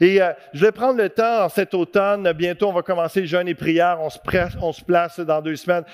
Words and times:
Et 0.00 0.22
euh, 0.22 0.32
je 0.54 0.64
vais 0.64 0.72
prendre 0.72 0.98
le 0.98 1.10
temps 1.10 1.48
cet 1.50 1.74
automne. 1.74 2.32
Bientôt, 2.32 2.68
on 2.68 2.72
va 2.72 2.82
commencer 2.82 3.26
jeûne 3.26 3.48
et 3.48 3.54
prière. 3.54 3.98
On 4.00 4.08
se, 4.08 4.84
place 4.84 5.20
dans 5.20 5.42
deux 5.42 5.56
semaines 5.56 5.84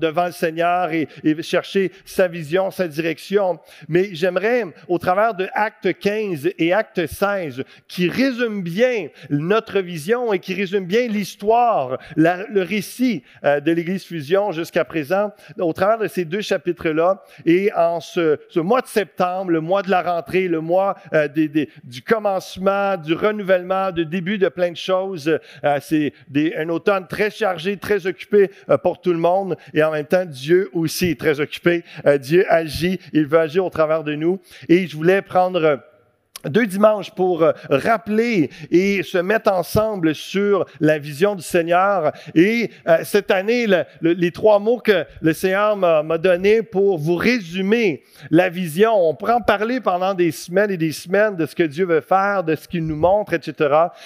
devant 0.00 0.26
le 0.26 0.32
Seigneur 0.32 0.90
et, 0.90 1.08
chercher 1.42 1.92
sa 2.04 2.26
vision, 2.26 2.70
sa 2.70 2.88
direction. 2.88 3.60
Mais 3.88 4.10
j'aimerais, 4.12 4.64
au 4.88 4.98
travers 4.98 5.34
de 5.34 5.48
Acte 5.54 5.96
15 5.98 6.50
et 6.58 6.72
Acte 6.72 7.06
16, 7.06 7.62
qui 7.86 8.08
résument 8.08 8.62
bien 8.62 9.08
notre 9.30 9.78
vision 9.80 10.32
et 10.32 10.40
qui 10.40 10.54
résument 10.54 10.86
bien 10.86 11.06
l'histoire, 11.06 11.98
le 12.16 12.62
récit 12.62 13.22
euh, 13.44 13.60
de 13.60 13.70
l'Église 13.70 14.04
Fusion 14.04 14.50
jusqu'à 14.50 14.84
présent, 14.84 15.32
au 15.58 15.72
travers 15.72 15.98
de 15.98 16.08
ces 16.08 16.24
deux 16.24 16.40
chapitres-là, 16.40 17.22
et 17.46 17.72
en 17.74 18.00
ce, 18.00 18.38
mois 18.58 18.80
de 18.80 18.86
septembre, 18.88 19.52
le 19.52 19.60
mois 19.60 19.82
de 19.82 19.90
la 19.90 20.02
rentrée, 20.02 20.48
le 20.48 20.60
mois 20.60 20.96
euh, 21.12 21.28
du 21.28 22.02
commencement, 22.02 22.96
du 22.96 23.14
renouvellement, 23.14 23.51
de 23.58 24.02
début 24.02 24.38
de 24.38 24.48
plein 24.48 24.70
de 24.70 24.76
choses. 24.76 25.38
Euh, 25.64 25.78
c'est 25.80 26.12
un 26.56 26.68
automne 26.68 27.06
très 27.06 27.30
chargé, 27.30 27.76
très 27.76 28.06
occupé 28.06 28.50
euh, 28.70 28.78
pour 28.78 29.00
tout 29.00 29.12
le 29.12 29.18
monde. 29.18 29.56
Et 29.74 29.82
en 29.82 29.90
même 29.90 30.06
temps, 30.06 30.24
Dieu 30.24 30.70
aussi 30.72 31.10
est 31.10 31.20
très 31.20 31.40
occupé. 31.40 31.84
Euh, 32.06 32.18
Dieu 32.18 32.44
agit, 32.48 32.98
il 33.12 33.26
veut 33.26 33.38
agir 33.38 33.64
au 33.64 33.70
travers 33.70 34.04
de 34.04 34.14
nous. 34.14 34.40
Et 34.68 34.86
je 34.86 34.96
voulais 34.96 35.22
prendre 35.22 35.80
deux 36.48 36.66
dimanches 36.66 37.10
pour 37.10 37.42
euh, 37.42 37.52
rappeler 37.70 38.50
et 38.70 39.02
se 39.02 39.18
mettre 39.18 39.52
ensemble 39.52 40.14
sur 40.14 40.66
la 40.80 40.98
vision 40.98 41.34
du 41.34 41.42
Seigneur. 41.42 42.12
Et 42.34 42.70
euh, 42.88 42.98
cette 43.04 43.30
année, 43.30 43.66
les 44.00 44.30
trois 44.32 44.58
mots 44.58 44.78
que 44.78 45.04
le 45.20 45.32
Seigneur 45.32 45.76
m'a 45.76 46.18
donnés 46.18 46.62
pour 46.62 46.98
vous 46.98 47.16
résumer 47.16 48.02
la 48.30 48.48
vision. 48.48 48.92
On 48.94 49.16
en 49.30 49.40
parler 49.40 49.80
pendant 49.80 50.14
des 50.14 50.30
semaines 50.30 50.70
et 50.70 50.76
des 50.76 50.92
semaines 50.92 51.36
de 51.36 51.46
ce 51.46 51.54
que 51.54 51.62
Dieu 51.62 51.86
veut 51.86 52.00
faire, 52.00 52.44
de 52.44 52.54
ce 52.54 52.68
qu'il 52.68 52.86
nous 52.86 52.96
montre, 52.96 53.32
etc. 53.32 53.54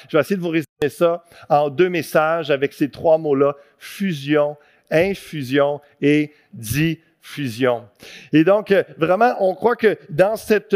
Je 0.09 0.17
vais 0.17 0.21
essayer 0.21 0.37
de 0.37 0.43
vous 0.43 0.50
résumer 0.50 0.89
ça 0.89 1.25
en 1.48 1.71
deux 1.71 1.89
messages 1.89 2.50
avec 2.50 2.73
ces 2.73 2.91
trois 2.91 3.19
mots-là. 3.19 3.55
Fusion, 3.78 4.56
infusion 4.91 5.81
et 6.00 6.33
diffusion. 6.53 7.84
Et 8.33 8.45
donc, 8.45 8.71
euh, 8.71 8.83
vraiment, 8.98 9.34
on 9.41 9.55
croit 9.55 9.77
que 9.77 9.98
dans 10.11 10.37
cette 10.37 10.75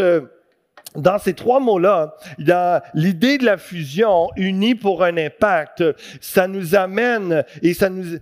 dans 0.97 1.19
ces 1.19 1.35
trois 1.35 1.61
mots-là, 1.61 2.15
dans 2.39 2.83
l'idée 2.95 3.39
de 3.39 3.45
la 3.45 3.57
fusion 3.57 4.29
unie 4.37 4.75
pour 4.75 5.05
un 5.05 5.17
impact, 5.17 5.85
ça 6.21 6.49
nous 6.49 6.75
amène 6.75 7.45
et 7.63 7.75
ça 7.75 7.89
nous, 7.89 8.19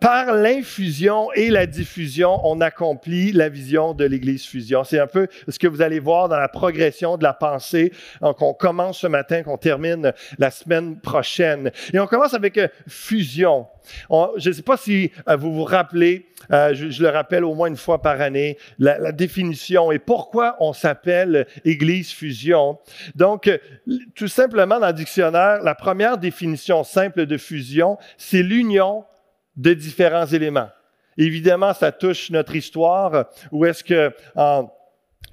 par 0.00 0.32
l'infusion 0.34 1.32
et 1.32 1.50
la 1.50 1.66
diffusion, 1.66 2.40
on 2.44 2.60
accomplit 2.60 3.32
la 3.32 3.48
vision 3.48 3.92
de 3.94 4.04
l'Église 4.04 4.46
fusion. 4.46 4.84
C'est 4.84 5.00
un 5.00 5.06
peu 5.06 5.26
ce 5.48 5.58
que 5.58 5.66
vous 5.66 5.82
allez 5.82 5.98
voir 5.98 6.28
dans 6.28 6.38
la 6.38 6.48
progression 6.48 7.16
de 7.16 7.24
la 7.24 7.32
pensée 7.32 7.92
qu'on 8.38 8.54
commence 8.54 8.98
ce 8.98 9.06
matin, 9.06 9.42
qu'on 9.42 9.58
termine 9.58 10.12
la 10.38 10.50
semaine 10.50 10.98
prochaine. 11.00 11.70
Et 11.92 11.98
on 11.98 12.06
commence 12.06 12.34
avec 12.34 12.58
euh, 12.58 12.68
je 14.36 14.48
ne 14.48 14.54
sais 14.54 14.62
pas 14.62 14.76
si 14.76 15.10
euh, 15.28 15.36
vous 15.36 15.52
vous 15.52 15.64
rappelez, 15.64 16.26
euh, 16.50 16.74
je, 16.74 17.02
le 17.02 17.08
rappelle 17.08 17.44
au 17.44 17.54
moins 17.54 17.68
une 17.68 17.76
fois 17.76 18.00
par 18.00 18.20
année, 18.20 18.58
la, 18.78 19.12
définition 19.12 19.92
et 19.92 19.98
pourquoi 19.98 20.56
on 20.60 20.72
s'appelle 20.72 21.46
Église 21.64 22.10
fusion. 22.12 22.78
Donc, 23.14 23.48
euh, 23.48 23.58
tout 24.14 24.28
simplement 24.28 24.78
dans 24.78 24.88
le 24.88 24.92
dictionnaire, 24.92 25.62
la 25.62 25.74
première 25.74 26.18
définition 26.18 26.84
simple 26.84 27.26
de 27.26 27.36
fusion, 27.36 27.98
c'est 28.16 28.42
l'union 28.42 29.04
de 29.56 29.74
différents 29.74 30.26
éléments. 30.26 30.70
Évidemment, 31.18 31.74
ça 31.74 31.92
touche 31.92 32.30
notre 32.30 32.56
histoire, 32.56 33.26
où 33.50 33.66
est-ce 33.66 33.84
que 33.84 34.12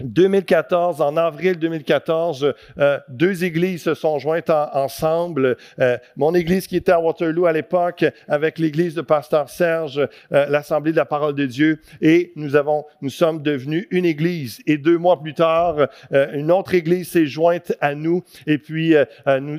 2014, 0.02 1.02
en 1.02 1.18
avril 1.18 1.58
2014, 1.58 2.54
euh, 2.78 3.00
deux 3.10 3.44
églises 3.44 3.84
se 3.84 3.94
sont 3.94 4.20
jointes 4.20 4.50
ensemble. 4.50 5.58
Euh, 5.80 5.98
mon 6.16 6.34
église 6.34 6.68
qui 6.68 6.78
était 6.78 6.92
à 6.92 7.00
Waterloo 7.00 7.46
à 7.46 7.52
l'époque, 7.52 8.06
avec 8.28 8.60
l'église 8.60 8.96
de 8.96 9.02
Pasteur 9.02 9.50
Serge, 9.50 10.00
euh, 10.32 10.46
l'Assemblée 10.48 10.92
de 10.92 10.98
la 10.98 11.06
Parole 11.06 11.36
de 11.36 11.46
Dieu, 11.46 11.82
et 12.02 12.32
nous 12.36 12.56
avons, 12.56 12.86
nous 13.02 13.10
sommes 13.10 13.42
devenus 13.42 13.88
une 13.92 14.06
église. 14.06 14.62
Et 14.66 14.78
deux 14.78 14.98
mois 14.98 15.20
plus 15.20 15.34
tard, 15.34 15.88
une 16.12 16.52
autre 16.52 16.74
église 16.74 17.10
s'est 17.10 17.26
jointe 17.26 17.74
à 17.82 17.96
nous. 17.96 18.24
Et 18.48 18.58
puis, 18.58 18.96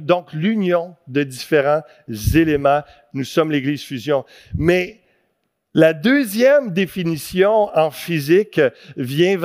donc 0.03 0.33
l'union 0.33 0.95
de 1.09 1.23
différents 1.23 1.83
éléments, 2.35 2.83
nous 3.13 3.25
sommes 3.25 3.51
l'église 3.51 3.83
fusion. 3.83 4.25
Mais 4.55 5.01
la 5.75 5.93
deuxième 5.93 6.73
définition 6.73 7.71
en 7.77 7.91
physique 7.91 8.61
vient 8.97 9.37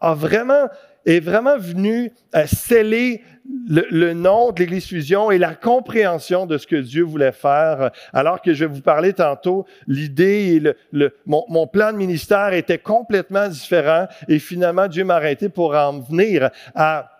a 0.00 0.14
vraiment, 0.14 0.68
est 1.06 1.20
vraiment 1.20 1.58
venu 1.58 2.12
euh, 2.34 2.46
sceller 2.46 3.22
le, 3.68 4.12
nom 4.12 4.52
de 4.52 4.60
l'Église 4.60 4.86
Fusion 4.86 5.30
et 5.30 5.38
la 5.38 5.54
compréhension 5.54 6.46
de 6.46 6.56
ce 6.58 6.66
que 6.66 6.76
Dieu 6.76 7.02
voulait 7.02 7.32
faire. 7.32 7.90
Alors 8.12 8.40
que 8.40 8.54
je 8.54 8.64
vais 8.64 8.74
vous 8.74 8.80
parler 8.80 9.12
tantôt, 9.12 9.66
l'idée 9.86 10.56
et 10.56 10.74
le, 10.92 11.14
mon, 11.26 11.44
mon, 11.48 11.66
plan 11.66 11.92
de 11.92 11.96
ministère 11.96 12.52
était 12.52 12.78
complètement 12.78 13.48
différent 13.48 14.06
et 14.28 14.38
finalement 14.38 14.88
Dieu 14.88 15.04
m'a 15.04 15.16
arrêté 15.16 15.48
pour 15.48 15.74
en 15.74 16.00
venir 16.00 16.50
à 16.74 17.13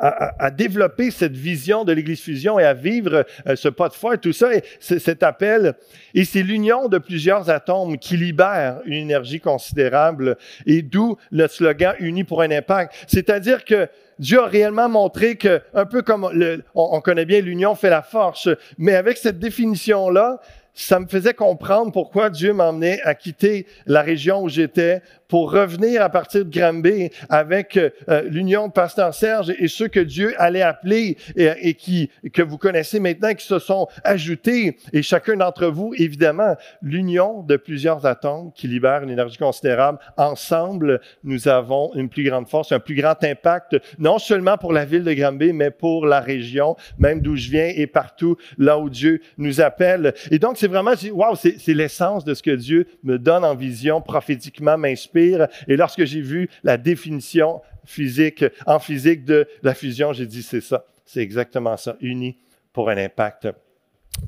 à, 0.00 0.50
développer 0.50 1.10
cette 1.10 1.36
vision 1.36 1.84
de 1.84 1.92
l'Église 1.92 2.20
Fusion 2.20 2.58
et 2.58 2.64
à 2.64 2.74
vivre 2.74 3.26
euh, 3.46 3.56
ce 3.56 3.68
pas 3.68 3.88
de 3.88 3.94
foi 3.94 4.14
et 4.14 4.18
tout 4.18 4.32
ça, 4.32 4.54
et 4.54 4.62
cet 4.80 5.22
appel. 5.22 5.74
Et 6.14 6.24
c'est 6.24 6.42
l'union 6.42 6.88
de 6.88 6.98
plusieurs 6.98 7.50
atomes 7.50 7.98
qui 7.98 8.16
libère 8.16 8.80
une 8.86 8.94
énergie 8.94 9.40
considérable 9.40 10.36
et 10.66 10.82
d'où 10.82 11.16
le 11.30 11.46
slogan 11.48 11.94
Unis 12.00 12.24
pour 12.24 12.42
un 12.42 12.50
impact. 12.50 12.94
C'est-à-dire 13.06 13.64
que 13.64 13.88
Dieu 14.18 14.40
a 14.40 14.46
réellement 14.46 14.88
montré 14.88 15.36
que, 15.36 15.62
un 15.74 15.86
peu 15.86 16.02
comme 16.02 16.30
le, 16.32 16.62
on 16.74 17.00
connaît 17.00 17.24
bien 17.24 17.40
l'union 17.40 17.74
fait 17.74 17.90
la 17.90 18.02
force, 18.02 18.48
mais 18.76 18.94
avec 18.94 19.16
cette 19.16 19.38
définition-là, 19.38 20.40
ça 20.74 21.00
me 21.00 21.06
faisait 21.06 21.34
comprendre 21.34 21.92
pourquoi 21.92 22.30
Dieu 22.30 22.52
m'emmenait 22.52 23.00
à 23.02 23.14
quitter 23.14 23.66
la 23.86 24.02
région 24.02 24.42
où 24.42 24.48
j'étais 24.48 25.02
pour 25.30 25.52
revenir 25.52 26.02
à 26.02 26.08
partir 26.08 26.44
de 26.44 26.50
Granby 26.50 27.10
avec 27.28 27.76
euh, 27.76 28.22
l'union 28.28 28.66
de 28.66 28.72
Pasteur 28.72 29.14
Serge 29.14 29.52
et 29.58 29.68
ceux 29.68 29.88
que 29.88 30.00
Dieu 30.00 30.34
allait 30.38 30.62
appeler 30.62 31.16
et, 31.36 31.74
qui, 31.74 32.10
que 32.32 32.42
vous 32.42 32.58
connaissez 32.58 32.98
maintenant, 32.98 33.32
qui 33.34 33.46
se 33.46 33.58
sont 33.60 33.86
ajoutés, 34.02 34.76
et 34.92 35.02
chacun 35.02 35.36
d'entre 35.36 35.66
vous, 35.66 35.94
évidemment, 35.96 36.56
l'union 36.82 37.42
de 37.42 37.56
plusieurs 37.56 38.04
atomes 38.06 38.52
qui 38.52 38.66
libèrent 38.66 39.04
une 39.04 39.10
énergie 39.10 39.38
considérable. 39.38 39.98
Ensemble, 40.16 41.00
nous 41.22 41.46
avons 41.46 41.92
une 41.94 42.08
plus 42.08 42.24
grande 42.24 42.48
force, 42.48 42.72
un 42.72 42.80
plus 42.80 42.96
grand 42.96 43.22
impact, 43.22 43.76
non 43.98 44.18
seulement 44.18 44.58
pour 44.58 44.72
la 44.72 44.84
ville 44.84 45.04
de 45.04 45.12
Granby, 45.12 45.52
mais 45.52 45.70
pour 45.70 46.06
la 46.06 46.20
région, 46.20 46.76
même 46.98 47.20
d'où 47.20 47.36
je 47.36 47.50
viens 47.50 47.70
et 47.74 47.86
partout 47.86 48.36
là 48.58 48.78
où 48.78 48.90
Dieu 48.90 49.20
nous 49.38 49.60
appelle. 49.60 50.14
Et 50.30 50.40
donc, 50.40 50.58
c'est 50.60 50.68
vraiment, 50.68 50.92
waouh, 51.12 51.36
c'est 51.36 51.74
l'essence 51.74 52.22
de 52.22 52.34
ce 52.34 52.42
que 52.42 52.50
Dieu 52.50 52.86
me 53.02 53.18
donne 53.18 53.44
en 53.46 53.54
vision, 53.54 54.02
prophétiquement 54.02 54.76
m'inspire 54.76 55.48
et 55.66 55.74
lorsque 55.74 56.04
j'ai 56.04 56.20
vu 56.20 56.50
la 56.62 56.76
définition 56.76 57.62
physique, 57.86 58.44
en 58.66 58.78
physique 58.78 59.24
de 59.24 59.48
la 59.62 59.72
fusion, 59.72 60.12
j'ai 60.12 60.26
dit, 60.26 60.42
c'est 60.42 60.60
ça, 60.60 60.84
c'est 61.06 61.20
exactement 61.20 61.78
ça, 61.78 61.96
uni 62.02 62.36
pour 62.74 62.90
un 62.90 62.98
impact. 62.98 63.48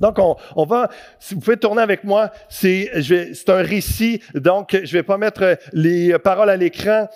Donc, 0.00 0.18
on, 0.18 0.64
va, 0.64 0.88
si 1.18 1.34
vous 1.34 1.40
pouvez 1.40 1.56
tourner 1.56 1.82
avec 1.82 2.04
moi, 2.04 2.30
c'est, 2.48 2.90
un 3.48 3.62
récit, 3.62 4.20
donc 4.34 4.78
je 4.82 4.92
vais 4.92 5.02
pas 5.02 5.18
mettre 5.18 5.58
les 5.72 6.18
paroles 6.18 6.50
à 6.50 6.56
l'écran. 6.56 7.08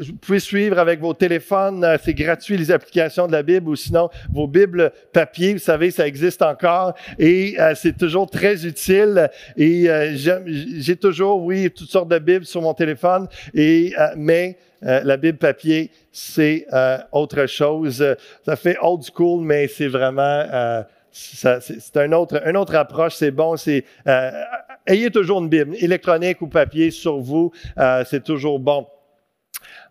Vous 0.00 0.14
pouvez 0.20 0.40
suivre 0.40 0.78
avec 0.78 1.00
vos 1.00 1.14
téléphones, 1.14 1.86
c'est 2.02 2.14
gratuit 2.14 2.56
les 2.56 2.70
applications 2.70 3.26
de 3.26 3.32
la 3.32 3.42
Bible 3.42 3.68
ou 3.68 3.76
sinon 3.76 4.08
vos 4.32 4.46
Bibles 4.46 4.92
papier, 5.12 5.52
vous 5.52 5.58
savez, 5.58 5.90
ça 5.90 6.06
existe 6.06 6.42
encore 6.42 6.94
et 7.18 7.56
euh, 7.58 7.74
c'est 7.74 7.96
toujours 7.96 8.28
très 8.28 8.66
utile. 8.66 9.30
Et 9.56 9.88
euh, 9.88 10.14
j'ai 10.14 10.96
toujours, 10.96 11.42
oui, 11.42 11.70
toutes 11.70 11.90
sortes 11.90 12.08
de 12.08 12.18
Bibles 12.18 12.44
sur 12.44 12.62
mon 12.62 12.74
téléphone, 12.74 13.28
et, 13.54 13.94
euh, 13.98 14.08
mais 14.16 14.58
la 14.84 15.16
Bible 15.16 15.38
papier, 15.38 15.92
c'est 16.10 16.66
autre 17.12 17.46
chose. 17.46 18.04
Ça 18.44 18.56
fait 18.56 18.76
old 18.82 19.04
school, 19.04 19.44
mais 19.44 19.68
c'est 19.68 19.86
vraiment 19.86 20.84
c'est 21.12 21.96
un 21.96 22.12
autre, 22.12 22.42
une 22.46 22.56
autre 22.56 22.74
approche, 22.74 23.14
c'est 23.14 23.30
bon. 23.30 23.56
C'est 23.56 23.84
euh, 24.06 24.30
ayez 24.86 25.10
toujours 25.10 25.40
une 25.40 25.48
Bible, 25.48 25.76
électronique 25.78 26.40
ou 26.40 26.48
papier, 26.48 26.90
sur 26.90 27.18
vous, 27.18 27.52
euh, 27.78 28.02
c'est 28.08 28.24
toujours 28.24 28.58
bon. 28.58 28.86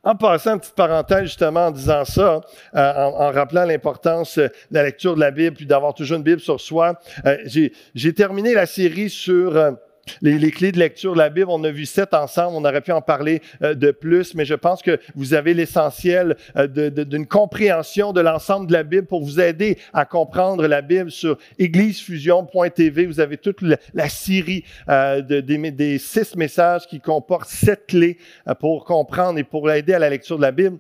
En 0.04 0.16
passant, 0.16 0.54
une 0.54 0.60
petite 0.60 0.76
parenthèse 0.76 1.24
justement 1.24 1.68
en 1.68 1.72
disant 1.72 2.04
ça, 2.06 2.42
euh, 2.76 2.94
en, 2.96 3.28
en, 3.28 3.32
rappelant 3.32 3.66
l'importance 3.66 4.40
de 4.40 4.52
la 4.72 4.84
lecture 4.84 5.14
de 5.14 5.20
la 5.20 5.30
Bible, 5.30 5.56
puis 5.56 5.68
d'avoir 5.68 5.94
toujours 5.94 6.18
une 6.18 6.24
Bible 6.24 6.42
sur 6.42 6.60
soi, 6.60 7.00
j'ai 7.46 8.14
terminé 8.14 8.56
la 8.56 8.66
série 8.66 9.12
sur 9.12 9.78
les, 10.22 10.52
clés 10.52 10.72
de 10.72 10.80
lecture 10.80 11.14
de 11.14 11.18
la 11.18 11.30
Bible, 11.30 11.48
on 11.50 11.64
a 11.64 11.72
vu 11.72 11.86
sept 11.86 12.14
ensemble, 12.14 12.56
on 12.56 12.66
aurait 12.66 12.82
pu 12.82 12.92
en 12.92 13.02
parler 13.02 13.42
euh, 13.62 13.74
de 13.74 13.92
plus, 13.92 14.34
mais 14.36 14.46
je 14.46 14.56
pense 14.56 14.82
que 14.82 15.00
vous 15.16 15.34
avez 15.34 15.54
l'essentiel 15.54 16.36
euh, 16.58 16.68
d'une 16.68 17.28
compréhension 17.28 18.14
de 18.14 18.22
l'ensemble 18.22 18.68
de 18.68 18.74
la 18.74 18.84
Bible 18.84 19.08
pour 19.08 19.24
vous 19.24 19.40
aider 19.40 19.78
à 19.94 20.06
comprendre 20.06 20.68
la 20.68 20.82
Bible 20.82 21.12
sur 21.12 21.38
églisefusion.tv. 21.58 23.06
Vous 23.06 23.20
avez 23.20 23.38
toute 23.38 23.62
la, 23.62 24.10
série 24.10 24.64
euh, 24.90 25.22
de, 25.22 25.40
des, 25.40 25.72
des, 25.72 25.98
six 25.98 26.36
messages 26.36 26.88
qui 26.88 27.00
comportent 27.00 27.50
sept 27.50 27.88
clés 27.88 28.18
pour 28.60 28.86
comprendre 28.86 29.40
et 29.40 29.44
pour 29.44 29.72
aider 29.72 29.94
à 29.94 30.00
la 30.00 30.10
lecture 30.10 30.38
de 30.38 30.42
la 30.42 30.52
Bible. 30.52 30.78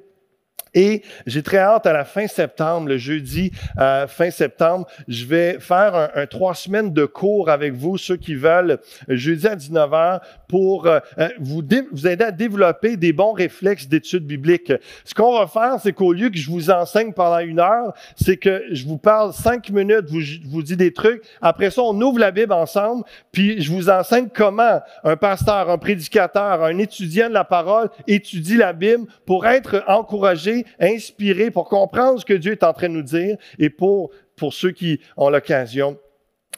Et 0.73 1.01
j'ai 1.25 1.43
très 1.43 1.57
hâte 1.57 1.85
à 1.85 1.93
la 1.93 2.05
fin 2.05 2.27
septembre, 2.27 2.87
le 2.87 2.97
jeudi 2.97 3.51
euh, 3.77 4.07
fin 4.07 4.31
septembre, 4.31 4.87
je 5.07 5.25
vais 5.25 5.59
faire 5.59 6.11
un, 6.15 6.25
trois 6.25 6.55
semaines 6.55 6.93
de 6.93 7.05
cours 7.05 7.49
avec 7.49 7.73
vous, 7.73 7.97
ceux 7.97 8.15
qui 8.15 8.35
veulent, 8.35 8.79
jeudi 9.09 9.47
à 9.47 9.55
19h, 9.55 10.21
pour 10.47 10.87
euh, 10.87 10.99
euh, 11.17 11.29
vous, 11.39 11.61
aider 11.61 12.23
à 12.23 12.31
développer 12.31 12.95
des 12.95 13.11
bons 13.11 13.33
réflexes 13.33 13.87
d'études 13.87 14.25
bibliques. 14.25 14.71
Ce 15.03 15.13
qu'on 15.13 15.37
va 15.37 15.47
faire, 15.47 15.77
c'est 15.81 15.93
qu'au 15.93 16.13
lieu 16.13 16.29
que 16.29 16.37
je 16.37 16.49
vous 16.49 16.69
enseigne 16.69 17.11
pendant 17.11 17.39
une 17.39 17.59
heure, 17.59 17.93
c'est 18.15 18.37
que 18.37 18.63
je 18.71 18.85
vous 18.85 18.97
parle 18.97 19.33
cinq 19.33 19.69
minutes, 19.69 20.05
je 20.19 20.39
vous 20.49 20.63
dis 20.63 20.77
des 20.77 20.93
trucs. 20.93 21.21
Après 21.41 21.69
ça, 21.69 21.81
on 21.81 21.99
ouvre 21.99 22.19
la 22.19 22.31
Bible 22.31 22.53
ensemble, 22.53 23.03
puis 23.31 23.61
je 23.61 23.71
vous 23.71 23.89
enseigne 23.89 24.29
comment 24.33 24.79
un 25.03 25.17
pasteur, 25.17 25.69
un 25.69 25.77
prédicateur, 25.77 26.63
un 26.63 26.77
étudiant 26.77 27.27
de 27.27 27.33
la 27.33 27.43
parole 27.43 27.89
étudie 28.07 28.55
la 28.55 28.71
Bible 28.71 29.05
pour 29.25 29.45
être 29.45 29.83
encouragé 29.87 30.60
inspiré, 30.79 31.51
pour 31.51 31.69
comprendre 31.69 32.19
ce 32.19 32.25
que 32.25 32.33
Dieu 32.33 32.53
est 32.53 32.63
en 32.63 32.73
train 32.73 32.89
de 32.89 32.93
nous 32.93 33.01
dire 33.01 33.37
et 33.59 33.69
pour, 33.69 34.11
pour 34.35 34.53
ceux 34.53 34.71
qui 34.71 34.99
ont 35.17 35.29
l'occasion 35.29 35.97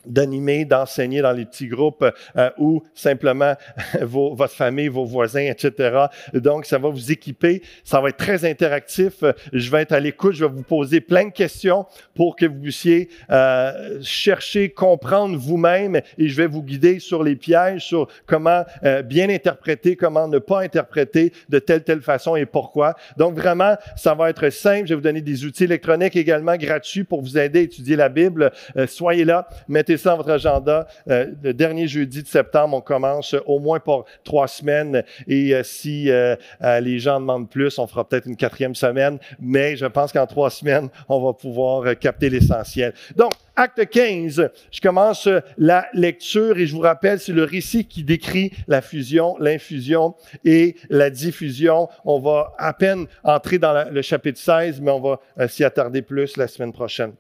d'animer, 0.06 0.66
d'enseigner 0.66 1.22
dans 1.22 1.32
les 1.32 1.46
petits 1.46 1.68
groupes 1.68 2.06
euh, 2.38 2.50
ou 2.58 2.84
simplement 2.94 3.56
vos, 4.02 4.34
votre 4.36 4.54
famille, 4.54 4.88
vos 4.88 5.06
voisins, 5.06 5.42
etc. 5.42 6.06
Donc, 6.34 6.66
ça 6.66 6.78
va 6.78 6.90
vous 6.90 7.12
équiper. 7.12 7.62
Ça 7.84 8.02
va 8.02 8.10
être 8.10 8.18
très 8.18 8.50
interactif. 8.50 9.24
Je 9.52 9.72
vais 9.72 9.82
être 9.82 9.94
à 9.94 10.00
l'écoute. 10.00 10.34
Je 10.34 10.46
vais 10.46 10.52
vous 10.52 10.64
poser 10.64 11.02
plein 11.02 11.26
de 11.26 11.32
questions 11.32 11.86
pour 12.16 12.36
que 12.36 12.46
vous 12.46 12.60
puissiez 12.60 13.10
euh, 13.32 14.00
chercher, 14.02 14.70
comprendre 14.70 15.38
vous-même 15.38 16.02
et 16.18 16.28
je 16.28 16.36
vais 16.36 16.48
vous 16.48 16.64
guider 16.64 17.00
sur 17.00 17.24
les 17.24 17.36
pièges, 17.36 17.86
sur 17.86 18.08
comment 18.26 18.64
euh, 18.84 19.02
bien 19.02 19.30
interpréter, 19.30 19.96
comment 19.96 20.28
ne 20.28 20.40
pas 20.40 20.62
interpréter 20.62 21.34
de 21.50 21.60
telle, 21.60 21.84
telle 21.84 22.02
façon 22.02 22.36
et 22.36 22.46
pourquoi. 22.46 22.96
Donc, 23.18 23.36
vraiment, 23.36 23.76
ça 23.96 24.14
va 24.14 24.30
être 24.30 24.50
simple. 24.50 24.88
Je 24.88 24.90
vais 24.90 24.96
vous 24.96 25.02
donner 25.02 25.22
des 25.22 25.46
outils 25.46 25.64
électroniques 25.64 26.16
également 26.16 26.56
gratuits 26.58 27.04
pour 27.04 27.22
vous 27.22 27.38
aider 27.38 27.60
à 27.60 27.62
étudier 27.64 27.96
la 27.96 28.10
Bible. 28.10 28.52
soyez 28.88 29.26
là. 29.26 29.48
Mettez 29.68 29.93
ça 29.98 30.12
dans 30.12 30.18
votre 30.18 30.32
agenda. 30.32 30.88
Euh, 31.10 31.32
le 31.42 31.54
dernier 31.54 31.88
jeudi 31.88 32.24
de 32.24 32.28
septembre, 32.28 32.78
on 32.78 32.82
commence 32.82 33.36
au 33.46 33.60
moins 33.60 33.80
pour 33.80 34.06
trois 34.24 34.48
semaines. 34.48 35.04
Et 35.28 35.54
euh, 35.54 35.64
si 35.64 36.10
euh, 36.10 36.36
les 36.82 37.00
gens 37.00 37.20
demandent 37.20 37.50
plus, 37.50 37.78
on 37.80 37.88
fera 37.88 38.08
peut-être 38.08 38.28
une 38.28 38.36
quatrième 38.36 38.76
semaine. 38.76 39.20
Mais 39.40 39.76
je 39.76 39.86
pense 39.86 40.12
qu'en 40.12 40.28
trois 40.28 40.50
semaines, 40.50 40.90
on 41.10 41.24
va 41.24 41.34
pouvoir 41.34 41.98
capter 41.98 42.30
l'essentiel. 42.30 42.94
Donc, 43.16 43.34
Acte 43.56 43.88
15, 43.88 44.50
je 44.72 44.82
commence 44.82 45.30
la 45.58 45.86
lecture 45.94 46.58
et 46.58 46.66
je 46.66 46.74
vous 46.74 46.82
rappelle, 46.82 47.20
c'est 47.20 47.34
le 47.34 47.44
récit 47.44 47.86
qui 47.86 48.04
décrit 48.04 48.52
la 48.68 48.82
fusion, 48.82 49.36
l'infusion 49.40 50.16
et 50.44 50.76
la 50.90 51.12
diffusion. 51.12 51.88
On 52.04 52.20
va 52.20 52.54
à 52.58 52.74
peine 52.74 53.06
entrer 53.24 53.60
dans 53.60 53.92
le 53.92 54.02
chapitre 54.02 54.40
16, 54.40 54.82
mais 54.82 54.92
on 54.92 55.02
va 55.38 55.48
s'y 55.48 55.64
attarder 55.64 56.02
plus 56.02 56.36
la 56.36 56.48
semaine 56.48 56.74
prochaine. 56.74 57.14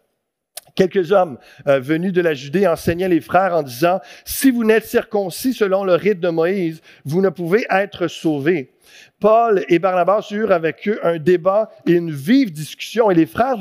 Quelques 0.75 1.11
hommes 1.11 1.37
euh, 1.67 1.79
venus 1.79 2.13
de 2.13 2.21
la 2.21 2.33
Judée 2.33 2.67
enseignaient 2.67 3.09
les 3.09 3.21
frères 3.21 3.55
en 3.55 3.61
disant, 3.61 3.99
si 4.25 4.49
vous 4.49 4.63
n'êtes 4.63 4.85
circoncis 4.85 5.53
selon 5.53 5.83
le 5.83 5.93
rite 5.93 6.19
de 6.19 6.29
Moïse, 6.29 6.81
vous 7.05 7.21
ne 7.21 7.29
pouvez 7.29 7.65
être 7.69 8.07
sauvés. 8.07 8.71
Paul 9.19 9.63
et 9.69 9.79
Barnabas 9.79 10.27
eurent 10.31 10.51
avec 10.51 10.87
eux 10.87 10.99
un 11.03 11.17
débat 11.17 11.69
et 11.87 11.93
une 11.93 12.11
vive 12.11 12.51
discussion 12.51 13.09
et 13.09 13.15
les 13.15 13.25
frères 13.25 13.57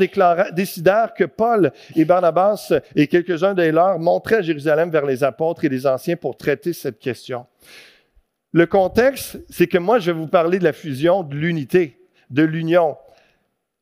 décidèrent 0.53 1.15
que 1.15 1.25
Paul 1.25 1.73
et 1.95 2.05
Barnabas 2.05 2.73
et 2.97 3.07
quelques-uns 3.07 3.55
des 3.55 3.73
leurs 3.73 3.99
montraient 3.99 4.37
à 4.37 4.43
Jérusalem 4.43 4.91
vers 4.91 5.07
les 5.07 5.23
apôtres 5.23 5.65
et 5.65 5.69
les 5.69 5.87
anciens 5.87 6.17
pour 6.17 6.37
traiter 6.37 6.73
cette 6.73 6.99
question. 6.99 7.47
Le 8.53 8.67
contexte, 8.67 9.39
c'est 9.49 9.67
que 9.67 9.79
moi, 9.79 9.99
je 9.99 10.11
vais 10.11 10.19
vous 10.19 10.27
parler 10.27 10.59
de 10.59 10.65
la 10.65 10.75
fusion, 10.75 11.23
de 11.23 11.35
l'unité, 11.35 11.99
de 12.31 12.43
l'union. 12.43 12.97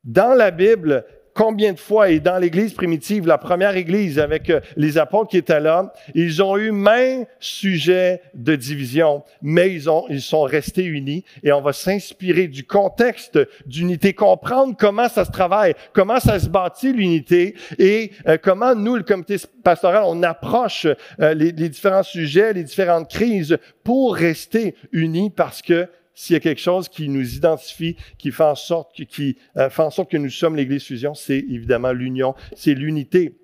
Dans 0.05 0.35
la 0.35 0.51
Bible, 0.53 1.05
combien 1.41 1.73
de 1.73 1.81
fois, 1.81 2.11
et 2.11 2.21
dans 2.21 2.37
l'Église 2.37 2.75
primitive, 2.75 3.27
la 3.27 3.39
première 3.39 3.75
Église 3.75 4.19
avec 4.19 4.51
euh, 4.51 4.61
les 4.77 4.99
apôtres 4.99 5.31
qui 5.31 5.39
étaient 5.39 5.59
là, 5.59 5.91
ils 6.15 6.43
ont 6.43 6.59
eu 6.59 6.71
même 6.71 7.25
sujet 7.39 8.21
de 8.35 8.55
division, 8.55 9.25
mais 9.41 9.73
ils, 9.73 9.89
ont, 9.89 10.05
ils 10.11 10.21
sont 10.21 10.43
restés 10.43 10.85
unis 10.85 11.25
et 11.43 11.51
on 11.53 11.63
va 11.63 11.73
s'inspirer 11.73 12.47
du 12.47 12.65
contexte 12.65 13.39
d'unité, 13.65 14.13
comprendre 14.13 14.75
comment 14.79 15.09
ça 15.09 15.25
se 15.25 15.31
travaille, 15.31 15.73
comment 15.95 16.21
ça 16.21 16.39
se 16.39 16.47
bâtit 16.47 16.93
l'unité 16.93 17.55
et 17.79 18.13
euh, 18.29 18.37
comment 18.37 18.75
nous, 18.75 18.97
le 18.97 19.03
comité 19.03 19.37
pastoral, 19.65 20.03
on 20.05 20.23
approche 20.23 20.87
euh, 21.21 21.33
les, 21.33 21.53
les 21.53 21.71
différents 21.71 22.03
sujets, 22.03 22.53
les 22.53 22.65
différentes 22.65 23.09
crises 23.09 23.57
pour 23.83 24.15
rester 24.15 24.75
unis 24.93 25.31
parce 25.31 25.63
que 25.63 25.89
s'il 26.21 26.35
y 26.35 26.37
a 26.37 26.41
quelque 26.41 26.61
chose 26.61 26.91
qui 26.91 27.09
nous 27.09 27.35
identifie, 27.35 27.97
qui 28.19 28.31
fait 28.31 28.45
en 28.45 28.55
sorte, 28.55 28.93
qui, 28.93 29.39
euh, 29.57 29.71
fait 29.71 29.83
en 29.83 29.89
sorte 29.89 30.11
que 30.11 30.19
nous 30.19 30.29
sommes 30.29 30.55
l'Église 30.55 30.85
Fusion, 30.85 31.15
c'est 31.15 31.39
évidemment 31.39 31.93
l'union, 31.93 32.35
c'est 32.55 32.75
l'unité. 32.75 33.39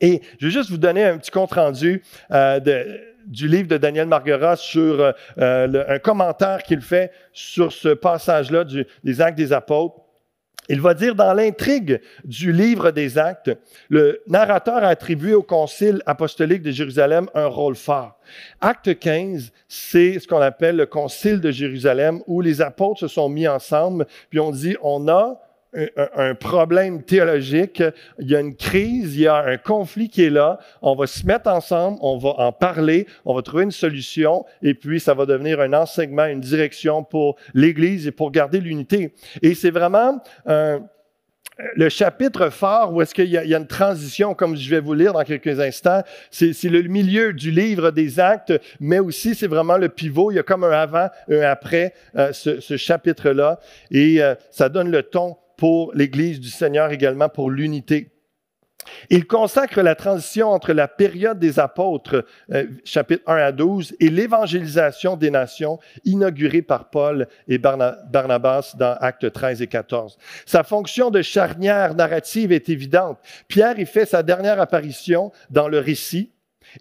Et 0.00 0.22
je 0.40 0.46
vais 0.46 0.52
juste 0.52 0.70
vous 0.70 0.78
donner 0.78 1.04
un 1.04 1.18
petit 1.18 1.30
compte 1.30 1.52
rendu 1.52 2.02
euh, 2.30 2.58
du 3.26 3.48
livre 3.48 3.68
de 3.68 3.76
Daniel 3.76 4.06
Margueras 4.06 4.56
sur 4.56 5.12
euh, 5.36 5.84
un 5.88 5.98
commentaire 5.98 6.62
qu'il 6.62 6.80
fait 6.80 7.12
sur 7.34 7.70
ce 7.70 7.90
passage-là 7.90 8.64
des 9.04 9.20
Actes 9.20 9.36
des 9.36 9.52
Apôtres. 9.52 10.05
Il 10.68 10.80
va 10.80 10.94
dire 10.94 11.14
dans 11.14 11.32
l'intrigue 11.32 12.00
du 12.24 12.52
livre 12.52 12.90
des 12.90 13.18
actes, 13.18 13.50
le 13.88 14.22
narrateur 14.26 14.76
a 14.76 14.88
attribué 14.88 15.34
au 15.34 15.42
concile 15.42 16.02
apostolique 16.06 16.62
de 16.62 16.70
Jérusalem 16.70 17.28
un 17.34 17.46
rôle 17.46 17.76
fort. 17.76 18.18
Acte 18.60 18.98
15, 18.98 19.52
c'est 19.68 20.18
ce 20.18 20.26
qu'on 20.26 20.40
appelle 20.40 20.76
le 20.76 20.86
concile 20.86 21.40
de 21.40 21.50
Jérusalem 21.50 22.20
où 22.26 22.40
les 22.40 22.60
apôtres 22.60 23.00
se 23.00 23.08
sont 23.08 23.28
mis 23.28 23.46
ensemble 23.46 24.06
puis 24.30 24.40
on 24.40 24.50
dit 24.50 24.76
on 24.82 25.08
a 25.08 25.40
un, 26.16 26.34
problème 26.34 27.02
théologique, 27.02 27.82
il 28.18 28.30
y 28.30 28.36
a 28.36 28.40
une 28.40 28.56
crise, 28.56 29.16
il 29.16 29.22
y 29.22 29.26
a 29.26 29.36
un 29.36 29.56
conflit 29.56 30.08
qui 30.08 30.24
est 30.24 30.30
là, 30.30 30.58
on 30.80 30.94
va 30.94 31.06
se 31.06 31.26
mettre 31.26 31.48
ensemble, 31.48 31.98
on 32.00 32.18
va 32.18 32.30
en 32.38 32.52
parler, 32.52 33.06
on 33.24 33.34
va 33.34 33.42
trouver 33.42 33.64
une 33.64 33.72
solution, 33.72 34.44
et 34.62 34.74
puis 34.74 35.00
ça 35.00 35.14
va 35.14 35.26
devenir 35.26 35.60
un 35.60 35.72
enseignement, 35.72 36.26
une 36.26 36.40
direction 36.40 37.04
pour 37.04 37.36
l'Église 37.54 38.06
et 38.06 38.12
pour 38.12 38.30
garder 38.30 38.60
l'unité. 38.60 39.14
Et 39.42 39.54
c'est 39.54 39.70
vraiment 39.70 40.22
le 41.74 41.88
chapitre 41.88 42.50
phare 42.50 42.92
où 42.92 43.00
est-ce 43.00 43.14
qu'il 43.14 43.28
y, 43.28 43.36
a 43.36 43.56
une 43.56 43.66
transition, 43.66 44.34
comme 44.34 44.56
je 44.56 44.68
vais 44.68 44.80
vous 44.80 44.94
lire 44.94 45.12
dans 45.12 45.24
quelques 45.24 45.60
instants, 45.60 46.02
c'est 46.30 46.62
le 46.64 46.82
milieu 46.82 47.32
du 47.32 47.50
livre 47.50 47.90
des 47.90 48.20
actes, 48.20 48.52
mais 48.80 48.98
aussi 48.98 49.34
c'est 49.34 49.46
vraiment 49.46 49.78
le 49.78 49.88
pivot. 49.88 50.30
Il 50.30 50.34
y 50.34 50.38
a 50.38 50.42
comme 50.42 50.64
un 50.64 50.70
avant, 50.70 51.08
un 51.30 51.40
après 51.40 51.94
euh, 52.16 52.32
ce, 52.32 52.76
chapitre-là, 52.76 53.58
et 53.90 54.22
euh, 54.22 54.34
ça 54.50 54.68
donne 54.68 54.90
le 54.90 55.02
ton 55.02 55.36
pour 55.56 55.92
l'Église 55.94 56.40
du 56.40 56.48
Seigneur 56.48 56.90
également, 56.90 57.28
pour 57.28 57.50
l'unité. 57.50 58.10
Il 59.10 59.26
consacre 59.26 59.82
la 59.82 59.94
transition 59.94 60.50
entre 60.50 60.72
la 60.72 60.88
période 60.88 61.38
des 61.38 61.58
apôtres, 61.58 62.24
euh, 62.52 62.66
chapitre 62.84 63.22
1 63.26 63.36
à 63.36 63.52
12, 63.52 63.96
et 64.00 64.08
l'évangélisation 64.08 65.16
des 65.16 65.30
nations 65.30 65.78
inaugurée 66.04 66.62
par 66.62 66.90
Paul 66.90 67.26
et 67.48 67.58
Barnabas 67.58 68.74
dans 68.78 68.96
Actes 69.00 69.32
13 69.32 69.62
et 69.62 69.66
14. 69.66 70.18
Sa 70.44 70.62
fonction 70.62 71.10
de 71.10 71.22
charnière 71.22 71.94
narrative 71.94 72.52
est 72.52 72.68
évidente. 72.68 73.18
Pierre 73.48 73.78
y 73.78 73.86
fait 73.86 74.06
sa 74.06 74.22
dernière 74.22 74.60
apparition 74.60 75.32
dans 75.50 75.68
le 75.68 75.78
récit, 75.78 76.32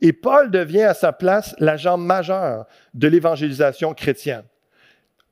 et 0.02 0.14
Paul 0.14 0.52
devient 0.52 0.84
à 0.84 0.94
sa 0.94 1.14
place 1.14 1.56
l'agent 1.60 1.98
majeur 1.98 2.66
de 2.94 3.08
l'évangélisation 3.08 3.94
chrétienne 3.94 4.44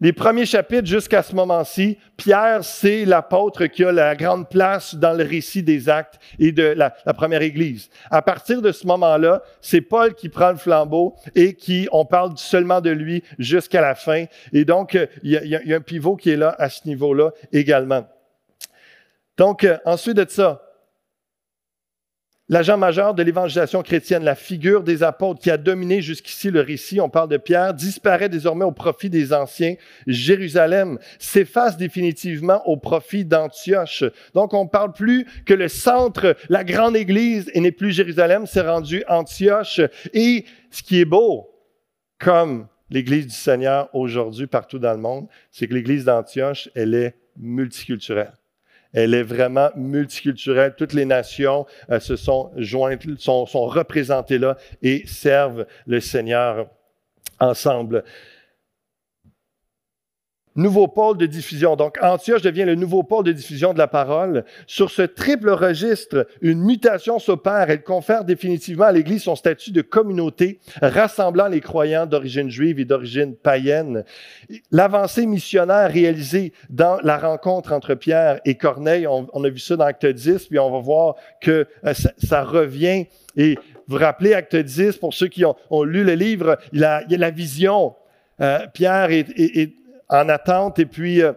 les 0.03 0.11
premiers 0.11 0.45
chapitres 0.45 0.85
jusqu'à 0.85 1.23
ce 1.23 1.33
moment-ci, 1.33 1.97
Pierre, 2.17 2.61
c'est 2.61 3.05
l'apôtre 3.05 3.67
qui 3.67 3.85
a 3.85 3.91
la 3.93 4.17
grande 4.17 4.49
place 4.49 4.95
dans 4.95 5.13
le 5.13 5.23
récit 5.23 5.63
des 5.63 5.87
actes 5.87 6.19
et 6.37 6.51
de 6.51 6.63
la, 6.63 6.89
première 6.89 7.41
Église. 7.41 7.89
À 8.11 8.21
partir 8.21 8.61
de 8.61 8.73
ce 8.73 8.85
moment-là, 8.85 9.41
c'est 9.61 9.79
Paul 9.79 10.13
qui 10.13 10.27
prend 10.27 10.51
le 10.51 10.57
flambeau 10.57 11.15
et 11.35 11.53
qui, 11.53 11.87
on 11.93 12.03
parle 12.03 12.33
seulement 12.35 12.81
de 12.81 12.89
lui 12.89 13.23
jusqu'à 13.39 13.79
la 13.79 13.95
fin. 13.95 14.25
Et 14.51 14.65
donc, 14.65 14.99
il 15.23 15.31
y, 15.31 15.37
a, 15.37 15.43
il 15.45 15.69
y 15.69 15.73
a 15.73 15.77
un 15.77 15.81
pivot 15.81 16.17
qui 16.17 16.31
est 16.31 16.37
là 16.37 16.53
à 16.59 16.67
ce 16.69 16.85
niveau-là 16.85 17.31
également. 17.53 18.05
Donc, 19.37 19.63
euh, 19.63 19.77
ensuite 19.85 20.17
de 20.17 20.25
ça, 20.27 20.61
L'agent 22.49 22.77
majeur 22.77 23.13
de 23.13 23.23
l'évangélisation 23.23 23.83
chrétienne, 23.83 24.25
la 24.25 24.35
figure 24.35 24.83
des 24.83 25.01
apôtres 25.01 25.39
qui 25.39 25.49
a 25.49 25.55
dominé 25.55 26.01
jusqu'ici 26.01 26.51
le 26.51 26.59
récit, 26.59 26.99
on 26.99 27.09
parle 27.09 27.29
de 27.29 27.37
Pierre, 27.37 27.73
disparaît 27.73 28.27
désormais 28.27 28.65
au 28.65 28.73
profit 28.73 29.09
des 29.09 29.31
anciens. 29.31 29.75
Jérusalem 30.07 30.99
s'efface 31.19 31.77
définitivement 31.77 32.61
au 32.67 32.75
profit 32.75 33.23
d'Antioche. 33.23 34.03
Donc 34.33 34.53
on 34.53 34.65
ne 34.65 34.69
parle 34.69 34.91
plus 34.91 35.25
que 35.45 35.53
le 35.53 35.69
centre, 35.69 36.35
la 36.49 36.65
grande 36.65 36.97
église, 36.97 37.49
et 37.53 37.61
n'est 37.61 37.71
plus 37.71 37.93
Jérusalem, 37.93 38.45
c'est 38.45 38.67
rendu 38.67 39.05
Antioche. 39.07 39.79
Et 40.11 40.43
ce 40.69 40.83
qui 40.83 40.99
est 40.99 41.05
beau, 41.05 41.49
comme 42.19 42.67
l'église 42.89 43.27
du 43.27 43.35
Seigneur 43.35 43.89
aujourd'hui 43.93 44.47
partout 44.47 44.79
dans 44.79 44.91
le 44.91 44.99
monde, 44.99 45.27
c'est 45.49 45.67
que 45.67 45.73
l'église 45.73 46.03
d'Antioche, 46.03 46.69
elle 46.75 46.93
est 46.93 47.15
multiculturelle. 47.37 48.33
Elle 48.93 49.13
est 49.13 49.23
vraiment 49.23 49.69
multiculturelle. 49.75 50.75
Toutes 50.77 50.93
les 50.93 51.05
nations 51.05 51.65
euh, 51.89 51.99
se 51.99 52.15
sont 52.15 52.51
jointes, 52.57 53.03
sont, 53.17 53.45
sont 53.45 53.65
représentées 53.65 54.37
là 54.37 54.57
et 54.81 55.03
servent 55.07 55.65
le 55.85 55.99
Seigneur 55.99 56.67
ensemble. 57.39 58.03
Nouveau 60.55 60.87
pôle 60.87 61.17
de 61.17 61.25
diffusion. 61.25 61.75
Donc, 61.75 61.97
Antioche 62.01 62.41
devient 62.41 62.65
le 62.65 62.75
nouveau 62.75 63.03
pôle 63.03 63.23
de 63.25 63.31
diffusion 63.31 63.73
de 63.73 63.77
la 63.77 63.87
parole. 63.87 64.45
Sur 64.67 64.91
ce 64.91 65.01
triple 65.01 65.49
registre, 65.49 66.27
une 66.41 66.59
mutation 66.59 67.19
s'opère. 67.19 67.69
Elle 67.69 67.83
confère 67.83 68.23
définitivement 68.23 68.85
à 68.85 68.91
l'Église 68.91 69.23
son 69.23 69.35
statut 69.35 69.71
de 69.71 69.81
communauté, 69.81 70.59
rassemblant 70.81 71.47
les 71.47 71.61
croyants 71.61 72.05
d'origine 72.05 72.49
juive 72.49 72.79
et 72.79 72.85
d'origine 72.85 73.35
païenne. 73.35 74.03
L'avancée 74.71 75.25
missionnaire 75.25 75.91
réalisée 75.91 76.53
dans 76.69 76.97
la 77.03 77.17
rencontre 77.17 77.73
entre 77.73 77.95
Pierre 77.95 78.39
et 78.45 78.55
Corneille, 78.55 79.07
on, 79.07 79.43
a 79.43 79.49
vu 79.49 79.59
ça 79.59 79.75
dans 79.75 79.85
Acte 79.85 80.05
10, 80.05 80.47
puis 80.47 80.59
on 80.59 80.71
va 80.71 80.79
voir 80.79 81.15
que 81.41 81.67
euh, 81.85 81.93
ça, 82.17 82.43
revient. 82.43 83.05
Et 83.35 83.55
vous 83.55 83.61
vous 83.87 83.97
rappelez 83.97 84.33
Acte 84.33 84.55
10, 84.55 84.97
pour 84.97 85.13
ceux 85.13 85.27
qui 85.27 85.43
ont, 85.45 85.83
lu 85.83 86.03
le 86.03 86.13
livre, 86.13 86.57
il, 86.71 86.79
y 86.79 86.83
a 86.83 87.03
la 87.09 87.31
vision. 87.31 87.95
Euh, 88.41 88.65
Pierre 88.73 89.11
est, 89.11 89.27
est 89.37 89.73
en 90.09 90.29
attente. 90.29 90.79
Et 90.79 90.85
puis, 90.85 91.21
euh, 91.21 91.33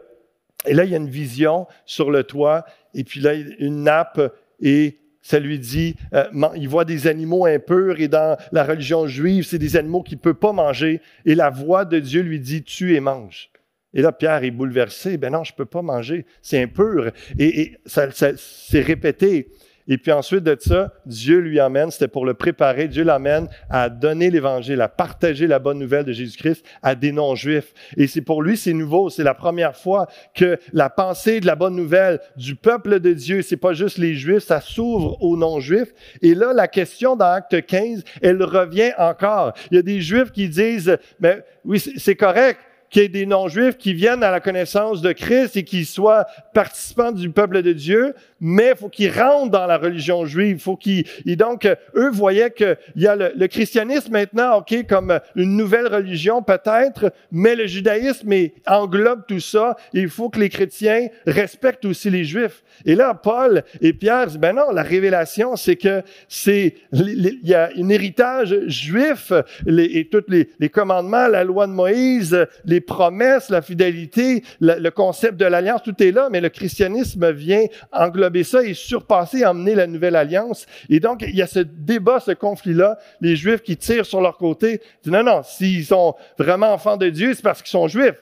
et 0.67 0.75
là, 0.75 0.85
il 0.85 0.91
y 0.91 0.95
a 0.95 0.99
une 0.99 1.09
vision 1.09 1.67
sur 1.85 2.11
le 2.11 2.25
toit. 2.25 2.65
Et 2.95 3.05
puis 3.05 3.21
là, 3.21 3.35
une 3.35 3.85
nappe 3.85 4.21
et 4.61 4.99
ça 5.23 5.41
lui 5.41 5.59
dit, 5.59 5.97
euh, 6.15 6.25
il 6.55 6.69
voit 6.69 6.85
des 6.85 7.09
animaux 7.09 7.47
impurs 7.47 8.01
et 8.01 8.07
dans 8.07 8.39
la 8.53 8.65
religion 8.65 9.09
juive, 9.09 9.45
c'est 9.45 9.59
des 9.59 9.77
animaux 9.77 10.03
qu'il 10.03 10.19
ne 10.19 10.23
peut 10.23 10.35
pas 10.35 10.53
manger. 10.53 11.01
Et 11.25 11.35
la 11.35 11.51
voix 11.51 11.85
de 11.85 11.99
Dieu 11.99 12.23
lui 12.23 12.39
dit, 12.39 12.63
tue 12.63 12.95
et 12.95 13.01
mange. 13.01 13.51
Et 13.93 14.03
là, 14.03 14.13
Pierre 14.13 14.45
est 14.45 14.51
bouleversé. 14.51 15.17
Ben 15.17 15.33
non, 15.33 15.43
je 15.43 15.53
ne 15.53 15.57
peux 15.57 15.65
pas 15.65 15.83
manger. 15.83 16.27
C'est 16.43 16.63
impur. 16.63 17.11
Et, 17.39 17.77
ça, 17.87 18.11
ça 18.13 18.31
c'est 18.37 18.83
répété. 18.83 19.49
Et 19.89 19.99
puis 19.99 20.13
ensuite 20.13 20.43
de 20.43 20.57
ça, 20.59 20.93
Dieu 21.07 21.39
lui 21.39 21.61
amène, 21.61 21.91
c'était 21.91 22.09
pour 22.09 22.27
le 22.27 22.35
préparer, 22.35 22.89
Dieu 22.89 23.05
l'amène 23.05 23.49
à 23.71 23.89
donner 23.89 24.31
l'Évangile, 24.31 24.81
à 24.81 24.89
partager 24.89 25.47
la 25.47 25.59
bonne 25.59 25.79
nouvelle 25.79 26.05
de 26.05 26.13
Jésus-Christ 26.13 26.65
à 26.83 26.95
des 26.95 27.13
non-juifs. 27.13 27.73
Et 27.97 28.07
c'est 28.07 28.21
pour 28.21 28.43
lui, 28.43 28.57
c'est 28.57 28.73
nouveau, 28.73 29.11
c'est 29.11 29.23
la 29.23 29.35
première 29.35 29.77
fois 29.77 30.07
que 30.35 30.59
la 30.73 30.91
pensée 30.91 31.41
de 31.41 31.47
la 31.47 31.55
bonne 31.55 31.77
nouvelle 31.77 32.21
du 32.37 32.57
peuple 32.57 33.01
de 33.01 33.13
Dieu, 33.13 33.43
c'est 33.43 33.57
pas 33.57 33.73
juste 33.73 33.99
les 33.99 34.15
Juifs, 34.15 34.45
ça 34.45 34.61
s'ouvre 34.61 35.23
aux 35.23 35.37
non-juifs. 35.37 35.93
Et 36.23 36.35
là, 36.35 36.53
la 36.53 36.69
question 36.69 37.17
dans 37.17 37.27
Acte 37.27 37.65
15, 37.65 38.03
elle 38.23 38.43
revient 38.43 38.93
encore. 38.99 39.53
Il 39.71 39.77
y 39.77 39.79
a 39.79 39.83
des 39.83 40.01
Juifs 40.01 40.33
qui 40.33 40.49
disent, 40.49 40.97
mais 41.21 41.45
oui, 41.65 41.79
c'est 41.79 42.17
correct, 42.17 42.59
qu'il 42.91 43.03
y 43.03 43.05
ait 43.05 43.09
des 43.09 43.27
non-juifs 43.27 43.77
qui 43.77 43.95
viennent 43.95 44.23
à 44.23 44.31
la 44.31 44.41
connaissance 44.41 45.03
de 45.03 45.13
Christ 45.13 45.57
et 45.57 45.65
qui 45.65 45.85
soient 45.85 46.27
participants 46.55 47.13
du 47.13 47.31
peuple 47.31 47.63
de 47.63 47.73
Dieu, 47.73 48.15
mais 48.41 48.73
il 48.75 48.77
faut 48.77 48.89
qu'ils 48.89 49.11
rentrent 49.11 49.51
dans 49.51 49.67
la 49.67 49.79
religion 49.79 50.27
juive. 50.27 50.59
Faut 50.61 50.77
qu'ils, 50.77 51.05
et 51.25 51.37
donc, 51.37 51.67
eux 51.95 52.11
voyaient 52.11 52.51
qu'il 52.51 52.77
y 52.97 53.07
a 53.07 53.17
le, 53.17 53.47
christianisme 53.47 54.13
maintenant, 54.13 54.59
OK, 54.59 54.87
comme 54.89 55.19
une 55.35 55.57
nouvelle 55.57 55.87
religion 55.87 56.43
peut-être, 56.43 57.13
mais 57.31 57.55
le 57.55 57.67
judaïsme 57.67 58.33
englobe 58.67 59.27
tout 59.27 59.41
ça. 59.41 59.77
Il 59.93 60.09
faut 60.09 60.29
que 60.29 60.41
les 60.41 60.49
chrétiens 60.49 61.09
respectent 61.27 61.85
aussi 61.85 62.11
les 62.11 62.25
juifs. 62.25 62.63
Et 62.85 62.95
là, 62.95 63.15
Paul 63.15 63.63
et 63.81 63.93
Pierre 63.93 64.27
disent, 64.27 64.39
ben 64.39 64.55
non, 64.55 64.71
la 64.73 64.83
révélation, 64.83 65.57
c'est 65.57 65.77
que 65.77 66.03
c'est, 66.29 66.75
il 66.93 67.41
y 67.45 67.55
a 67.55 67.71
un 67.77 67.89
héritage 67.89 68.55
juif 68.67 69.33
et 69.67 70.09
tous 70.11 70.25
les 70.29 70.69
commandements, 70.69 71.29
la 71.29 71.45
loi 71.45 71.67
de 71.67 71.73
Moïse, 71.73 72.47
les 72.65 72.81
promesses, 72.81 73.49
la 73.49 73.63
fidélité, 73.63 74.43
le, 74.61 74.91
concept 74.91 75.39
de 75.39 75.45
l'alliance, 75.45 75.83
tout 75.83 76.03
est 76.03 76.11
là, 76.11 76.29
mais 76.31 76.41
le 76.41 76.49
christianisme 76.49 77.31
vient 77.31 77.65
englober 77.93 78.26
ça 78.45 78.63
et 78.63 78.75
surpasser, 78.75 79.45
emmener 79.45 79.75
la 79.75 79.87
nouvelle 79.87 80.17
alliance. 80.17 80.67
Et 80.89 81.01
donc, 81.01 81.23
il 81.23 81.35
y 81.35 81.43
a 81.43 81.47
ce 81.47 81.61
débat, 81.61 82.21
ce 82.21 82.33
conflit-là, 82.33 82.99
les 83.21 83.37
Juifs 83.37 83.63
qui 83.63 83.77
tirent 83.77 84.07
sur 84.07 84.21
leur 84.21 84.37
côté, 84.37 84.81
disent 85.03 85.13
non, 85.13 85.23
non, 85.23 85.43
s'ils 85.43 85.87
sont 85.87 86.15
vraiment 86.39 86.73
enfants 86.73 86.97
de 86.97 87.09
Dieu, 87.09 87.35
c'est 87.35 87.43
parce 87.43 87.63
qu'ils 87.63 87.71
sont 87.71 87.89
Juifs. 87.89 88.17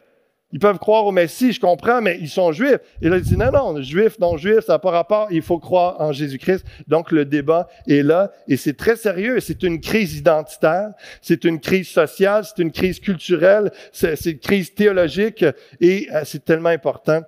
Ils 0.54 0.60
peuvent 0.60 0.78
croire 0.78 1.04
au 1.04 1.10
Messie, 1.10 1.52
je 1.52 1.58
comprends, 1.58 2.00
mais 2.00 2.16
ils 2.20 2.28
sont 2.28 2.52
juifs. 2.52 2.78
Et 3.02 3.08
là, 3.08 3.16
il 3.16 3.24
dit, 3.24 3.36
non, 3.36 3.50
non, 3.50 3.82
juif, 3.82 4.20
non 4.20 4.36
juif, 4.36 4.60
ça 4.60 4.74
n'a 4.74 4.78
pas 4.78 4.92
rapport, 4.92 5.26
il 5.32 5.42
faut 5.42 5.58
croire 5.58 6.00
en 6.00 6.12
Jésus-Christ. 6.12 6.64
Donc, 6.86 7.10
le 7.10 7.24
débat 7.24 7.66
est 7.88 8.04
là 8.04 8.30
et 8.46 8.56
c'est 8.56 8.74
très 8.76 8.94
sérieux. 8.94 9.40
C'est 9.40 9.64
une 9.64 9.80
crise 9.80 10.16
identitaire, 10.16 10.90
c'est 11.22 11.42
une 11.42 11.58
crise 11.58 11.88
sociale, 11.88 12.44
c'est 12.44 12.62
une 12.62 12.70
crise 12.70 13.00
culturelle, 13.00 13.72
c'est 13.90 14.14
une 14.26 14.38
crise 14.38 14.72
théologique 14.72 15.44
et 15.80 16.08
euh, 16.14 16.20
c'est 16.24 16.44
tellement 16.44 16.68
important 16.68 17.22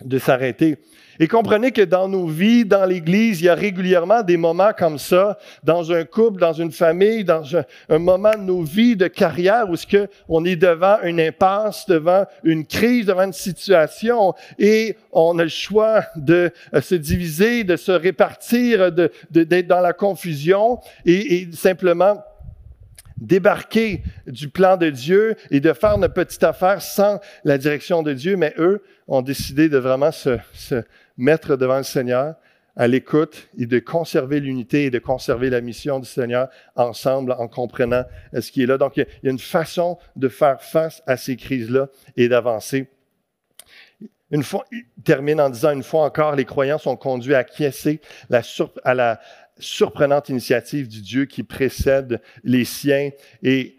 de 0.00 0.18
s'arrêter. 0.20 0.78
Et 1.22 1.28
comprenez 1.28 1.70
que 1.70 1.82
dans 1.82 2.08
nos 2.08 2.26
vies, 2.26 2.64
dans 2.64 2.84
l'Église, 2.84 3.40
il 3.40 3.44
y 3.44 3.48
a 3.48 3.54
régulièrement 3.54 4.24
des 4.24 4.36
moments 4.36 4.72
comme 4.76 4.98
ça, 4.98 5.38
dans 5.62 5.92
un 5.92 6.02
couple, 6.02 6.40
dans 6.40 6.52
une 6.52 6.72
famille, 6.72 7.22
dans 7.22 7.44
un, 7.54 7.98
moment 8.00 8.32
de 8.32 8.42
nos 8.42 8.62
vies 8.62 8.96
de 8.96 9.06
carrière 9.06 9.70
où 9.70 9.76
que 9.88 10.08
on 10.28 10.44
est 10.44 10.56
devant 10.56 10.96
une 11.04 11.20
impasse, 11.20 11.86
devant 11.86 12.24
une 12.42 12.66
crise, 12.66 13.06
devant 13.06 13.22
une 13.22 13.32
situation, 13.32 14.34
et 14.58 14.96
on 15.12 15.38
a 15.38 15.44
le 15.44 15.48
choix 15.48 16.02
de 16.16 16.50
euh, 16.74 16.80
se 16.80 16.96
diviser, 16.96 17.62
de 17.62 17.76
se 17.76 17.92
répartir, 17.92 18.90
d'être 18.90 19.12
de, 19.30 19.60
dans 19.60 19.80
la 19.80 19.92
confusion 19.92 20.80
et, 21.06 21.36
et 21.36 21.52
simplement 21.52 22.20
débarquer 23.22 24.02
du 24.26 24.48
plan 24.48 24.76
de 24.76 24.90
Dieu 24.90 25.36
et 25.50 25.60
de 25.60 25.72
faire 25.72 25.96
notre 25.96 26.14
petite 26.14 26.42
affaire 26.42 26.82
sans 26.82 27.20
la 27.44 27.56
direction 27.56 28.02
de 28.02 28.12
Dieu, 28.12 28.36
mais 28.36 28.52
eux 28.58 28.82
ont 29.06 29.22
décidé 29.22 29.68
de 29.68 29.78
vraiment 29.78 30.10
se, 30.10 30.38
se 30.52 30.82
mettre 31.16 31.56
devant 31.56 31.78
le 31.78 31.82
Seigneur 31.82 32.34
à 32.76 32.88
l'écoute 32.88 33.48
et 33.58 33.66
de 33.66 33.78
conserver 33.78 34.40
l'unité 34.40 34.86
et 34.86 34.90
de 34.90 34.98
conserver 34.98 35.50
la 35.50 35.60
mission 35.60 35.98
du 35.98 36.08
Seigneur 36.08 36.48
ensemble 36.74 37.32
en 37.32 37.48
comprenant 37.48 38.04
ce 38.32 38.50
qui 38.50 38.62
est 38.62 38.66
là. 38.66 38.78
Donc, 38.78 38.96
il 38.96 39.06
y 39.22 39.28
a 39.28 39.30
une 39.30 39.38
façon 39.38 39.98
de 40.16 40.28
faire 40.28 40.62
face 40.62 41.02
à 41.06 41.16
ces 41.16 41.36
crises-là 41.36 41.88
et 42.16 42.28
d'avancer. 42.28 42.88
Une 44.30 44.42
fois, 44.42 44.64
il 44.72 44.84
termine 45.04 45.40
en 45.40 45.50
disant, 45.50 45.72
une 45.72 45.82
fois 45.82 46.04
encore, 46.04 46.34
les 46.34 46.46
croyants 46.46 46.78
sont 46.78 46.96
conduits 46.96 47.34
à 47.34 47.38
acquiescer 47.38 48.00
à 48.82 48.94
la 48.94 49.20
surprenante 49.58 50.30
initiative 50.30 50.88
du 50.88 51.02
Dieu 51.02 51.26
qui 51.26 51.42
précède 51.42 52.22
les 52.42 52.64
siens 52.64 53.10
et 53.42 53.76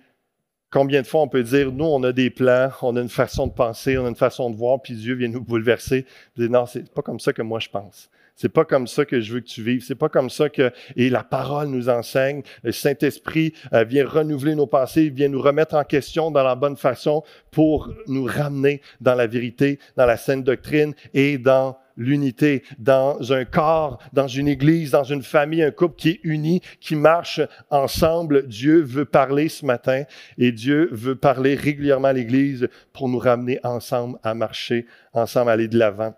Combien 0.73 1.03
de 1.03 1.07
fois 1.07 1.21
on 1.21 1.27
peut 1.27 1.43
dire, 1.43 1.71
nous, 1.71 1.85
on 1.85 2.01
a 2.01 2.11
des 2.11 2.31
plans, 2.31 2.71
on 2.81 2.95
a 2.95 3.01
une 3.01 3.07
façon 3.07 3.45
de 3.45 3.51
penser, 3.51 3.95
on 3.99 4.07
a 4.07 4.09
une 4.09 4.15
façon 4.15 4.49
de 4.49 4.55
voir, 4.55 4.81
puis 4.81 4.95
Dieu 4.95 5.13
vient 5.13 5.27
nous 5.27 5.43
bouleverser. 5.43 6.07
Dire, 6.35 6.49
non, 6.49 6.65
c'est 6.65 6.91
pas 6.91 7.03
comme 7.03 7.19
ça 7.19 7.31
que 7.31 7.43
moi 7.43 7.59
je 7.59 7.69
pense. 7.69 8.09
C'est 8.35 8.49
pas 8.49 8.65
comme 8.65 8.87
ça 8.87 9.05
que 9.05 9.21
je 9.21 9.33
veux 9.33 9.39
que 9.39 9.47
tu 9.47 9.61
vives. 9.61 9.83
C'est 9.83 9.95
pas 9.95 10.09
comme 10.09 10.29
ça 10.29 10.49
que 10.49 10.71
et 10.95 11.09
la 11.09 11.23
parole 11.23 11.67
nous 11.67 11.89
enseigne. 11.89 12.41
Le 12.63 12.71
Saint 12.71 12.95
Esprit 13.01 13.53
euh, 13.73 13.83
vient 13.83 14.07
renouveler 14.07 14.55
nos 14.55 14.67
pensées, 14.67 15.09
vient 15.09 15.29
nous 15.29 15.41
remettre 15.41 15.75
en 15.75 15.83
question 15.83 16.31
dans 16.31 16.43
la 16.43 16.55
bonne 16.55 16.77
façon 16.77 17.23
pour 17.51 17.93
nous 18.07 18.25
ramener 18.25 18.81
dans 19.01 19.15
la 19.15 19.27
vérité, 19.27 19.79
dans 19.97 20.05
la 20.05 20.17
sainte 20.17 20.43
doctrine 20.43 20.93
et 21.13 21.37
dans 21.37 21.77
l'unité 21.95 22.63
dans 22.79 23.33
un 23.33 23.45
corps, 23.45 23.99
dans 24.13 24.27
une 24.27 24.47
église, 24.47 24.91
dans 24.91 25.03
une 25.03 25.21
famille, 25.21 25.61
un 25.61 25.71
couple 25.71 25.95
qui 25.95 26.09
est 26.09 26.19
uni, 26.23 26.61
qui 26.79 26.95
marche 26.95 27.41
ensemble. 27.69 28.47
Dieu 28.47 28.81
veut 28.81 29.05
parler 29.05 29.49
ce 29.49 29.65
matin 29.65 30.03
et 30.37 30.51
Dieu 30.51 30.89
veut 30.91 31.15
parler 31.15 31.55
régulièrement 31.55 32.07
à 32.07 32.13
l'église 32.13 32.67
pour 32.93 33.09
nous 33.09 33.19
ramener 33.19 33.59
ensemble 33.63 34.17
à 34.23 34.33
marcher, 34.33 34.85
ensemble 35.13 35.51
à 35.51 35.53
aller 35.53 35.67
de 35.67 35.77
l'avant. 35.77 36.15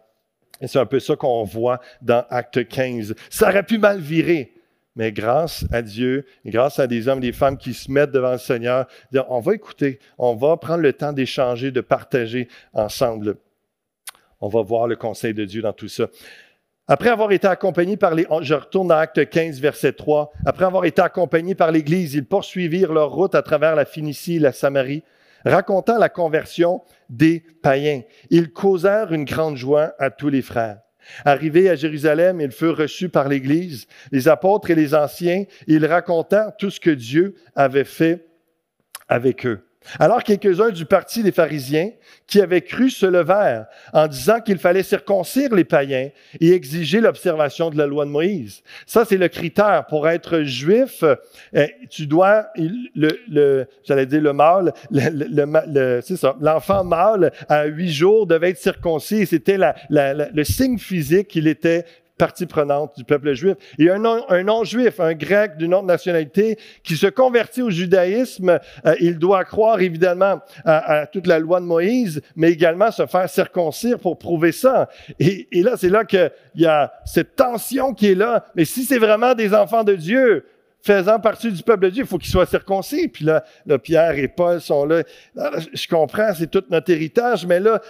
Et 0.62 0.68
c'est 0.68 0.80
un 0.80 0.86
peu 0.86 1.00
ça 1.00 1.16
qu'on 1.16 1.44
voit 1.44 1.80
dans 2.02 2.26
Acte 2.30 2.68
15. 2.68 3.16
Ça 3.30 3.50
aurait 3.50 3.64
pu 3.64 3.78
mal 3.78 4.00
virer. 4.00 4.54
Mais 4.96 5.12
grâce 5.12 5.66
à 5.74 5.82
Dieu, 5.82 6.26
grâce 6.46 6.80
à 6.80 6.88
des 6.88 7.10
hommes 7.10 7.18
et 7.18 7.28
des 7.28 7.34
femmes 7.34 7.58
qui 7.58 7.74
se 7.74 7.92
mettent 7.92 8.12
devant 8.12 8.32
le 8.32 8.38
Seigneur, 8.38 8.88
on 9.28 9.42
va 9.42 9.54
écouter, 9.54 10.00
on 10.18 10.36
va 10.36 10.56
prendre 10.56 10.82
le 10.82 10.94
temps 10.94 11.12
d'échanger, 11.12 11.72
de 11.72 11.82
partager 11.82 12.48
ensemble 12.72 13.36
on 14.42 14.48
va 14.48 14.62
voir 14.62 14.88
le 14.88 14.96
conseil 14.96 15.34
de 15.34 15.46
Dieu 15.46 15.62
dans 15.62 15.74
tout 15.74 15.88
ça. 15.88 16.08
Après 16.88 17.10
avoir 17.10 17.32
été 17.32 17.48
accompagné 17.48 17.98
par 17.98 18.14
les... 18.14 18.28
Je 18.42 18.54
retourne 18.54 18.90
dans 18.90 18.98
Acte 18.98 19.28
15, 19.28 19.60
verset 19.60 19.94
3. 19.94 20.32
Après 20.46 20.66
avoir 20.66 20.86
été 20.86 21.02
accompagné 21.02 21.56
par 21.56 21.72
l'Église, 21.72 22.14
ils 22.14 22.26
poursuivirent 22.26 22.94
leur 22.94 23.12
route 23.12 23.34
à 23.34 23.42
travers 23.42 23.76
la 23.76 23.86
Phénicie 23.86 24.38
la 24.38 24.52
Samarie, 24.52 25.04
racontant 25.46 25.98
la 25.98 26.10
conversion 26.10 26.82
des 27.10 27.44
païens. 27.62 28.02
Ils 28.30 28.52
causèrent 28.52 29.14
une 29.14 29.26
grande 29.26 29.58
joie 29.58 29.94
à 30.00 30.10
tous 30.10 30.30
les 30.30 30.42
frères. 30.42 30.80
Arrivés 31.24 31.70
à 31.70 31.76
Jérusalem, 31.76 32.42
ils 32.42 32.52
furent 32.52 32.78
reçus 32.78 33.10
par 33.10 33.30
l'Église, 33.30 33.88
les 34.12 34.28
apôtres 34.28 34.72
et 34.72 34.76
les 34.76 34.96
anciens. 34.96 35.46
Ils 35.68 35.86
racontèrent 35.86 36.56
tout 36.58 36.72
ce 36.72 36.80
que 36.80 36.90
Dieu 36.90 37.36
avait 37.56 37.84
fait 37.84 38.28
avec 39.08 39.46
eux. 39.46 39.64
Alors 40.00 40.24
quelques-uns 40.24 40.70
du 40.70 40.86
parti 40.86 41.24
des 41.24 41.32
pharisiens 41.32 41.92
qui 42.28 42.42
avaient 42.42 42.62
cru 42.62 42.90
se 42.90 43.06
levèrent 43.06 43.66
en 43.94 44.08
disant 44.08 44.40
qu'il 44.42 44.58
fallait 44.58 44.84
circoncire 44.84 45.54
les 45.54 45.64
païens 45.64 46.10
et 46.40 46.52
exiger 46.52 47.00
l'observation 47.00 47.70
de 47.70 47.78
la 47.78 47.86
loi 47.86 48.06
de 48.06 48.10
Moïse. 48.10 48.62
Ça, 48.86 49.06
c'est 49.06 49.18
le 49.18 49.28
critère. 49.28 49.86
Pour 49.88 50.08
être 50.08 50.42
juif, 50.42 51.04
eh, 51.54 51.76
tu 51.90 52.08
dois, 52.08 52.48
le, 52.56 53.66
j'allais 53.84 54.06
dire 54.06 54.22
le 54.22 54.34
mâle, 54.34 54.74
le, 54.92 56.02
c'est 56.02 56.18
ça, 56.18 56.36
l'enfant 56.42 56.84
mâle 56.84 57.32
à 57.48 57.66
huit 57.66 57.92
jours 57.92 58.28
devait 58.28 58.52
être 58.52 58.58
circoncis. 58.58 59.26
C'était 59.26 59.58
le 59.90 60.44
signe 60.44 60.78
physique 60.78 61.28
qu'il 61.28 61.48
était 61.48 61.86
partie 62.18 62.46
prenante 62.46 62.96
du 62.96 63.04
peuple 63.04 63.34
juif. 63.34 63.56
Et 63.78 63.90
un, 63.90 64.04
un 64.06 64.44
non-juif, 64.44 65.00
un 65.00 65.14
grec 65.14 65.58
d'une 65.58 65.74
autre 65.74 65.86
nationalité 65.86 66.58
qui 66.84 66.96
se 66.96 67.08
convertit 67.08 67.62
au 67.62 67.70
judaïsme, 67.70 68.60
euh, 68.86 68.96
il 69.00 69.18
doit 69.18 69.44
croire 69.44 69.82
évidemment 69.82 70.40
à, 70.64 71.08
toute 71.08 71.28
la 71.28 71.40
loi 71.40 71.60
de 71.60 71.66
Moïse, 71.66 72.22
mais 72.36 72.52
également 72.52 72.92
se 72.92 73.06
faire 73.06 73.30
circoncire 73.30 74.00
pour 74.00 74.18
prouver 74.18 74.52
ça. 74.52 74.90
Et, 75.20 75.48
là, 75.52 75.74
c'est 75.78 75.90
là 75.90 76.06
qu'il 76.06 76.32
y 76.56 76.66
a 76.66 76.94
cette 77.06 77.36
tension 77.36 77.94
qui 77.94 78.12
est 78.12 78.16
là. 78.16 78.46
Mais 78.56 78.66
si 78.66 78.86
c'est 78.86 79.00
vraiment 79.00 79.34
des 79.34 79.54
enfants 79.54 79.84
de 79.84 79.96
Dieu, 79.96 80.46
faisant 80.82 81.20
partie 81.20 81.52
du 81.52 81.64
peuple 81.64 81.86
de 81.86 81.90
Dieu, 81.90 82.04
il 82.04 82.08
faut 82.08 82.18
qu'ils 82.18 82.32
soient 82.32 82.46
circoncis. 82.46 83.08
Puis 83.08 83.26
là, 83.26 83.44
Pierre 83.80 84.18
et 84.18 84.28
Paul 84.28 84.62
sont 84.62 84.86
là. 84.86 85.04
Je 85.74 85.88
comprends, 85.88 86.34
c'est 86.34 86.50
tout 86.50 86.64
notre 86.70 86.92
héritage, 86.92 87.46
mais 87.46 87.60
là, 87.60 87.82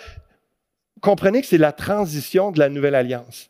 comprenez 1.02 1.42
que 1.42 1.48
c'est 1.48 1.58
la 1.58 1.72
transition 1.72 2.52
de 2.52 2.60
la 2.60 2.70
nouvelle 2.70 2.96
alliance. 2.96 3.50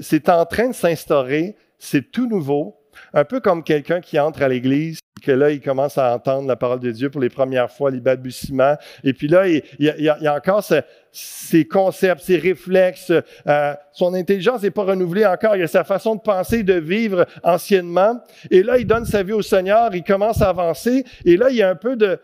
C'est 0.00 0.28
en 0.28 0.44
train 0.44 0.68
de 0.68 0.74
s'instaurer, 0.74 1.56
c'est 1.78 2.10
tout 2.10 2.28
nouveau, 2.28 2.76
un 3.14 3.24
peu 3.24 3.40
comme 3.40 3.64
quelqu'un 3.64 4.00
qui 4.00 4.18
entre 4.18 4.42
à 4.42 4.48
l'église, 4.48 4.98
que 5.22 5.30
là, 5.30 5.50
il 5.50 5.60
commence 5.60 5.96
à 5.98 6.14
entendre 6.14 6.48
la 6.48 6.56
parole 6.56 6.80
de 6.80 6.90
Dieu 6.90 7.08
pour 7.08 7.20
les 7.20 7.28
premières 7.28 7.70
fois, 7.70 7.90
les 7.90 8.00
balbutiements. 8.00 8.76
Et 9.04 9.12
puis 9.12 9.28
là, 9.28 9.46
il, 9.46 9.62
y, 9.78 10.08
a, 10.08 10.34
encore 10.34 10.64
ses 11.12 11.64
concepts, 11.64 12.22
ses 12.22 12.38
réflexes. 12.38 13.12
Euh, 13.46 13.74
son 13.92 14.14
intelligence 14.14 14.62
n'est 14.62 14.72
pas 14.72 14.82
renouvelée 14.82 15.24
encore. 15.24 15.56
Il 15.56 15.62
a 15.62 15.68
sa 15.68 15.84
façon 15.84 16.16
de 16.16 16.20
penser, 16.20 16.64
de 16.64 16.74
vivre 16.74 17.24
anciennement. 17.44 18.20
Et 18.50 18.62
là, 18.62 18.78
il 18.78 18.86
donne 18.86 19.04
sa 19.04 19.22
vie 19.22 19.32
au 19.32 19.42
Seigneur, 19.42 19.94
il 19.94 20.02
commence 20.02 20.42
à 20.42 20.48
avancer. 20.48 21.04
Et 21.24 21.36
là, 21.36 21.50
il 21.50 21.56
y 21.56 21.62
a 21.62 21.70
un 21.70 21.76
peu 21.76 21.96
de, 21.96 22.18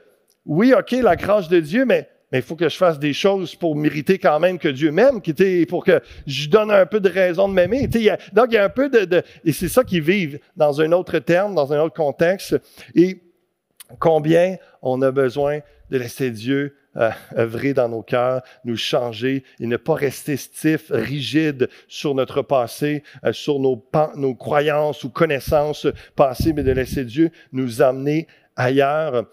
oui, 0.44 0.74
OK, 0.76 0.90
la 0.92 1.16
grâce 1.16 1.48
de 1.48 1.60
Dieu, 1.60 1.84
mais 1.84 2.08
mais 2.30 2.38
il 2.38 2.42
faut 2.42 2.56
que 2.56 2.68
je 2.68 2.76
fasse 2.76 2.99
des 2.99 3.12
choses 3.12 3.54
pour 3.54 3.75
mériter 3.75 4.18
quand 4.18 4.38
même 4.38 4.58
que 4.58 4.68
Dieu 4.68 4.90
m'aime, 4.90 5.20
pour 5.68 5.85
que 5.85 6.00
je 6.26 6.49
donne 6.49 6.70
un 6.70 6.87
peu 6.87 7.00
de 7.00 7.08
raison 7.08 7.49
de 7.49 7.54
m'aimer. 7.54 7.87
Donc, 8.32 8.47
il 8.50 8.54
y 8.54 8.58
a 8.58 8.64
un 8.64 8.68
peu 8.68 8.88
de... 8.88 9.23
et 9.44 9.52
c'est 9.52 9.68
ça 9.68 9.85
qu'ils 9.85 10.02
vivent 10.02 10.38
dans 10.56 10.80
un 10.80 10.92
autre 10.92 11.18
terme, 11.18 11.54
dans 11.54 11.73
un 11.73 11.80
autre 11.80 11.94
contexte. 11.94 12.61
Et 12.94 13.23
combien 13.99 14.56
on 14.82 15.00
a 15.02 15.11
besoin 15.11 15.61
de 15.90 15.99
laisser 15.99 16.30
Dieu 16.30 16.76
euh, 16.97 17.11
œuvrer 17.37 17.75
dans 17.75 17.88
nos 17.88 18.02
cœurs, 18.02 18.42
nous 18.64 18.76
changer 18.76 19.44
et 19.61 19.66
ne 19.66 19.76
pas 19.76 19.94
rester 19.94 20.37
stif, 20.37 20.90
rigide 20.90 21.68
sur 21.87 22.14
notre 22.14 22.42
passé, 22.42 23.04
euh, 23.25 23.32
sur 23.32 23.61
nos, 23.61 23.82
nos 24.16 24.35
croyances 24.35 25.04
ou 25.04 25.11
connaissances 25.11 25.87
passées, 26.16 26.52
mais 26.52 26.64
de 26.64 26.73
laisser 26.73 27.04
Dieu 27.04 27.30
nous 27.52 27.82
amener 27.82 28.26
ailleurs. 28.56 29.26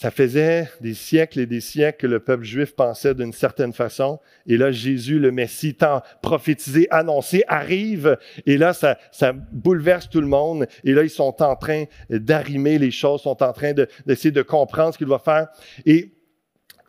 Ça 0.00 0.10
faisait 0.10 0.66
des 0.80 0.94
siècles 0.94 1.40
et 1.40 1.46
des 1.46 1.60
siècles 1.60 1.98
que 1.98 2.06
le 2.06 2.20
peuple 2.20 2.44
juif 2.44 2.74
pensait 2.74 3.14
d'une 3.14 3.34
certaine 3.34 3.74
façon. 3.74 4.18
Et 4.46 4.56
là, 4.56 4.72
Jésus, 4.72 5.18
le 5.18 5.30
Messie, 5.30 5.74
tant 5.74 6.00
prophétisé, 6.22 6.88
annoncé, 6.90 7.44
arrive. 7.46 8.16
Et 8.46 8.56
là, 8.56 8.72
ça, 8.72 8.96
ça 9.12 9.34
bouleverse 9.34 10.08
tout 10.08 10.22
le 10.22 10.26
monde. 10.26 10.66
Et 10.84 10.94
là, 10.94 11.02
ils 11.02 11.10
sont 11.10 11.42
en 11.42 11.54
train 11.54 11.84
d'arrimer 12.08 12.78
les 12.78 12.90
choses, 12.90 13.20
sont 13.20 13.42
en 13.42 13.52
train 13.52 13.74
d'essayer 14.06 14.30
de, 14.30 14.40
comprendre 14.40 14.94
ce 14.94 14.96
qu'il 14.96 15.06
va 15.06 15.18
faire. 15.18 15.48
Et 15.84 16.14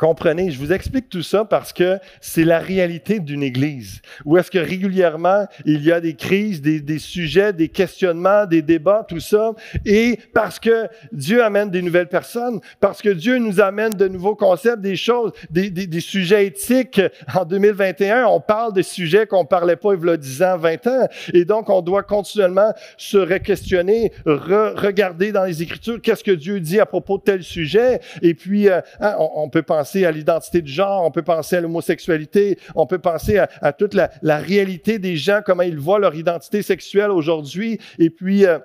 Comprenez, 0.02 0.50
je 0.50 0.58
vous 0.58 0.74
explique 0.74 1.10
tout 1.10 1.22
ça 1.22 1.46
parce 1.46 1.72
que 1.72 2.00
c'est 2.22 2.44
la 2.44 2.58
réalité 2.58 3.20
d'une 3.20 3.44
Église, 3.44 4.02
où 4.26 4.36
est-ce 4.36 4.50
que 4.50 4.58
régulièrement 4.58 5.46
il 5.64 5.84
y 5.84 5.92
a 5.92 6.02
des 6.02 6.16
crises, 6.16 6.60
des, 6.60 6.98
sujets, 6.98 7.54
des 7.54 7.68
questionnements, 7.70 8.48
des 8.48 8.64
débats, 8.64 9.06
tout 9.08 9.20
ça, 9.20 9.52
et 9.86 10.18
parce 10.34 10.58
que 10.58 10.88
Dieu 11.12 11.44
amène 11.44 11.70
des 11.70 11.84
nouvelles 11.84 12.08
personnes, 12.08 12.62
parce 12.80 13.00
que 13.00 13.10
Dieu 13.10 13.38
nous 13.38 13.62
amène 13.62 13.94
de 13.94 14.08
nouveaux 14.08 14.34
concepts, 14.34 14.82
des 14.82 14.96
choses, 14.96 15.34
des, 15.52 16.00
sujets 16.00 16.48
éthiques. 16.48 17.00
En 17.36 17.46
2021, 17.46 18.26
on 18.26 18.40
parle 18.40 18.74
des 18.74 18.82
sujets 18.82 19.28
qu'on 19.28 19.46
parlait 19.46 19.76
pas 19.76 19.94
il 19.94 20.04
y 20.04 20.10
a 20.10 20.18
10 20.18 20.42
ans, 20.42 20.58
20 20.58 20.88
ans, 20.88 21.08
et 21.32 21.46
donc 21.46 21.70
on 21.70 21.84
doit 21.84 22.02
continuellement 22.02 22.74
se 22.98 23.20
re-questionner, 23.20 24.12
regarder 24.26 25.32
dans 25.32 25.46
les 25.46 25.62
Écritures 25.62 26.02
qu'est-ce 26.02 26.24
que 26.24 26.32
Dieu 26.32 26.60
dit 26.60 26.80
à 26.80 26.88
propos 26.88 27.20
de 27.20 27.24
tel 27.24 27.44
sujet, 27.44 28.00
et 28.24 28.34
puis 28.34 28.68
euh, 28.68 28.82
hein, 29.00 29.16
on 29.20 29.48
peut 29.48 29.62
penser 29.62 29.91
à 30.06 30.12
l'identité 30.12 30.62
du 30.62 30.72
genre, 30.72 31.06
on 31.06 31.12
peut 31.12 31.22
penser 31.22 31.58
à 31.58 31.62
l'homosexualité, 31.62 32.58
on 32.76 32.88
peut 32.88 33.00
penser 33.00 33.38
à, 33.40 33.74
toute 33.74 33.94
la, 33.94 34.38
réalité 34.38 35.00
des 35.00 35.18
gens, 35.18 35.42
comment 35.46 35.64
ils 35.64 35.80
voient 35.80 36.00
leur 36.00 36.16
identité 36.16 36.62
sexuelle 36.62 37.12
aujourd'hui, 37.12 37.80
et 38.00 38.10
puis 38.10 38.46
euh, 38.46 38.60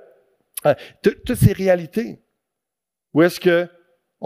euh, 0.66 0.74
toutes 1.02 1.34
ces 1.34 1.52
réalités. 1.52 2.20
Où 3.14 3.22
est-ce 3.22 3.40
que 3.40 3.68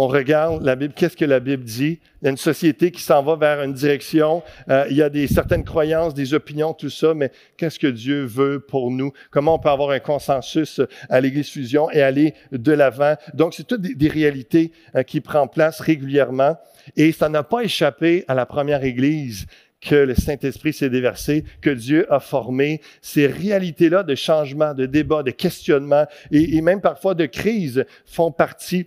on 0.00 0.08
regarde 0.08 0.64
la 0.64 0.76
Bible, 0.76 0.94
qu'est-ce 0.94 1.14
que 1.14 1.26
la 1.26 1.40
Bible 1.40 1.62
dit? 1.62 1.98
Il 2.22 2.24
y 2.24 2.28
a 2.28 2.30
une 2.30 2.38
société 2.38 2.90
qui 2.90 3.02
s'en 3.02 3.22
va 3.22 3.36
vers 3.36 3.62
une 3.62 3.74
direction, 3.74 4.42
euh, 4.70 4.86
il 4.88 4.96
y 4.96 5.02
a 5.02 5.10
des 5.10 5.26
certaines 5.26 5.62
croyances, 5.62 6.14
des 6.14 6.32
opinions, 6.32 6.72
tout 6.72 6.88
ça, 6.88 7.12
mais 7.12 7.30
qu'est-ce 7.58 7.78
que 7.78 7.86
Dieu 7.86 8.24
veut 8.24 8.60
pour 8.60 8.90
nous? 8.90 9.12
Comment 9.30 9.56
on 9.56 9.58
peut 9.58 9.68
avoir 9.68 9.90
un 9.90 9.98
consensus 9.98 10.80
à 11.10 11.20
l'Église 11.20 11.50
Fusion 11.50 11.90
et 11.90 12.00
aller 12.00 12.32
de 12.50 12.72
l'avant? 12.72 13.16
Donc, 13.34 13.52
c'est 13.52 13.66
toutes 13.66 13.82
des, 13.82 14.08
réalités 14.08 14.72
qui 15.06 15.20
prennent 15.20 15.50
place 15.50 15.80
régulièrement. 15.80 16.56
Et 16.96 17.12
ça 17.12 17.28
n'a 17.28 17.42
pas 17.42 17.60
échappé 17.60 18.24
à 18.26 18.34
la 18.34 18.46
première 18.46 18.82
Église 18.82 19.46
que 19.82 19.94
le 19.94 20.14
Saint-Esprit 20.14 20.72
s'est 20.72 20.88
déversé, 20.88 21.44
que 21.60 21.70
Dieu 21.70 22.10
a 22.10 22.20
formé. 22.20 22.80
Ces 23.02 23.26
réalités-là 23.26 24.02
de 24.02 24.14
changement, 24.14 24.72
de 24.72 24.86
débat, 24.86 25.22
de 25.22 25.30
questionnement 25.30 26.06
et, 26.30 26.60
même 26.62 26.80
parfois 26.80 27.14
de 27.14 27.26
crise 27.26 27.84
font 28.06 28.32
partie 28.32 28.86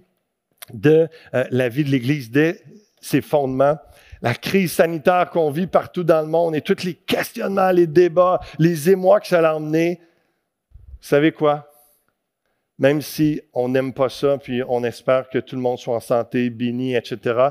de 0.71 1.07
euh, 1.33 1.43
la 1.49 1.69
vie 1.69 1.83
de 1.83 1.89
l'Église, 1.89 2.31
de 2.31 2.57
ses 3.01 3.21
fondements. 3.21 3.77
La 4.21 4.33
crise 4.33 4.73
sanitaire 4.73 5.29
qu'on 5.29 5.51
vit 5.51 5.67
partout 5.67 6.03
dans 6.03 6.21
le 6.21 6.27
monde 6.27 6.55
et 6.55 6.61
tous 6.61 6.83
les 6.83 6.93
questionnements, 6.93 7.71
les 7.71 7.87
débats, 7.87 8.39
les 8.57 8.89
émois 8.89 9.19
que 9.19 9.27
ça 9.27 9.47
a 9.47 9.55
emmené. 9.55 9.99
Vous 11.01 11.07
savez 11.07 11.33
quoi? 11.33 11.69
Même 12.79 13.01
si 13.01 13.41
on 13.53 13.69
n'aime 13.69 13.93
pas 13.93 14.09
ça, 14.09 14.37
puis 14.37 14.61
on 14.67 14.83
espère 14.83 15.29
que 15.29 15.39
tout 15.39 15.55
le 15.55 15.61
monde 15.61 15.77
soit 15.77 15.95
en 15.95 15.99
santé, 15.99 16.49
béni, 16.49 16.95
etc., 16.95 17.49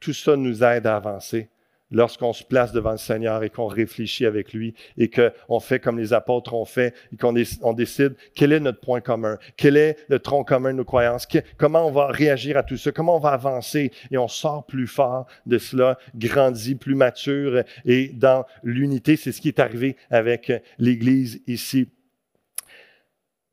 tout 0.00 0.12
ça 0.12 0.36
nous 0.36 0.64
aide 0.64 0.86
à 0.86 0.96
avancer 0.96 1.48
lorsqu'on 1.90 2.32
se 2.32 2.44
place 2.44 2.72
devant 2.72 2.92
le 2.92 2.98
Seigneur 2.98 3.42
et 3.42 3.50
qu'on 3.50 3.66
réfléchit 3.66 4.26
avec 4.26 4.52
lui 4.52 4.74
et 4.96 5.10
qu'on 5.10 5.60
fait 5.60 5.80
comme 5.80 5.98
les 5.98 6.12
apôtres 6.12 6.54
ont 6.54 6.64
fait 6.64 6.94
et 7.12 7.16
qu'on 7.16 7.34
on 7.62 7.72
décide 7.72 8.16
quel 8.34 8.52
est 8.52 8.60
notre 8.60 8.80
point 8.80 9.00
commun, 9.00 9.38
quel 9.56 9.76
est 9.76 9.96
le 10.08 10.18
tronc 10.18 10.44
commun 10.44 10.72
de 10.72 10.78
nos 10.78 10.84
croyances, 10.84 11.26
comment 11.56 11.86
on 11.86 11.92
va 11.92 12.08
réagir 12.08 12.56
à 12.56 12.62
tout 12.62 12.76
ça, 12.76 12.92
comment 12.92 13.16
on 13.16 13.20
va 13.20 13.30
avancer 13.30 13.92
et 14.10 14.18
on 14.18 14.28
sort 14.28 14.66
plus 14.66 14.86
fort 14.86 15.26
de 15.46 15.58
cela, 15.58 15.98
grandit, 16.14 16.74
plus 16.74 16.94
mature 16.94 17.62
et 17.84 18.08
dans 18.08 18.44
l'unité. 18.62 19.16
C'est 19.16 19.32
ce 19.32 19.40
qui 19.40 19.48
est 19.48 19.60
arrivé 19.60 19.96
avec 20.10 20.52
l'Église 20.78 21.42
ici. 21.46 21.88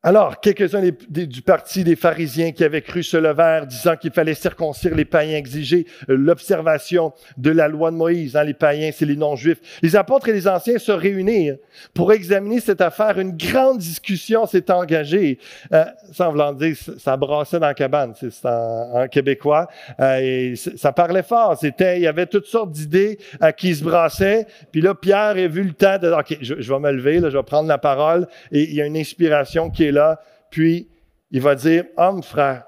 Alors, 0.06 0.42
quelques-uns 0.42 0.82
du 1.10 1.42
parti 1.42 1.86
des 1.86 1.96
pharisiens 1.96 2.52
qui 2.52 2.66
avaient 2.66 2.82
cru 2.82 3.04
se 3.04 3.16
lever, 3.16 3.62
disant 3.66 3.96
qu'il 3.96 4.12
fallait 4.12 4.34
circoncire 4.34 4.94
les 4.96 5.06
païens, 5.06 5.38
exiger 5.38 5.88
euh, 6.10 6.18
l'observation 6.18 7.14
de 7.38 7.52
la 7.52 7.70
loi 7.70 7.90
de 7.90 7.96
Moïse. 7.96 8.36
Hein, 8.36 8.44
les 8.44 8.54
païens, 8.54 8.92
c'est 8.94 9.06
les 9.06 9.16
non-juifs. 9.16 9.60
Les 9.82 9.96
apôtres 9.96 10.28
et 10.28 10.34
les 10.34 10.46
anciens 10.46 10.78
se 10.78 10.92
réunirent 10.92 11.56
pour 11.94 12.12
examiner 12.12 12.60
cette 12.60 12.82
affaire. 12.82 13.18
Une 13.18 13.38
grande 13.38 13.78
discussion 13.78 14.46
s'est 14.46 14.70
engagée. 14.70 15.40
Euh, 15.72 15.86
sans 16.12 16.32
vouloir 16.32 16.54
dire, 16.54 16.76
ça 16.98 17.16
brassait 17.16 17.62
dans 17.62 17.68
la 17.68 17.74
cabane, 17.74 18.14
c'est 18.20 18.46
en, 18.46 19.08
québécois. 19.08 19.70
Euh, 20.02 20.18
et 20.18 20.56
ça 20.58 20.92
parlait 20.92 21.24
fort. 21.24 21.58
C'était, 21.58 21.96
il 21.98 22.04
y 22.04 22.08
avait 22.08 22.26
toutes 22.26 22.48
sortes 22.48 22.72
d'idées 22.72 23.20
euh, 23.42 23.52
qui 23.52 23.74
se 23.74 23.86
brassaient. 23.86 24.48
Puis 24.70 24.82
là, 24.82 24.96
Pierre 24.96 25.38
a 25.38 25.48
vu 25.48 25.64
le 25.64 25.74
temps 25.74 25.98
de, 25.98 26.12
OK, 26.12 26.40
je, 26.42 26.56
je 26.60 26.74
vais 26.74 26.80
me 26.80 26.92
lever, 26.92 27.22
là, 27.22 27.30
je 27.30 27.38
vais 27.38 27.44
prendre 27.44 27.70
la 27.70 27.78
parole. 27.78 28.28
Et 28.52 28.64
il 28.64 28.76
y 28.76 28.82
a 28.82 28.86
une 28.86 28.98
inspiration 28.98 29.70
qui 29.70 29.86
est 29.86 29.93
là, 29.94 30.20
puis 30.50 30.90
il 31.32 31.42
va 31.42 31.56
dire, 31.56 31.86
homme, 31.98 32.22
frère, 32.22 32.66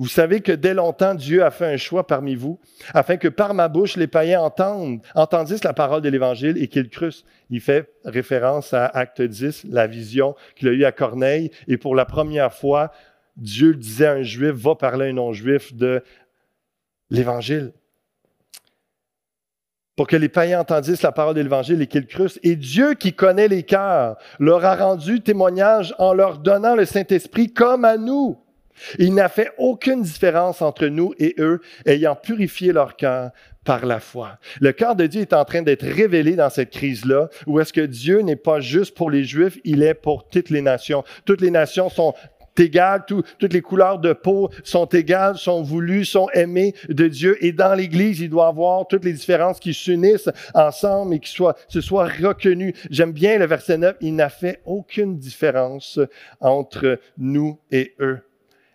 vous 0.00 0.08
savez 0.08 0.40
que 0.40 0.52
dès 0.52 0.72
longtemps, 0.72 1.14
Dieu 1.14 1.44
a 1.44 1.50
fait 1.50 1.66
un 1.66 1.76
choix 1.76 2.06
parmi 2.06 2.34
vous, 2.34 2.58
afin 2.94 3.18
que 3.18 3.28
par 3.28 3.52
ma 3.52 3.68
bouche, 3.68 3.98
les 3.98 4.06
païens 4.06 4.40
entendent, 4.40 5.02
entendissent 5.14 5.62
la 5.62 5.74
parole 5.74 6.00
de 6.00 6.08
l'Évangile 6.08 6.56
et 6.56 6.68
qu'ils 6.68 6.88
crussent. 6.88 7.26
Il 7.50 7.60
fait 7.60 7.92
référence 8.06 8.72
à 8.72 8.86
Acte 8.86 9.20
10, 9.20 9.64
la 9.68 9.86
vision 9.86 10.34
qu'il 10.56 10.68
a 10.68 10.72
eue 10.72 10.84
à 10.86 10.92
Corneille. 10.92 11.50
Et 11.68 11.76
pour 11.76 11.94
la 11.94 12.06
première 12.06 12.54
fois, 12.54 12.92
Dieu 13.36 13.74
disait 13.74 14.06
à 14.06 14.12
un 14.12 14.22
juif, 14.22 14.52
va 14.52 14.74
parler 14.74 15.04
à 15.04 15.08
un 15.10 15.12
non-juif 15.12 15.74
de 15.74 16.02
l'Évangile 17.10 17.74
pour 20.00 20.06
que 20.06 20.16
les 20.16 20.30
païens 20.30 20.60
entendissent 20.60 21.02
la 21.02 21.12
parole 21.12 21.34
de 21.34 21.42
l'Évangile 21.42 21.82
et 21.82 21.86
qu'ils 21.86 22.06
crussent. 22.06 22.40
Et 22.42 22.56
Dieu 22.56 22.94
qui 22.94 23.12
connaît 23.12 23.48
les 23.48 23.64
cœurs 23.64 24.16
leur 24.38 24.64
a 24.64 24.74
rendu 24.74 25.20
témoignage 25.20 25.94
en 25.98 26.14
leur 26.14 26.38
donnant 26.38 26.74
le 26.74 26.86
Saint-Esprit 26.86 27.52
comme 27.52 27.84
à 27.84 27.98
nous. 27.98 28.38
Il 28.98 29.12
n'a 29.12 29.28
fait 29.28 29.52
aucune 29.58 30.00
différence 30.00 30.62
entre 30.62 30.86
nous 30.86 31.12
et 31.18 31.34
eux, 31.38 31.60
ayant 31.84 32.16
purifié 32.16 32.72
leur 32.72 32.96
cœur 32.96 33.32
par 33.62 33.84
la 33.84 34.00
foi. 34.00 34.38
Le 34.62 34.72
cœur 34.72 34.96
de 34.96 35.04
Dieu 35.04 35.20
est 35.20 35.34
en 35.34 35.44
train 35.44 35.60
d'être 35.60 35.86
révélé 35.86 36.34
dans 36.34 36.48
cette 36.48 36.70
crise-là, 36.70 37.28
où 37.46 37.60
est-ce 37.60 37.74
que 37.74 37.82
Dieu 37.82 38.22
n'est 38.22 38.36
pas 38.36 38.60
juste 38.60 38.96
pour 38.96 39.10
les 39.10 39.24
Juifs, 39.24 39.58
il 39.64 39.82
est 39.82 39.92
pour 39.92 40.26
toutes 40.30 40.48
les 40.48 40.62
nations. 40.62 41.04
Toutes 41.26 41.42
les 41.42 41.50
nations 41.50 41.90
sont 41.90 42.14
égal, 42.60 43.04
toutes 43.06 43.52
les 43.52 43.62
couleurs 43.62 43.98
de 43.98 44.12
peau 44.12 44.50
sont 44.64 44.86
égales, 44.86 45.36
sont 45.36 45.62
voulues, 45.62 46.04
sont 46.04 46.28
aimées 46.34 46.74
de 46.88 47.08
Dieu. 47.08 47.36
Et 47.44 47.52
dans 47.52 47.74
l'Église, 47.74 48.20
il 48.20 48.30
doit 48.30 48.48
avoir 48.48 48.86
toutes 48.86 49.04
les 49.04 49.12
différences 49.12 49.60
qui 49.60 49.74
s'unissent 49.74 50.30
ensemble 50.54 51.14
et 51.14 51.20
qui 51.20 51.30
soient, 51.30 51.56
se 51.68 51.80
soient 51.80 52.08
reconnues. 52.08 52.74
J'aime 52.90 53.12
bien 53.12 53.38
le 53.38 53.46
verset 53.46 53.78
9, 53.78 53.96
il 54.00 54.14
n'a 54.14 54.28
fait 54.28 54.60
aucune 54.64 55.18
différence 55.18 55.98
entre 56.40 57.00
nous 57.18 57.58
et 57.70 57.94
eux, 58.00 58.20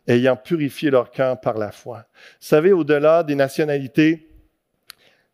ayant 0.07 0.35
purifié 0.35 0.89
leur 0.89 1.11
cœur 1.11 1.39
par 1.39 1.57
la 1.57 1.71
foi. 1.71 2.05
Vous 2.39 2.47
savez, 2.47 2.71
au-delà 2.71 3.23
des 3.23 3.35
nationalités, 3.35 4.27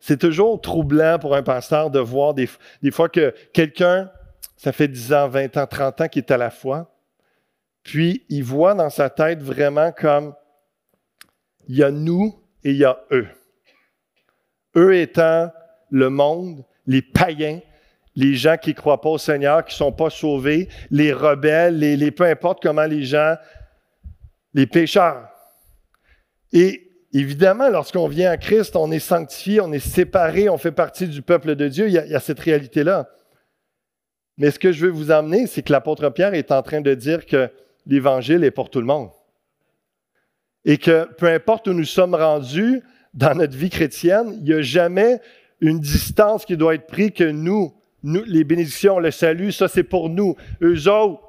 c'est 0.00 0.18
toujours 0.18 0.60
troublant 0.60 1.18
pour 1.20 1.36
un 1.36 1.42
pasteur 1.42 1.90
de 1.90 2.00
voir 2.00 2.34
des, 2.34 2.48
des 2.82 2.90
fois 2.90 3.08
que 3.08 3.32
quelqu'un, 3.52 4.10
ça 4.56 4.72
fait 4.72 4.88
10 4.88 5.12
ans, 5.12 5.28
20 5.28 5.56
ans, 5.56 5.66
30 5.66 6.00
ans 6.00 6.08
qu'il 6.08 6.22
est 6.22 6.30
à 6.32 6.36
la 6.36 6.50
foi, 6.50 6.91
puis 7.82 8.24
il 8.28 8.44
voit 8.44 8.74
dans 8.74 8.90
sa 8.90 9.10
tête 9.10 9.42
vraiment 9.42 9.92
comme 9.92 10.34
il 11.68 11.76
y 11.76 11.82
a 11.82 11.90
nous 11.90 12.38
et 12.64 12.70
il 12.70 12.76
y 12.76 12.84
a 12.84 12.98
eux. 13.10 13.28
Eux 14.76 14.96
étant 14.96 15.50
le 15.90 16.08
monde, 16.10 16.64
les 16.86 17.02
païens, 17.02 17.60
les 18.14 18.34
gens 18.34 18.56
qui 18.56 18.70
ne 18.70 18.74
croient 18.74 19.00
pas 19.00 19.10
au 19.10 19.18
Seigneur, 19.18 19.64
qui 19.64 19.74
ne 19.74 19.78
sont 19.78 19.92
pas 19.92 20.10
sauvés, 20.10 20.68
les 20.90 21.12
rebelles, 21.12 21.78
les, 21.78 22.10
peu 22.10 22.24
importe 22.24 22.62
comment 22.62 22.84
les 22.84 23.04
gens, 23.04 23.36
les 24.54 24.66
pécheurs. 24.66 25.28
Et 26.52 26.92
Évidemment, 27.14 27.68
lorsqu'on 27.68 28.08
vient 28.08 28.30
à 28.30 28.38
Christ, 28.38 28.74
on 28.74 28.90
est 28.90 28.98
sanctifié, 28.98 29.60
on 29.60 29.70
est 29.70 29.86
séparé, 29.86 30.48
on 30.48 30.56
fait 30.56 30.72
partie 30.72 31.06
du 31.06 31.20
peuple 31.20 31.56
de 31.56 31.68
Dieu. 31.68 31.88
Il 31.88 31.92
y 31.92 31.98
a, 31.98 32.20
cette 32.20 32.40
réalité-là. 32.40 33.10
Mais 34.38 34.50
ce 34.50 34.58
que 34.58 34.72
je 34.72 34.86
veux 34.86 34.90
vous 34.90 35.10
emmener, 35.10 35.46
c'est 35.46 35.62
que 35.62 35.72
l'apôtre 35.72 36.08
Pierre 36.08 36.32
est 36.32 36.50
en 36.50 36.62
train 36.62 36.80
de 36.80 36.94
dire 36.94 37.26
que 37.26 37.50
l'Évangile 37.86 38.44
est 38.44 38.50
pour 38.50 38.70
tout 38.70 38.80
le 38.80 38.86
monde. 38.86 39.10
Et 40.64 40.78
que 40.78 41.08
peu 41.14 41.26
importe 41.26 41.68
où 41.68 41.72
nous 41.72 41.84
sommes 41.84 42.14
rendus 42.14 42.82
dans 43.14 43.34
notre 43.34 43.56
vie 43.56 43.70
chrétienne, 43.70 44.34
il 44.38 44.44
n'y 44.44 44.52
a 44.52 44.62
jamais 44.62 45.20
une 45.60 45.80
distance 45.80 46.44
qui 46.44 46.56
doit 46.56 46.74
être 46.74 46.86
prise 46.86 47.12
que 47.12 47.24
nous, 47.24 47.74
les 48.02 48.44
bénédictions, 48.44 48.98
le 48.98 49.10
salut, 49.10 49.52
ça 49.52 49.68
c'est 49.68 49.84
pour 49.84 50.08
nous. 50.08 50.36
Eux 50.62 50.88
autres, 50.88 51.22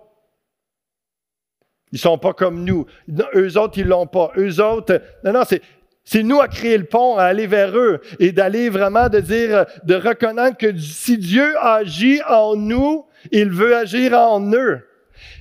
ils 1.92 2.00
sont 2.00 2.18
pas 2.18 2.34
comme 2.34 2.64
nous. 2.64 2.88
Eux 3.36 3.58
autres, 3.58 3.78
ils 3.78 3.88
l'ont 3.88 4.08
pas. 4.08 4.32
Eux 4.36 4.60
autres, 4.60 5.00
non, 5.24 5.34
non, 5.34 5.44
c'est, 5.48 5.62
c'est 6.04 6.24
nous 6.24 6.42
à 6.42 6.48
créer 6.48 6.78
le 6.78 6.86
pont, 6.86 7.18
à 7.18 7.24
aller 7.26 7.46
vers 7.46 7.78
eux 7.78 8.02
et 8.20 8.32
d'aller 8.32 8.70
vraiment 8.70 9.10
de 9.10 9.20
dire, 9.20 9.66
de 9.84 9.96
reconnaître 9.96 10.58
que 10.58 10.76
si 10.76 11.18
Dieu 11.18 11.56
agit 11.60 12.22
en 12.28 12.56
nous, 12.56 13.06
il 13.32 13.52
veut 13.52 13.76
agir 13.76 14.14
en 14.14 14.52
eux. 14.54 14.82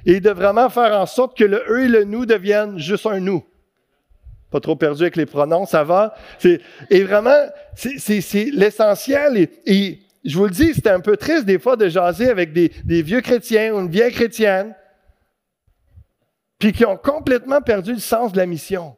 Et 0.07 0.21
de 0.21 0.31
vraiment 0.31 0.68
faire 0.68 0.99
en 0.99 1.07
sorte 1.07 1.37
que 1.37 1.45
le 1.45 1.64
eux 1.68 1.85
et 1.85 1.88
le 1.88 2.05
nous 2.05 2.27
deviennent 2.27 2.79
juste 2.79 3.07
un 3.07 3.21
nous. 3.21 3.45
Pas 4.51 4.61
trop 4.61 4.77
perdu 4.77 5.03
avec 5.03 5.16
les 5.16 5.27
pronoms, 5.27 5.64
ça 5.64 5.83
va. 5.83 6.14
Et 6.90 7.05
vraiment, 7.05 7.47
c'est, 7.75 8.51
l'essentiel. 8.53 9.37
Et, 9.37 9.51
et, 9.66 9.99
je 10.25 10.37
vous 10.37 10.45
le 10.45 10.51
dis, 10.51 10.75
c'était 10.75 10.90
un 10.90 11.01
peu 11.01 11.16
triste 11.16 11.47
des 11.47 11.59
fois 11.59 11.77
de 11.77 11.88
jaser 11.88 12.29
avec 12.29 12.53
des, 12.53 12.71
des 12.85 13.03
vieux 13.03 13.21
chrétiens 13.21 13.73
ou 13.73 13.81
une 13.81 13.90
vieille 13.90 14.12
chrétienne 14.12 14.75
puis 16.62 16.73
qui 16.73 16.85
ont 16.85 16.97
complètement 16.97 17.61
perdu 17.61 17.92
le 17.92 17.99
sens 17.99 18.31
de 18.31 18.37
la 18.37 18.47
mission. 18.47 18.97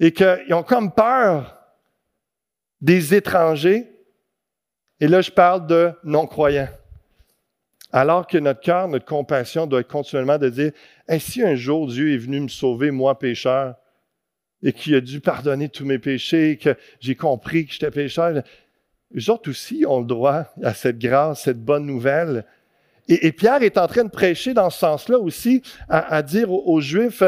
Et 0.00 0.10
qu'ils 0.10 0.54
ont 0.54 0.62
comme 0.62 0.90
peur 0.90 1.58
des 2.80 3.12
étrangers. 3.14 3.92
Et 5.00 5.06
là, 5.06 5.20
je 5.20 5.30
parle 5.30 5.66
de 5.66 5.92
non-croyants. 6.02 6.70
Alors 7.96 8.26
que 8.26 8.38
notre 8.38 8.58
cœur, 8.58 8.88
notre 8.88 9.04
compassion 9.04 9.68
doit 9.68 9.78
être 9.78 9.88
continuellement 9.88 10.36
de 10.36 10.48
dire, 10.48 10.72
si 11.20 11.44
un 11.44 11.54
jour 11.54 11.86
Dieu 11.86 12.12
est 12.12 12.18
venu 12.18 12.40
me 12.40 12.48
sauver, 12.48 12.90
moi 12.90 13.16
pécheur, 13.20 13.76
et 14.64 14.72
qu'il 14.72 14.96
a 14.96 15.00
dû 15.00 15.20
pardonner 15.20 15.68
tous 15.68 15.84
mes 15.84 16.00
péchés, 16.00 16.58
que 16.60 16.76
j'ai 16.98 17.14
compris 17.14 17.66
que 17.66 17.72
j'étais 17.72 17.92
pécheur, 17.92 18.42
eux 19.16 19.30
autres 19.30 19.48
aussi 19.48 19.84
ont 19.86 20.00
le 20.00 20.06
droit 20.06 20.46
à 20.64 20.74
cette 20.74 20.98
grâce, 20.98 21.42
cette 21.42 21.64
bonne 21.64 21.86
nouvelle. 21.86 22.44
Et, 23.06 23.30
Pierre 23.30 23.62
est 23.62 23.78
en 23.78 23.86
train 23.86 24.02
de 24.02 24.10
prêcher 24.10 24.54
dans 24.54 24.70
ce 24.70 24.78
sens-là 24.80 25.20
aussi, 25.20 25.62
à, 25.88 26.20
dire 26.22 26.50
aux, 26.50 26.80
Juifs, 26.80 27.22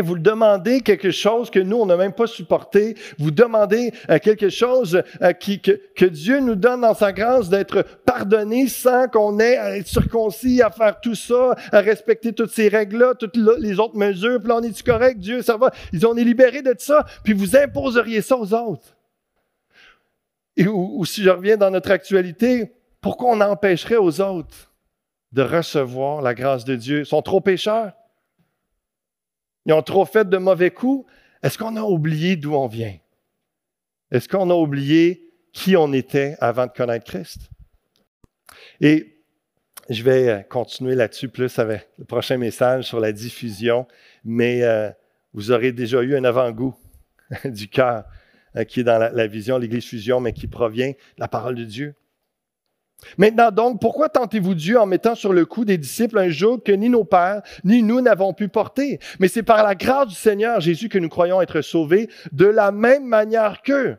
vous 0.00 0.18
demandez 0.18 0.80
quelque 0.80 1.10
chose 1.10 1.50
que 1.50 1.58
nous, 1.58 1.76
on 1.76 1.86
n'a 1.86 1.96
même 1.96 2.12
pas 2.12 2.26
supporté. 2.26 2.96
Vous 3.18 3.30
demandez 3.30 3.92
euh, 4.08 4.18
quelque 4.18 4.48
chose 4.48 5.02
euh, 5.20 5.32
que, 5.32 6.04
Dieu 6.06 6.40
nous 6.40 6.54
donne 6.54 6.80
dans 6.80 6.94
sa 6.94 7.12
grâce 7.12 7.48
d'être 7.48 7.82
pardonné 8.04 8.68
sans 8.68 9.08
qu'on 9.08 9.38
ait 9.38 9.56
à 9.56 9.76
être 9.76 9.86
circoncis, 9.86 10.62
à 10.62 10.70
faire 10.70 11.00
tout 11.00 11.14
ça, 11.14 11.54
à 11.70 11.80
respecter 11.80 12.32
toutes 12.32 12.50
ces 12.50 12.68
règles-là, 12.68 13.14
toutes 13.14 13.36
les 13.58 13.78
autres 13.78 13.96
mesures. 13.96 14.38
Puis 14.38 14.48
là, 14.48 14.56
on 14.56 14.62
est 14.62 14.82
correct, 14.82 15.18
Dieu, 15.18 15.42
ça 15.42 15.56
va. 15.56 15.70
Ils 15.92 16.06
ont 16.06 16.16
est 16.16 16.24
libérés 16.24 16.62
de 16.62 16.74
ça. 16.78 17.04
Puis 17.24 17.32
vous 17.32 17.56
imposeriez 17.56 18.22
ça 18.22 18.36
aux 18.36 18.54
autres. 18.54 18.96
Et, 20.56 20.66
ou 20.66 21.04
si 21.04 21.22
je 21.22 21.30
reviens 21.30 21.56
dans 21.56 21.70
notre 21.70 21.90
actualité, 21.90 22.72
pourquoi 23.00 23.30
on 23.30 23.40
empêcherait 23.40 23.96
aux 23.96 24.20
autres 24.20 24.72
de 25.32 25.42
recevoir 25.42 26.22
la 26.22 26.34
grâce 26.34 26.64
de 26.64 26.76
Dieu? 26.76 27.00
Ils 27.00 27.06
sont 27.06 27.22
trop 27.22 27.40
pécheurs. 27.40 27.92
Ils 29.66 29.72
ont 29.72 29.82
trop 29.82 30.04
fait 30.04 30.28
de 30.28 30.38
mauvais 30.38 30.70
coups. 30.70 31.08
Est-ce 31.42 31.58
qu'on 31.58 31.76
a 31.76 31.82
oublié 31.82 32.36
d'où 32.36 32.54
on 32.54 32.66
vient? 32.66 32.96
Est-ce 34.10 34.28
qu'on 34.28 34.50
a 34.50 34.54
oublié 34.54 35.30
qui 35.52 35.76
on 35.76 35.92
était 35.92 36.36
avant 36.40 36.66
de 36.66 36.72
connaître 36.72 37.04
Christ? 37.04 37.50
Et 38.80 39.12
je 39.88 40.02
vais 40.02 40.28
euh, 40.28 40.42
continuer 40.42 40.94
là-dessus 40.94 41.28
plus 41.28 41.58
avec 41.58 41.88
le 41.98 42.04
prochain 42.04 42.36
message 42.36 42.84
sur 42.84 43.00
la 43.00 43.12
diffusion, 43.12 43.86
mais 44.24 44.62
euh, 44.62 44.90
vous 45.32 45.50
aurez 45.50 45.72
déjà 45.72 46.02
eu 46.02 46.16
un 46.16 46.24
avant-goût 46.24 46.74
du 47.44 47.68
cœur 47.68 48.04
euh, 48.56 48.64
qui 48.64 48.80
est 48.80 48.84
dans 48.84 48.98
la, 48.98 49.10
la 49.10 49.26
vision, 49.26 49.58
l'Église 49.58 49.84
fusion, 49.84 50.20
mais 50.20 50.32
qui 50.32 50.46
provient 50.46 50.90
de 50.90 50.96
la 51.18 51.28
parole 51.28 51.54
de 51.54 51.64
Dieu. 51.64 51.94
Maintenant 53.18 53.50
donc, 53.50 53.80
pourquoi 53.80 54.08
tentez-vous 54.08 54.54
Dieu 54.54 54.78
en 54.78 54.86
mettant 54.86 55.14
sur 55.14 55.32
le 55.32 55.44
cou 55.44 55.64
des 55.64 55.78
disciples 55.78 56.18
un 56.18 56.28
joug 56.28 56.58
que 56.64 56.72
ni 56.72 56.88
nos 56.88 57.04
pères, 57.04 57.42
ni 57.64 57.82
nous 57.82 58.00
n'avons 58.00 58.32
pu 58.32 58.48
porter? 58.48 58.98
Mais 59.18 59.28
c'est 59.28 59.42
par 59.42 59.62
la 59.62 59.74
grâce 59.74 60.08
du 60.08 60.14
Seigneur 60.14 60.60
Jésus 60.60 60.88
que 60.88 60.98
nous 60.98 61.08
croyons 61.08 61.40
être 61.40 61.60
sauvés 61.60 62.08
de 62.32 62.46
la 62.46 62.72
même 62.72 63.04
manière 63.04 63.62
qu'eux. 63.62 63.96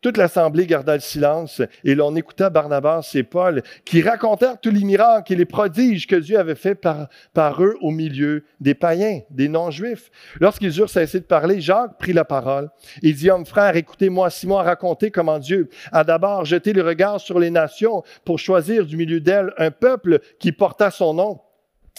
Toute 0.00 0.16
l'assemblée 0.16 0.66
garda 0.66 0.94
le 0.94 1.00
silence 1.00 1.60
et 1.84 1.94
l'on 1.94 2.16
écouta 2.16 2.48
Barnabas 2.48 3.10
et 3.14 3.22
Paul 3.22 3.62
qui 3.84 4.00
racontèrent 4.00 4.58
tous 4.58 4.70
les 4.70 4.82
miracles 4.82 5.34
et 5.34 5.36
les 5.36 5.44
prodiges 5.44 6.06
que 6.06 6.16
Dieu 6.16 6.38
avait 6.38 6.54
fait 6.54 6.74
par, 6.74 7.08
par 7.34 7.62
eux 7.62 7.76
au 7.82 7.90
milieu 7.90 8.44
des 8.60 8.74
païens, 8.74 9.20
des 9.28 9.48
non-juifs. 9.48 10.10
Lorsqu'ils 10.40 10.78
eurent 10.78 10.88
cessé 10.88 11.20
de 11.20 11.24
parler, 11.24 11.60
Jacques 11.60 11.98
prit 11.98 12.14
la 12.14 12.24
parole 12.24 12.70
et 13.02 13.12
dit, 13.12 13.30
Homme 13.30 13.44
frère, 13.44 13.76
écoutez-moi, 13.76 14.30
Simon 14.30 14.58
a 14.58 14.62
raconté 14.62 15.10
comment 15.10 15.38
Dieu 15.38 15.68
a 15.92 16.02
d'abord 16.02 16.46
jeté 16.46 16.72
le 16.72 16.82
regard 16.82 17.20
sur 17.20 17.38
les 17.38 17.50
nations 17.50 18.02
pour 18.24 18.38
choisir 18.38 18.86
du 18.86 18.96
milieu 18.96 19.20
d'elles 19.20 19.52
un 19.58 19.70
peuple 19.70 20.20
qui 20.38 20.52
porta 20.52 20.90
son 20.90 21.12
nom. 21.12 21.40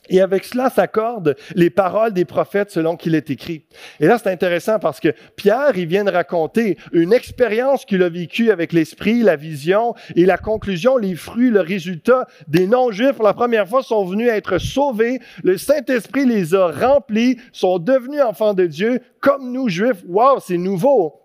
Et 0.10 0.20
avec 0.20 0.44
cela 0.44 0.70
s'accordent 0.70 1.36
les 1.56 1.70
paroles 1.70 2.12
des 2.12 2.26
prophètes 2.26 2.72
selon 2.72 2.98
qu'il 2.98 3.14
est 3.14 3.30
écrit. 3.30 3.66
Et 4.00 4.08
là, 4.08 4.18
c'est 4.18 4.32
intéressant 4.32 4.80
parce 4.80 5.00
que 5.00 5.14
Pierre, 5.36 5.78
il 5.78 5.86
vient 5.86 6.04
de 6.04 6.12
raconter 6.12 6.78
une 6.92 7.14
expérience 7.14 7.86
qu'il 7.86 8.02
a 8.02 8.10
vécue 8.10 8.52
avec 8.52 8.74
l'esprit, 8.74 9.22
la 9.22 9.36
vision 9.36 9.94
et 10.16 10.26
la 10.26 10.38
conclusion, 10.38 10.98
les 10.98 11.16
fruits, 11.16 11.52
le 11.52 11.62
résultat 11.62 12.28
des 12.48 12.66
non-juifs 12.68 13.14
pour 13.14 13.26
la 13.26 13.34
première 13.34 13.68
fois 13.68 13.84
sont 13.84 14.04
venus 14.04 14.28
être 14.28 14.58
sauvés. 14.58 15.20
Le 15.44 15.58
Saint-Esprit 15.58 16.26
les 16.26 16.56
a 16.56 16.72
remplis, 16.72 17.38
sont 17.54 17.78
devenus 17.78 18.22
enfants 18.22 18.56
de 18.56 18.66
Dieu 18.66 19.02
comme 19.20 19.52
nous, 19.52 19.70
juifs. 19.70 20.04
Wow, 20.08 20.40
c'est 20.40 20.58
nouveau. 20.58 21.22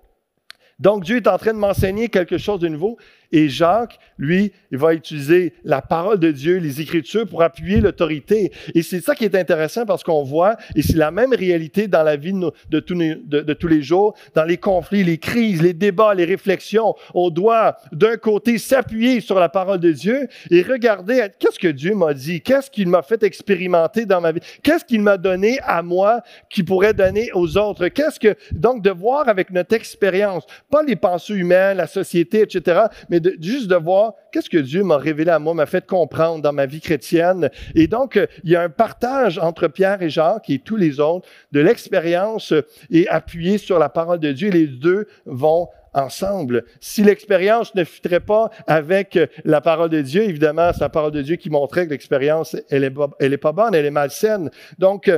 Donc 0.79 1.05
Dieu 1.05 1.17
est 1.17 1.29
en 1.29 1.39
train 1.39 1.55
de 1.55 1.59
m'enseigner 1.59 2.09
quelque 2.09 2.37
chose 2.37 2.61
de 2.61 2.69
nouveau. 2.69 2.99
Et 3.33 3.49
Jacques, 3.49 3.99
lui, 4.19 4.53
il 4.71 4.79
va 4.79 4.95
utiliser 4.95 5.55
la 5.65 5.83
parole 5.83 6.19
de 6.19 6.31
Dieu, 6.31 6.59
les 6.59 6.81
Écritures 6.81 7.27
pour 7.27 7.43
appuyer 7.43 7.81
l'autorité. 7.81 8.53
Et 8.75 8.83
c'est 8.83 9.01
ça 9.01 9.15
qui 9.15 9.25
est 9.25 9.35
intéressant 9.35 9.87
parce 9.87 10.03
qu'on 10.03 10.23
voit, 10.23 10.57
et 10.75 10.83
c'est 10.83 10.97
la 10.97 11.11
même 11.11 11.33
réalité 11.33 11.89
dans 11.89 12.03
la 12.03 12.17
vie 12.17 12.33
de, 12.71 12.81
tous 12.81 13.69
les, 13.69 13.83
jours, 13.83 14.15
dans 14.35 14.45
les 14.45 14.57
conflits, 14.57 15.05
les 15.05 15.19
crises, 15.19 15.63
les 15.63 15.73
débats, 15.73 16.15
les 16.15 16.25
réflexions. 16.25 16.95
On 17.15 17.31
doit, 17.31 17.77
d'un 17.93 18.17
côté, 18.17 18.59
s'appuyer 18.59 19.21
sur 19.21 19.39
la 19.39 19.49
parole 19.49 19.81
de 19.81 19.93
Dieu 19.93 20.29
et 20.51 20.63
regarder 20.63 21.29
qu'est-ce 21.39 21.59
que 21.59 21.69
Dieu 21.69 21.95
m'a 21.95 22.15
dit, 22.15 22.41
qu'est-ce 22.41 22.71
qu'il 22.71 22.89
m'a 22.89 23.03
fait 23.03 23.23
expérimenter 23.23 24.07
dans 24.07 24.21
ma 24.21 24.33
vie, 24.33 24.41
qu'est-ce 24.63 24.85
qu'il 24.85 25.03
m'a 25.03 25.17
donné 25.17 25.59
à 25.63 25.83
moi 25.83 26.23
qui 26.51 26.63
pourrait 26.63 26.95
donner 26.95 27.31
aux 27.35 27.57
autres? 27.57 27.89
Qu'est-ce 27.89 28.21
que, 28.21 28.35
donc, 28.53 28.83
de 28.83 28.91
voir 28.91 29.29
avec 29.29 29.51
notre 29.51 29.75
expérience, 29.75 30.45
pas 30.71 30.83
les 30.83 30.97
pensées 30.97 31.35
humaines, 31.35 31.77
la 31.77 31.87
société, 31.87 32.43
etc., 32.43 32.83
mais 33.09 33.21
juste 33.41 33.69
de 33.69 33.77
voir 33.77 34.15
qu'est-ce 34.33 34.51
que 34.51 34.59
Dieu 34.59 34.83
m'a 34.83 34.99
révélé 34.99 35.31
à 35.31 35.39
moi, 35.39 35.55
m'a 35.55 35.67
fait 35.67 35.87
comprendre 35.87 36.43
dans 36.43 36.53
ma 36.53 36.67
vie 36.67 36.81
chrétienne. 36.81 37.51
Et 37.75 37.87
donc, 37.87 38.17
euh, 38.17 38.27
il 38.45 38.51
y 38.51 38.57
a 38.57 38.63
un 38.63 38.69
partage 38.69 39.39
entre 39.39 39.69
Pierre 39.69 40.03
et 40.03 40.11
Jacques 40.11 40.51
et 40.51 40.59
tous 40.59 40.77
les 40.77 41.01
autres 41.01 41.29
de 41.53 41.61
l'expérience 41.61 42.53
et 42.91 43.09
appuyé 43.09 43.59
sur 43.59 43.79
la 43.79 43.89
parole 43.89 44.21
de 44.21 44.33
Dieu. 44.33 44.51
Les 44.51 44.67
deux 44.67 45.07
vont 45.25 45.69
ensemble. 45.95 46.65
Si 46.81 47.03
l'expérience 47.03 47.75
ne 47.75 47.85
fitterait 47.85 48.21
pas 48.21 48.51
avec 48.67 49.19
la 49.45 49.61
parole 49.61 49.89
de 49.89 50.03
Dieu, 50.03 50.23
évidemment, 50.23 50.71
c'est 50.73 50.81
la 50.81 50.89
parole 50.89 51.13
de 51.13 51.23
Dieu 51.23 51.37
qui 51.37 51.51
montrait 51.51 51.87
que 51.87 51.91
l'expérience, 51.91 52.57
elle 52.69 52.85
est, 52.85 52.93
elle 53.19 53.33
est 53.33 53.39
pas 53.39 53.53
bonne, 53.53 53.75
elle 53.75 53.87
est 53.87 53.91
malsaine. 53.91 54.51
Donc, 54.79 55.11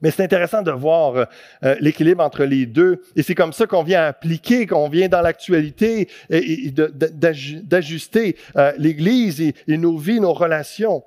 mais 0.00 0.10
c'est 0.10 0.22
intéressant 0.22 0.62
de 0.62 0.70
voir 0.70 1.28
euh, 1.64 1.76
l'équilibre 1.80 2.22
entre 2.22 2.44
les 2.44 2.66
deux. 2.66 3.02
Et 3.16 3.22
c'est 3.22 3.34
comme 3.34 3.52
ça 3.52 3.66
qu'on 3.66 3.82
vient 3.82 4.04
appliquer, 4.04 4.66
qu'on 4.66 4.88
vient 4.88 5.08
dans 5.08 5.20
l'actualité 5.20 6.08
et, 6.30 6.70
d'ajuster 6.70 8.36
euh, 8.56 8.72
l'Église 8.78 9.40
et, 9.40 9.54
nos 9.76 9.96
vies, 9.96 10.20
nos 10.20 10.32
relations. 10.32 11.02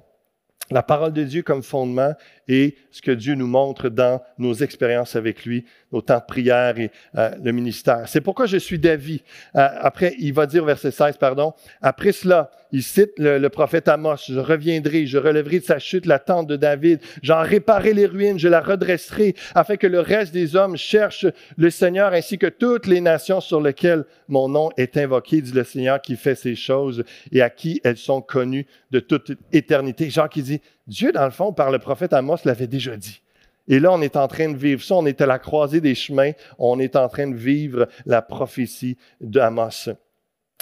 La 0.72 0.82
parole 0.82 1.12
de 1.12 1.24
Dieu 1.24 1.44
comme 1.44 1.62
fondement 1.62 2.14
et 2.48 2.76
ce 2.90 3.02
que 3.02 3.12
Dieu 3.12 3.36
nous 3.36 3.48
montre 3.48 3.90
dans 3.90 4.22
nos 4.38 4.54
expériences 4.54 5.16
avec 5.16 5.46
lui, 5.46 5.66
nos 5.92 6.02
temps 6.02 6.20
de 6.20 6.26
prière 6.26 6.80
et 6.80 6.90
euh, 7.16 7.32
le 7.44 7.52
ministère. 7.52 8.08
C'est 8.08 8.22
pourquoi 8.22 8.46
je 8.46 8.58
suis 8.58 8.80
d'avis. 8.80 9.22
Euh, 9.56 9.68
après, 9.82 10.16
il 10.20 10.34
va 10.34 10.46
dire, 10.46 10.64
verset 10.64 10.92
16, 10.92 11.18
pardon, 11.18 11.54
après 11.82 12.14
cela, 12.14 12.50
il 12.74 12.82
cite 12.82 13.14
le, 13.20 13.48
prophète 13.50 13.88
Amos, 13.88 14.16
je 14.28 14.40
reviendrai, 14.40 15.06
je 15.06 15.20
relèverai 15.20 15.60
de 15.60 15.64
sa 15.64 15.78
chute 15.78 16.08
la 16.08 16.18
tente 16.18 16.48
de 16.48 16.56
David, 16.56 17.00
j'en 17.22 17.44
réparerai 17.44 17.94
les 17.94 18.08
ruines, 18.08 18.40
je 18.40 18.48
la 18.48 18.62
redresserai, 18.62 19.36
afin 19.54 19.78
que 19.78 19.86
le 19.86 20.00
reste 20.00 20.34
des 20.34 20.56
hommes 20.56 20.76
cherche 20.76 21.28
le 21.56 21.70
Seigneur 21.70 22.14
ainsi 22.14 22.40
que 22.40 22.48
toutes 22.48 22.88
les 22.88 23.00
nations 23.00 23.42
sur 23.42 23.62
lesquelles 23.62 24.06
mon 24.28 24.50
nom 24.50 24.72
est 24.76 24.98
invoqué, 24.98 25.42
dit 25.42 25.52
le 25.52 25.64
Seigneur 25.64 26.02
qui 26.02 26.16
fait 26.16 26.34
ces 26.34 26.56
choses 26.56 27.04
et 27.32 27.44
à 27.44 27.52
qui 27.52 27.80
elles 27.84 27.96
sont 27.96 28.22
connues 28.22 28.66
de 28.90 29.00
toute 29.00 29.34
éternité. 29.52 30.10
Jean 30.10 30.28
qui 30.28 30.42
dit, 30.42 30.62
Dieu, 30.88 31.12
dans 31.12 31.26
le 31.26 31.32
fond, 31.32 31.54
par 31.54 31.70
le 31.70 31.78
prophète 31.78 32.12
Amos, 32.12 32.38
l'avait 32.44 32.66
déjà 32.66 32.98
dit. 32.98 33.22
Et 33.68 33.80
là, 33.80 33.92
on 33.94 34.02
est 34.02 34.18
en 34.18 34.28
train 34.28 34.52
de 34.52 34.58
vivre 34.58 34.84
ça. 34.84 34.96
On 34.96 35.06
est 35.06 35.22
à 35.22 35.26
la 35.28 35.40
croisée 35.40 35.80
des 35.80 35.96
chemins. 35.96 36.32
On 36.58 36.80
est 36.80 36.96
en 36.96 37.08
train 37.08 37.28
de 37.28 37.36
vivre 37.36 37.88
la 38.06 38.22
prophétie 38.22 38.98
d'Amos. 39.22 39.90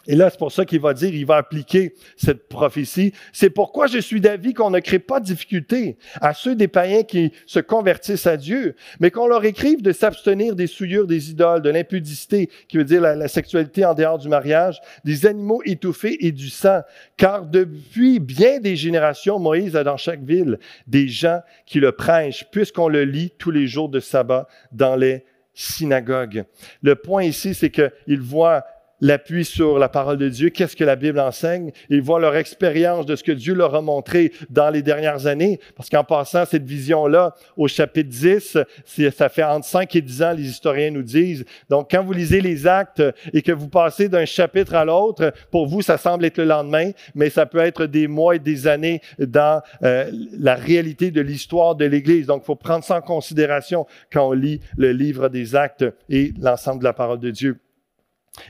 Et 0.08 0.16
là, 0.16 0.32
c'est 0.32 0.40
pour 0.40 0.52
ça 0.52 0.66
qu'il 0.66 0.82
va 0.82 0.96
dire, 0.96 1.14
il 1.14 1.26
va 1.28 1.38
appliquer 1.38 1.94
cette 2.18 2.48
prophétie. 2.48 3.14
C'est 3.34 3.52
pourquoi 3.52 3.86
je 3.86 4.00
suis 4.00 4.20
d'avis 4.20 4.54
qu'on 4.54 4.72
ne 4.72 4.80
crée 4.80 4.98
pas 4.98 5.20
de 5.20 5.26
difficulté 5.26 5.98
à 6.22 6.34
ceux 6.34 6.56
des 6.56 6.68
païens 6.68 7.04
qui 7.04 7.32
se 7.46 7.60
convertissent 7.60 8.26
à 8.26 8.36
Dieu, 8.36 8.76
mais 9.00 9.12
qu'on 9.12 9.28
leur 9.28 9.46
écrive 9.46 9.84
de 9.84 9.92
s'abstenir 9.92 10.56
des 10.56 10.66
souillures 10.66 11.06
des 11.06 11.30
idoles, 11.30 11.62
de 11.62 11.70
l'impudicité, 11.70 12.50
qui 12.68 12.78
veut 12.78 12.84
dire 12.84 13.02
la, 13.02 13.28
sexualité 13.28 13.86
en 13.86 13.94
dehors 13.94 14.18
du 14.18 14.28
mariage, 14.28 14.82
des 15.06 15.28
animaux 15.28 15.62
étouffés 15.66 16.18
et 16.26 16.32
du 16.32 16.50
sang. 16.50 16.82
Car 17.16 17.46
depuis 17.46 18.20
bien 18.20 18.60
des 18.60 18.76
générations, 18.76 19.38
Moïse 19.38 19.76
a 19.76 19.84
dans 19.84 19.98
chaque 19.98 20.24
ville 20.24 20.58
des 20.88 21.08
gens 21.08 21.42
qui 21.68 21.80
le 21.80 21.92
prêchent, 21.92 22.46
puisqu'on 22.52 22.88
le 22.88 23.04
lit 23.04 23.32
tous 23.38 23.52
les 23.52 23.68
jours 23.68 23.90
de 23.90 24.00
sabbat 24.00 24.48
dans 24.72 24.96
les 24.96 25.26
synagogues. 25.54 26.46
Le 26.82 26.96
point 26.96 27.24
ici, 27.24 27.54
c'est 27.54 27.70
qu'il 27.70 28.20
voit 28.20 28.64
l'appui 29.02 29.44
sur 29.44 29.80
la 29.80 29.90
parole 29.90 30.18
de 30.18 30.30
Dieu, 30.30 30.50
qu'est-ce 30.50 30.76
que 30.76 30.84
la 30.84 30.96
Bible 30.96 31.20
enseigne? 31.20 31.72
Ils 31.90 32.02
voient 32.02 32.20
leur 32.20 32.36
expérience 32.36 33.06
de 33.06 33.16
ce 33.16 33.24
que 33.24 33.32
Dieu 33.32 33.54
leur 33.54 33.76
a 33.76 33.82
montré 33.82 34.32
dans 34.50 34.70
les 34.70 34.82
dernières 34.82 35.28
années. 35.28 35.60
Parce 35.76 35.90
qu'en 35.90 36.04
passant 36.04 36.46
cette 36.46 36.64
vision-là 36.64 37.36
au 37.58 37.68
chapitre 37.68 38.10
10, 38.10 38.58
ça 38.86 39.30
fait 39.30 39.44
entre 39.44 39.66
5 39.66 39.96
et 39.96 40.02
10 40.02 40.24
ans, 40.24 40.34
les 40.34 40.48
historiens 40.48 40.92
nous 40.92 41.04
disent. 41.04 41.46
Donc, 41.70 41.90
quand 41.92 42.04
vous 42.04 42.14
lisez 42.14 42.42
les 42.42 42.68
actes 42.68 43.04
et 43.34 43.42
que 43.42 43.52
vous 43.52 43.68
passez 43.68 44.08
d'un 44.08 44.26
chapitre 44.26 44.76
à 44.76 44.86
l'autre, 44.86 45.34
pour 45.50 45.68
vous, 45.68 45.82
ça 45.82 45.98
semble 45.98 46.26
être 46.26 46.38
le 46.38 46.46
lendemain, 46.46 46.92
mais 47.16 47.30
ça 47.30 47.46
peut 47.46 47.60
être 47.60 47.86
des 47.86 48.08
mois 48.08 48.36
et 48.36 48.40
des 48.40 48.68
années 48.68 49.02
dans 49.20 49.62
euh, 49.84 50.12
la 50.38 50.56
réalité 50.56 51.12
de 51.12 51.22
l'histoire 51.22 51.76
de 51.76 51.86
l'Église. 51.86 52.28
Donc, 52.28 52.44
il 52.44 52.46
faut 52.46 52.56
prendre 52.56 52.84
ça 52.84 52.98
en 52.98 53.02
considération 53.02 53.86
quand 54.12 54.30
on 54.30 54.34
lit 54.34 54.62
le 54.78 54.92
livre 54.92 55.30
des 55.30 55.56
actes 55.56 55.86
et 56.10 56.34
l'ensemble 56.40 56.80
de 56.80 56.84
la 56.86 56.94
parole 56.94 57.20
de 57.20 57.32
Dieu. 57.32 57.58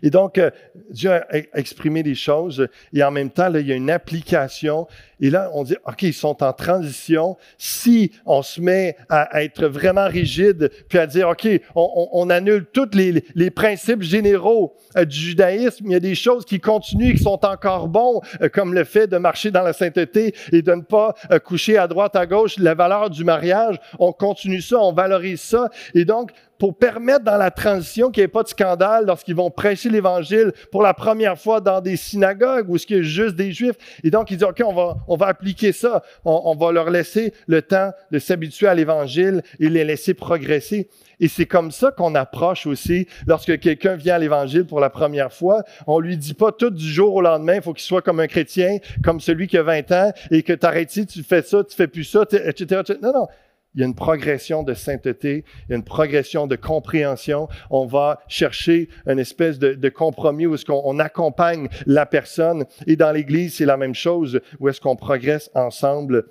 Et 0.03 0.11
donc, 0.11 0.37
euh, 0.37 0.51
Dieu 0.91 1.11
a 1.11 1.23
exprimé 1.55 2.03
des 2.03 2.13
choses 2.13 2.67
et 2.93 3.03
en 3.03 3.09
même 3.09 3.31
temps, 3.31 3.49
là, 3.49 3.59
il 3.59 3.67
y 3.67 3.71
a 3.71 3.75
une 3.75 3.89
application. 3.89 4.87
Et 5.19 5.31
là, 5.31 5.49
on 5.53 5.63
dit, 5.63 5.75
OK, 5.87 6.03
ils 6.03 6.13
sont 6.13 6.43
en 6.43 6.53
transition. 6.53 7.35
Si 7.57 8.11
on 8.25 8.43
se 8.43 8.61
met 8.61 8.95
à, 9.09 9.43
être 9.43 9.65
vraiment 9.65 10.07
rigide, 10.07 10.71
puis 10.87 10.99
à 10.99 11.07
dire, 11.07 11.29
OK, 11.29 11.47
on, 11.75 12.29
annule 12.29 12.65
tous 12.71 12.89
les, 12.93 13.49
principes 13.49 14.03
généraux 14.03 14.75
euh, 14.97 15.05
du 15.05 15.17
judaïsme, 15.17 15.85
il 15.87 15.91
y 15.91 15.95
a 15.95 15.99
des 15.99 16.15
choses 16.15 16.45
qui 16.45 16.59
continuent 16.59 17.13
qui 17.13 17.23
sont 17.23 17.43
encore 17.45 17.87
bons, 17.87 18.21
euh, 18.41 18.49
comme 18.49 18.73
le 18.73 18.83
fait 18.83 19.07
de 19.07 19.17
marcher 19.17 19.51
dans 19.51 19.63
la 19.63 19.73
sainteté 19.73 20.33
et 20.51 20.61
de 20.61 20.73
ne 20.73 20.81
pas 20.81 21.15
coucher 21.43 21.77
à 21.77 21.87
droite, 21.87 22.15
à 22.15 22.25
gauche, 22.25 22.57
la 22.59 22.75
valeur 22.75 23.09
du 23.09 23.23
mariage. 23.23 23.79
On 23.99 24.13
continue 24.13 24.61
ça, 24.61 24.79
on 24.79 24.93
valorise 24.93 25.41
ça. 25.41 25.69
Et 25.95 26.05
donc, 26.05 26.31
pour 26.61 26.77
permettre 26.77 27.25
dans 27.25 27.37
la 27.37 27.49
transition 27.49 28.11
qu'il 28.11 28.21
n'y 28.21 28.25
ait 28.25 28.27
pas 28.27 28.43
de 28.43 28.47
scandale 28.47 29.07
lorsqu'ils 29.07 29.33
vont 29.33 29.49
prêcher 29.49 29.89
l'Évangile 29.89 30.53
pour 30.71 30.83
la 30.83 30.93
première 30.93 31.35
fois 31.35 31.59
dans 31.59 31.81
des 31.81 31.97
synagogues 31.97 32.69
où 32.69 32.77
il 32.77 32.97
y 32.97 32.99
a 32.99 33.01
juste 33.01 33.35
des 33.35 33.51
Juifs. 33.51 33.77
Et 34.03 34.11
donc, 34.11 34.29
il 34.29 34.37
dit, 34.37 34.43
OK, 34.43 34.61
on 34.63 34.71
va, 34.71 34.97
on 35.07 35.17
va 35.17 35.25
appliquer 35.25 35.71
ça. 35.71 36.03
On, 36.23 36.55
va 36.55 36.71
leur 36.71 36.91
laisser 36.91 37.33
le 37.47 37.63
temps 37.63 37.89
de 38.11 38.19
s'habituer 38.19 38.67
à 38.67 38.75
l'Évangile 38.75 39.41
et 39.59 39.69
les 39.69 39.83
laisser 39.83 40.13
progresser. 40.13 40.87
Et 41.19 41.27
c'est 41.27 41.47
comme 41.47 41.71
ça 41.71 41.89
qu'on 41.89 42.13
approche 42.13 42.67
aussi 42.67 43.07
lorsque 43.25 43.59
quelqu'un 43.59 43.95
vient 43.95 44.13
à 44.13 44.19
l'Évangile 44.19 44.67
pour 44.67 44.79
la 44.79 44.91
première 44.91 45.33
fois. 45.33 45.63
On 45.87 45.99
lui 45.99 46.15
dit 46.15 46.35
pas 46.35 46.51
tout 46.51 46.69
du 46.69 46.87
jour 46.87 47.15
au 47.15 47.21
lendemain, 47.21 47.55
il 47.55 47.63
faut 47.63 47.73
qu'il 47.73 47.85
soit 47.85 48.03
comme 48.03 48.19
un 48.19 48.27
chrétien, 48.27 48.77
comme 49.03 49.19
celui 49.19 49.47
qui 49.47 49.57
a 49.57 49.63
20 49.63 49.91
ans 49.93 50.11
et 50.29 50.43
que 50.43 50.53
t'arrêtes, 50.53 51.07
tu 51.07 51.23
fais 51.23 51.41
ça, 51.41 51.63
tu 51.63 51.75
fais 51.75 51.87
plus 51.87 52.03
ça, 52.03 52.21
etc. 52.31 52.83
Non, 53.01 53.13
non 53.13 53.27
il 53.73 53.81
y 53.81 53.83
a 53.83 53.87
une 53.87 53.95
progression 53.95 54.63
de 54.63 54.73
sainteté, 54.73 55.45
il 55.67 55.71
y 55.71 55.73
a 55.73 55.77
une 55.77 55.83
progression 55.83 56.47
de 56.47 56.55
compréhension. 56.55 57.47
On 57.69 57.85
va 57.85 58.21
chercher 58.27 58.89
une 59.05 59.19
espèce 59.19 59.59
de, 59.59 59.89
compromis 59.89 60.45
où 60.45 60.55
est-ce 60.55 60.65
qu'on 60.65 60.99
accompagne 60.99 61.67
la 61.85 62.05
personne. 62.05 62.65
Et 62.87 62.95
dans 62.95 63.11
l'Église, 63.11 63.55
c'est 63.55 63.65
la 63.65 63.77
même 63.77 63.95
chose, 63.95 64.41
où 64.59 64.67
est-ce 64.67 64.81
qu'on 64.81 64.95
progresse 64.95 65.49
ensemble. 65.53 66.25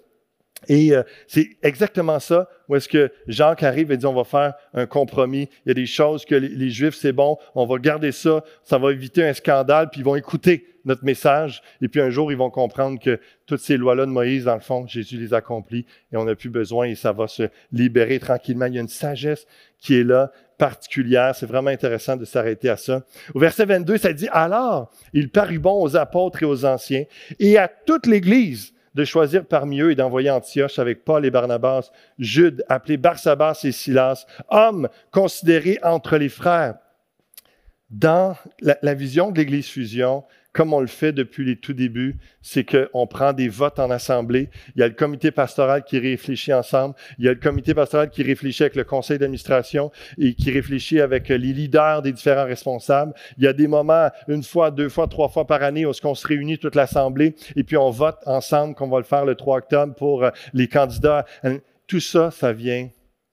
Et 0.68 0.94
euh, 0.94 1.02
c'est 1.26 1.56
exactement 1.62 2.20
ça 2.20 2.48
où 2.68 2.76
est-ce 2.76 2.88
que 2.88 3.10
Jacques 3.26 3.62
arrive 3.62 3.90
et 3.92 3.96
dit 3.96 4.04
on 4.04 4.12
va 4.12 4.24
faire 4.24 4.54
un 4.74 4.84
compromis. 4.84 5.48
Il 5.64 5.68
y 5.68 5.70
a 5.70 5.74
des 5.74 5.86
choses 5.86 6.26
que 6.26 6.34
les, 6.34 6.48
les 6.48 6.70
Juifs, 6.70 6.94
c'est 6.94 7.12
bon, 7.12 7.38
on 7.54 7.64
va 7.64 7.78
garder 7.78 8.12
ça, 8.12 8.44
ça 8.62 8.76
va 8.76 8.92
éviter 8.92 9.26
un 9.26 9.32
scandale, 9.32 9.88
puis 9.90 10.00
ils 10.00 10.04
vont 10.04 10.16
écouter 10.16 10.66
notre 10.84 11.04
message. 11.04 11.62
Et 11.82 11.88
puis 11.88 12.00
un 12.00 12.10
jour, 12.10 12.32
ils 12.32 12.38
vont 12.38 12.50
comprendre 12.50 12.98
que 13.00 13.20
toutes 13.46 13.60
ces 13.60 13.76
lois-là 13.76 14.06
de 14.06 14.10
Moïse, 14.10 14.44
dans 14.44 14.54
le 14.54 14.60
fond, 14.60 14.86
Jésus 14.86 15.16
les 15.16 15.34
accomplit 15.34 15.86
et 16.12 16.16
on 16.16 16.24
n'a 16.24 16.34
plus 16.34 16.50
besoin 16.50 16.86
et 16.86 16.94
ça 16.94 17.12
va 17.12 17.26
se 17.28 17.44
libérer 17.72 18.18
tranquillement. 18.18 18.66
Il 18.66 18.74
y 18.74 18.78
a 18.78 18.82
une 18.82 18.88
sagesse 18.88 19.46
qui 19.78 19.94
est 19.94 20.04
là, 20.04 20.30
particulière. 20.60 21.34
C'est 21.34 21.46
vraiment 21.46 21.70
intéressant 21.70 22.16
de 22.16 22.24
s'arrêter 22.24 22.68
à 22.68 22.76
ça. 22.76 23.02
Au 23.34 23.40
verset 23.40 23.64
22, 23.64 23.96
ça 23.96 24.12
dit, 24.12 24.28
alors, 24.30 24.92
il 25.14 25.30
parut 25.30 25.58
bon 25.58 25.82
aux 25.82 25.96
apôtres 25.96 26.42
et 26.42 26.46
aux 26.46 26.64
anciens 26.64 27.04
et 27.38 27.56
à 27.56 27.66
toute 27.66 28.06
l'Église 28.06 28.74
de 28.94 29.04
choisir 29.04 29.46
parmi 29.46 29.80
eux 29.80 29.92
et 29.92 29.94
d'envoyer 29.94 30.30
Antioche 30.30 30.78
avec 30.78 31.04
Paul 31.04 31.24
et 31.24 31.30
Barnabas, 31.30 31.90
Jude, 32.18 32.64
appelé 32.68 32.96
Barsabas 32.96 33.60
et 33.64 33.72
Silas, 33.72 34.26
hommes 34.48 34.88
considérés 35.10 35.78
entre 35.82 36.16
les 36.18 36.28
frères. 36.28 36.76
Dans 37.88 38.36
la, 38.60 38.78
la 38.82 38.94
vision 38.94 39.30
de 39.30 39.38
l'Église 39.38 39.68
Fusion, 39.68 40.24
comme 40.52 40.72
on 40.72 40.80
le 40.80 40.86
fait 40.86 41.12
depuis 41.12 41.44
les 41.44 41.56
tout 41.56 41.72
débuts, 41.72 42.18
c'est 42.42 42.64
qu'on 42.64 43.06
prend 43.06 43.32
des 43.32 43.48
votes 43.48 43.78
en 43.78 43.90
assemblée. 43.90 44.50
Il 44.74 44.80
y 44.80 44.82
a 44.82 44.88
le 44.88 44.94
comité 44.94 45.30
pastoral 45.30 45.84
qui 45.84 45.98
réfléchit 45.98 46.52
ensemble. 46.52 46.94
Il 47.18 47.24
y 47.24 47.28
a 47.28 47.32
le 47.32 47.38
comité 47.38 47.72
pastoral 47.74 48.10
qui 48.10 48.22
réfléchit 48.22 48.64
avec 48.64 48.76
le 48.76 48.84
conseil 48.84 49.18
d'administration 49.18 49.92
et 50.18 50.34
qui 50.34 50.50
réfléchit 50.50 51.00
avec 51.00 51.28
les 51.28 51.38
leaders 51.38 52.02
des 52.02 52.12
différents 52.12 52.46
responsables. 52.46 53.14
Il 53.38 53.44
y 53.44 53.46
a 53.46 53.52
des 53.52 53.68
moments, 53.68 54.08
une 54.28 54.42
fois, 54.42 54.70
deux 54.70 54.88
fois, 54.88 55.06
trois 55.06 55.28
fois 55.28 55.46
par 55.46 55.62
année, 55.62 55.86
où 55.86 55.92
on 56.04 56.14
se 56.14 56.26
réunit 56.26 56.58
toute 56.58 56.74
l'assemblée 56.74 57.34
et 57.54 57.62
puis 57.62 57.76
on 57.76 57.90
vote 57.90 58.18
ensemble, 58.26 58.74
qu'on 58.74 58.88
va 58.88 58.98
le 58.98 59.04
faire 59.04 59.24
le 59.24 59.34
3 59.34 59.58
octobre 59.58 59.94
pour 59.94 60.26
les 60.52 60.68
candidats. 60.68 61.24
Tout 61.86 62.00
ça, 62.00 62.30
ça 62.30 62.52
vient 62.52 62.88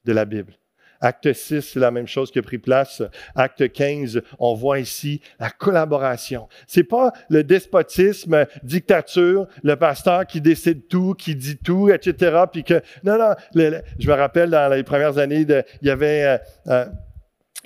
de 0.05 0.13
la 0.13 0.25
Bible. 0.25 0.53
Acte 1.01 1.33
6, 1.33 1.61
c'est 1.61 1.79
la 1.79 1.91
même 1.91 2.07
chose 2.07 2.31
qui 2.31 2.39
a 2.39 2.41
pris 2.41 2.57
place. 2.57 3.03
Acte 3.35 3.71
15, 3.71 4.21
on 4.39 4.53
voit 4.53 4.79
ici 4.79 5.21
la 5.39 5.49
collaboration. 5.49 6.47
C'est 6.67 6.83
pas 6.83 7.11
le 7.29 7.43
despotisme, 7.43 8.45
dictature, 8.63 9.47
le 9.63 9.75
pasteur 9.75 10.25
qui 10.25 10.41
décide 10.41 10.87
tout, 10.87 11.13
qui 11.13 11.35
dit 11.35 11.57
tout, 11.57 11.89
etc. 11.89 12.43
Puis 12.51 12.63
que 12.63 12.81
non, 13.03 13.17
non. 13.17 13.33
je 13.53 14.09
me 14.09 14.13
rappelle 14.13 14.49
dans 14.49 14.73
les 14.73 14.83
premières 14.83 15.17
années, 15.17 15.45
il 15.81 15.87
y 15.87 15.89
avait 15.89 16.23
euh, 16.23 16.37
euh, 16.67 16.85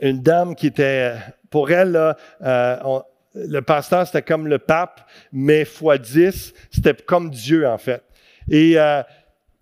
une 0.01 0.21
dame 0.21 0.55
qui 0.55 0.67
était, 0.67 1.13
pour 1.49 1.71
elle, 1.71 2.15
euh, 2.41 2.99
le 3.33 3.61
pasteur 3.61 4.05
c'était 4.05 4.21
comme 4.21 4.47
le 4.47 4.59
pape, 4.59 5.01
mais 5.31 5.65
fois 5.65 5.97
10, 5.97 6.53
c'était 6.71 6.93
comme 6.93 7.29
Dieu 7.29 7.67
en 7.67 7.77
fait. 7.77 8.03
Et 8.49 8.75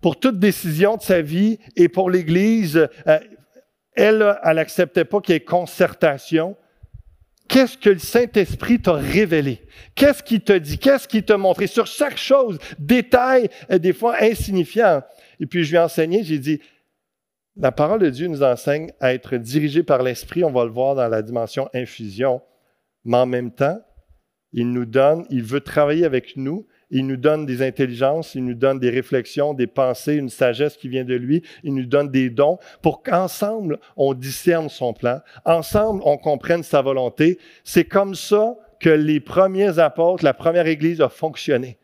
pour 0.00 0.18
toute 0.18 0.38
décision 0.38 0.96
de 0.96 1.02
sa 1.02 1.20
vie 1.20 1.58
et 1.76 1.88
pour 1.88 2.10
l'Église, 2.10 2.88
elle, 4.00 4.38
elle 4.42 4.56
n'acceptait 4.56 5.04
pas 5.04 5.20
qu'il 5.20 5.34
y 5.34 5.36
ait 5.36 5.40
concertation. 5.40 6.56
Qu'est-ce 7.48 7.76
que 7.76 7.90
le 7.90 7.98
Saint-Esprit 7.98 8.80
t'a 8.80 8.92
révélé? 8.92 9.60
Qu'est-ce 9.94 10.22
qu'il 10.22 10.40
t'a 10.40 10.58
dit? 10.58 10.78
Qu'est-ce 10.78 11.08
qu'il 11.08 11.24
t'a 11.24 11.36
montré? 11.36 11.66
Sur 11.66 11.86
chaque 11.86 12.16
chose, 12.16 12.58
détail, 12.78 13.50
des 13.68 13.92
fois 13.92 14.16
insignifiant. 14.20 15.02
Et 15.40 15.46
puis 15.46 15.64
je 15.64 15.70
lui 15.70 15.76
ai 15.76 15.80
enseigné, 15.80 16.22
j'ai 16.22 16.38
dit, 16.38 16.60
la 17.56 17.72
parole 17.72 18.00
de 18.00 18.10
Dieu 18.10 18.28
nous 18.28 18.42
enseigne 18.42 18.92
à 19.00 19.12
être 19.12 19.36
dirigé 19.36 19.82
par 19.82 20.02
l'Esprit, 20.02 20.44
on 20.44 20.52
va 20.52 20.64
le 20.64 20.70
voir 20.70 20.94
dans 20.94 21.08
la 21.08 21.22
dimension 21.22 21.68
infusion. 21.74 22.40
mais 23.04 23.16
en 23.16 23.26
même 23.26 23.50
temps, 23.50 23.80
il 24.52 24.70
nous 24.70 24.86
donne, 24.86 25.26
il 25.30 25.42
veut 25.42 25.60
travailler 25.60 26.04
avec 26.04 26.36
nous, 26.36 26.66
il 26.90 27.06
nous 27.06 27.16
donne 27.16 27.46
des 27.46 27.62
intelligences, 27.62 28.34
il 28.34 28.44
nous 28.44 28.54
donne 28.54 28.78
des 28.78 28.90
réflexions, 28.90 29.54
des 29.54 29.66
pensées, 29.66 30.14
une 30.14 30.28
sagesse 30.28 30.76
qui 30.76 30.88
vient 30.88 31.04
de 31.04 31.14
lui, 31.14 31.42
il 31.62 31.74
nous 31.74 31.86
donne 31.86 32.10
des 32.10 32.30
dons 32.30 32.58
pour 32.82 33.02
qu'ensemble, 33.02 33.78
on 33.96 34.14
discerne 34.14 34.68
son 34.68 34.92
plan, 34.92 35.20
ensemble, 35.44 36.02
on 36.04 36.16
comprenne 36.16 36.62
sa 36.62 36.82
volonté. 36.82 37.38
C'est 37.64 37.84
comme 37.84 38.14
ça 38.14 38.54
que 38.80 38.90
les 38.90 39.20
premiers 39.20 39.78
apôtres, 39.78 40.24
la 40.24 40.34
première 40.34 40.66
Église 40.66 41.00
a 41.00 41.08
fonctionné. 41.08 41.79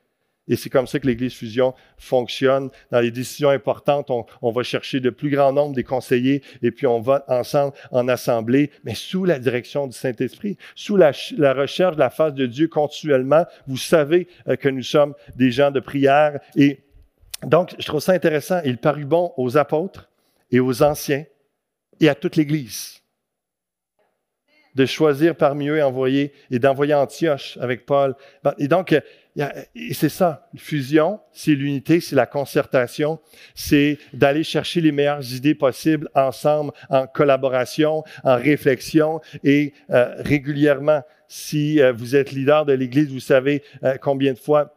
Et 0.49 0.57
c'est 0.57 0.71
comme 0.71 0.87
ça 0.87 0.99
que 0.99 1.07
l'Église 1.07 1.35
Fusion 1.35 1.75
fonctionne. 1.99 2.71
Dans 2.91 3.01
les 3.01 3.11
décisions 3.11 3.49
importantes, 3.49 4.11
on, 4.11 4.51
va 4.51 4.63
chercher 4.63 5.01
le 5.01 5.13
plus 5.13 5.31
grand 5.31 5.53
nombre 5.53 5.75
des 5.75 5.85
conseillers 5.85 6.43
et 6.63 6.71
puis 6.71 6.87
on 6.87 7.01
va 7.01 7.25
ensemble 7.29 7.75
en 7.91 8.07
assemblée, 8.09 8.71
mais 8.85 8.95
sous 8.95 9.25
la 9.25 9.39
direction 9.39 9.87
du 9.87 9.97
Saint-Esprit, 9.97 10.57
sous 10.75 10.97
la, 10.97 11.13
recherche 11.53 11.97
de 11.97 12.01
la 12.01 12.11
face 12.11 12.35
de 12.35 12.47
Dieu 12.47 12.69
continuellement. 12.69 13.45
Vous 13.67 13.77
savez 13.77 14.29
euh, 14.49 14.57
que 14.57 14.69
nous 14.69 14.83
sommes 14.83 15.15
des 15.35 15.51
gens 15.51 15.71
de 15.71 15.81
prière. 15.81 16.39
Et 16.55 16.81
donc, 17.43 17.75
je 17.79 17.87
trouve 17.87 18.01
ça 18.01 18.13
intéressant. 18.13 18.61
Il 18.65 18.79
parut 18.79 19.05
bon 19.05 19.33
aux 19.37 19.57
apôtres 19.57 20.09
et 20.51 20.61
aux 20.61 20.83
anciens 20.83 21.25
et 22.01 22.09
à 22.09 22.15
toute 22.15 22.37
l'Église 22.37 23.03
de 24.77 24.85
choisir 24.85 25.35
parmi 25.35 25.69
eux 25.69 25.83
envoyer 25.83 26.33
et 26.51 26.59
d'envoyer 26.59 26.93
Antioche 26.93 27.57
avec 27.61 27.87
Paul. 27.87 28.15
Et 28.59 28.69
donc, 28.69 28.95
c'est 29.93 30.09
ça, 30.09 30.49
fusion, 30.57 31.21
c'est 31.33 31.55
l'unité, 31.55 32.01
c'est 32.01 32.17
la 32.17 32.27
concertation, 32.27 33.21
c'est 33.55 33.99
d'aller 34.13 34.43
chercher 34.45 34.81
les 34.81 34.93
meilleures 34.93 35.33
idées 35.35 35.55
possibles 35.55 36.09
ensemble, 36.15 36.73
en 36.89 37.07
collaboration, 37.07 38.03
en 38.25 38.37
réflexion 38.37 39.21
et 39.45 39.75
euh, 39.91 40.15
régulièrement. 40.19 41.03
Si 41.29 41.81
euh, 41.81 41.93
vous 41.93 42.15
êtes 42.15 42.33
leader 42.33 42.65
de 42.65 42.73
l'Église, 42.73 43.11
vous 43.13 43.21
savez 43.21 43.63
euh, 43.83 43.97
combien 44.01 44.33
de 44.33 44.39
fois 44.39 44.76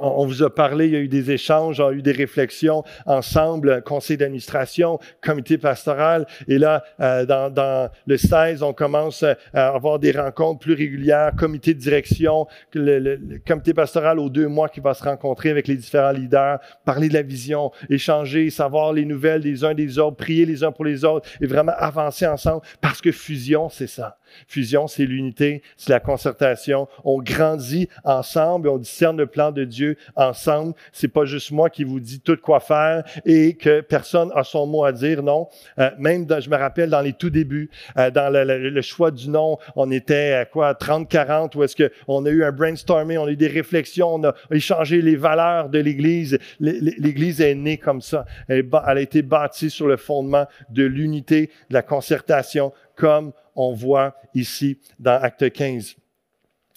on 0.00 0.26
vous 0.26 0.42
a 0.42 0.54
parlé, 0.54 0.86
il 0.86 0.92
y 0.92 0.96
a 0.96 1.00
eu 1.00 1.08
des 1.08 1.30
échanges, 1.30 1.80
on 1.80 1.88
a 1.88 1.92
eu 1.92 2.02
des 2.02 2.12
réflexions 2.12 2.82
ensemble, 3.06 3.82
conseil 3.82 4.16
d'administration, 4.16 4.98
comité 5.20 5.58
pastoral. 5.58 6.26
Et 6.48 6.58
là, 6.58 6.82
euh, 7.00 7.26
dans, 7.26 7.90
le 8.06 8.16
16, 8.16 8.62
on 8.62 8.72
commence 8.72 9.24
à 9.54 9.74
avoir 9.74 9.98
des 9.98 10.12
rencontres 10.12 10.60
plus 10.60 10.74
régulières, 10.74 11.32
comité 11.36 11.74
de 11.74 11.78
direction, 11.78 12.46
le, 12.74 13.38
comité 13.46 13.74
pastoral 13.74 14.18
aux 14.18 14.30
deux 14.30 14.48
mois 14.48 14.68
qui 14.68 14.80
va 14.80 14.94
se 14.94 15.04
rencontrer 15.04 15.50
avec 15.50 15.68
les 15.68 15.76
différents 15.76 16.12
leaders, 16.12 16.58
parler 16.84 17.08
de 17.08 17.14
la 17.14 17.22
vision, 17.22 17.70
échanger, 17.88 18.50
savoir 18.50 18.92
les 18.92 19.04
nouvelles 19.04 19.42
des 19.42 19.64
uns 19.64 19.74
des 19.74 19.98
autres, 19.98 20.16
prier 20.16 20.46
les 20.46 20.64
uns 20.64 20.72
pour 20.72 20.84
les 20.84 21.04
autres 21.04 21.28
et 21.40 21.46
vraiment 21.46 21.72
avancer 21.76 22.26
ensemble 22.26 22.62
parce 22.80 23.00
que 23.00 23.12
fusion, 23.12 23.68
c'est 23.68 23.86
ça. 23.86 24.16
Fusion, 24.48 24.86
c'est 24.86 25.06
l'unité, 25.06 25.62
c'est 25.76 25.90
la 25.90 26.00
concertation. 26.00 26.88
On 27.04 27.20
grandit 27.20 27.88
ensemble 28.04 28.68
et 28.68 28.70
on 28.70 28.78
discerne 28.78 29.16
le 29.16 29.26
plan 29.26 29.52
de 29.52 29.64
Dieu 29.64 29.96
ensemble. 30.16 30.74
C'est 30.92 31.08
pas 31.08 31.24
juste 31.24 31.50
moi 31.50 31.70
qui 31.70 31.84
vous 31.84 32.00
dis 32.00 32.20
tout 32.20 32.36
quoi 32.36 32.60
faire 32.60 33.04
et 33.24 33.54
que 33.54 33.80
personne 33.80 34.30
a 34.34 34.44
son 34.44 34.66
mot 34.66 34.84
à 34.84 34.92
dire. 34.92 35.22
Non. 35.22 35.48
Euh, 35.78 35.90
même, 35.98 36.26
je 36.40 36.50
me 36.50 36.56
rappelle 36.56 36.90
dans 36.90 37.00
les 37.00 37.12
tout 37.12 37.30
débuts, 37.30 37.70
euh, 37.96 38.10
dans 38.10 38.32
le, 38.32 38.80
choix 38.82 39.10
du 39.10 39.28
nom, 39.28 39.58
on 39.76 39.90
était 39.90 40.32
à 40.32 40.44
quoi 40.44 40.72
30-40 40.72 41.56
où 41.56 41.62
est-ce 41.62 41.76
qu'on 41.76 42.24
a 42.24 42.30
eu 42.30 42.44
un 42.44 42.52
brainstorming, 42.52 43.18
on 43.18 43.26
a 43.26 43.30
eu 43.30 43.36
des 43.36 43.46
réflexions, 43.46 44.14
on 44.14 44.24
a 44.24 44.34
échangé 44.50 45.02
les 45.02 45.16
valeurs 45.16 45.68
de 45.68 45.78
l'Église. 45.78 46.38
L'Église 46.60 47.40
est 47.40 47.54
née 47.54 47.76
comme 47.76 48.00
ça. 48.00 48.24
Elle, 48.48 48.68
elle 48.88 48.98
a 48.98 49.00
été 49.00 49.22
bâtie 49.22 49.70
sur 49.70 49.86
le 49.86 49.96
fondement 49.96 50.46
de 50.70 50.84
l'unité, 50.84 51.50
de 51.68 51.74
la 51.74 51.82
concertation, 51.82 52.72
comme 52.96 53.32
on 53.60 53.74
voit 53.74 54.14
ici 54.34 54.78
dans 54.98 55.20
Acte 55.20 55.50
15. 55.52 55.96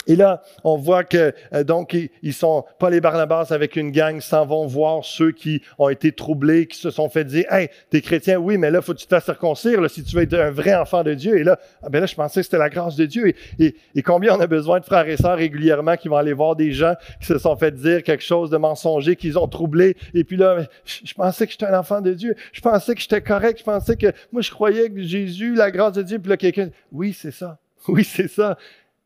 Et 0.08 0.16
là, 0.16 0.42
on 0.64 0.78
voit 0.78 1.04
que 1.04 1.34
euh, 1.54 1.64
donc 1.64 1.96
ils 2.22 2.34
sont 2.34 2.66
pas 2.80 2.90
les 2.90 3.02
Barnabas 3.02 3.48
avec 3.52 3.76
une 3.76 3.92
gang 3.92 4.20
s'en 4.20 4.46
vont 4.46 4.66
voir 4.66 5.04
ceux 5.04 5.32
qui 5.32 5.62
ont 5.80 5.90
été 5.90 6.12
troublés, 6.12 6.68
qui 6.68 6.78
se 6.78 6.92
sont 6.92 7.10
fait 7.10 7.24
dire 7.24 7.46
"Hey, 7.52 7.70
t'es 7.90 8.02
chrétien, 8.02 8.38
oui, 8.38 8.58
mais 8.58 8.72
là 8.72 8.82
faut 8.82 8.94
que 8.94 9.00
tu 9.00 9.08
te 9.08 9.20
circoncire 9.20 9.90
si 9.90 10.04
tu 10.04 10.16
veux 10.16 10.24
être 10.24 10.34
un 10.34 10.52
vrai 10.52 10.76
enfant 10.76 11.04
de 11.04 11.14
Dieu." 11.14 11.38
Et 11.38 11.44
là, 11.44 11.60
ah 11.82 11.90
ben 11.90 12.00
là 12.00 12.06
je 12.06 12.16
pensais 12.16 12.42
que 12.42 12.46
c'était 12.46 12.58
la 12.58 12.70
grâce 12.70 12.96
de 12.96 13.06
Dieu. 13.06 13.34
Et, 13.60 13.76
et, 13.96 14.02
combien 14.02 14.36
on 14.36 14.40
a 14.40 14.48
besoin 14.48 14.80
de 14.80 14.86
frères 14.86 15.08
et 15.08 15.18
sœurs 15.18 15.38
régulièrement 15.38 15.96
qui 15.96 16.08
vont 16.08 16.18
aller 16.18 16.34
voir 16.34 16.56
des 16.56 16.72
gens 16.72 16.94
qui 17.20 17.28
se 17.28 17.38
sont 17.38 17.56
fait 17.56 17.74
dire 17.74 18.04
quelque 18.04 18.24
chose 18.24 18.50
de 18.50 18.58
mensonger, 18.58 19.16
qu'ils 19.16 19.38
ont 19.38 19.48
troublé. 19.48 19.96
Et 20.14 20.24
puis 20.24 20.38
là, 20.38 20.68
je, 20.86 21.14
pensais 21.14 21.46
que 21.46 21.52
j'étais 21.52 21.66
un 21.66 21.80
enfant 21.80 22.02
de 22.02 22.14
Dieu. 22.14 22.36
Je 22.52 22.62
pensais 22.62 22.96
que 22.96 23.02
j'étais 23.02 23.22
correct. 23.22 23.60
Je 23.60 23.64
pensais 23.64 23.96
que 23.96 24.08
moi 24.32 24.42
je 24.42 24.52
croyais 24.52 24.90
que 24.90 25.02
Jésus, 25.02 25.56
la 25.56 25.72
grâce 25.72 25.94
de 25.94 26.02
Dieu. 26.02 26.20
Puis 26.20 26.30
là 26.30 26.38
quelqu'un, 26.38 26.70
oui, 26.92 27.14
c'est 27.14 27.32
ça. 27.32 27.58
Oui, 27.90 28.06
c'est 28.06 28.30
ça 28.30 28.58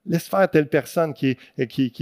laisse 0.08 0.28
faire 0.28 0.50
telle 0.50 0.68
personne 0.68 1.14
qui, 1.14 1.38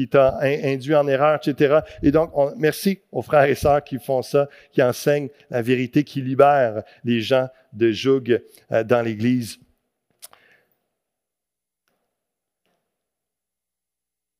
t'a 0.10 0.40
induit 0.42 0.96
en 0.96 1.08
erreur, 1.08 1.40
etc. 1.42 1.80
Et 2.04 2.12
donc, 2.12 2.32
merci 2.58 3.00
aux 3.12 3.22
frères 3.22 3.46
et 3.46 3.56
sœurs 3.56 3.84
qui 3.84 4.00
font 4.00 4.22
ça, 4.22 4.48
qui 4.72 4.82
enseignent 4.82 5.30
la 5.50 5.62
vérité, 5.62 6.04
qui 6.04 6.22
libèrent 6.22 6.84
les 7.04 7.22
gens 7.22 7.48
de 7.74 7.92
joug 7.92 8.42
euh, 8.72 8.84
dans 8.84 9.02
l'Église. 9.02 9.60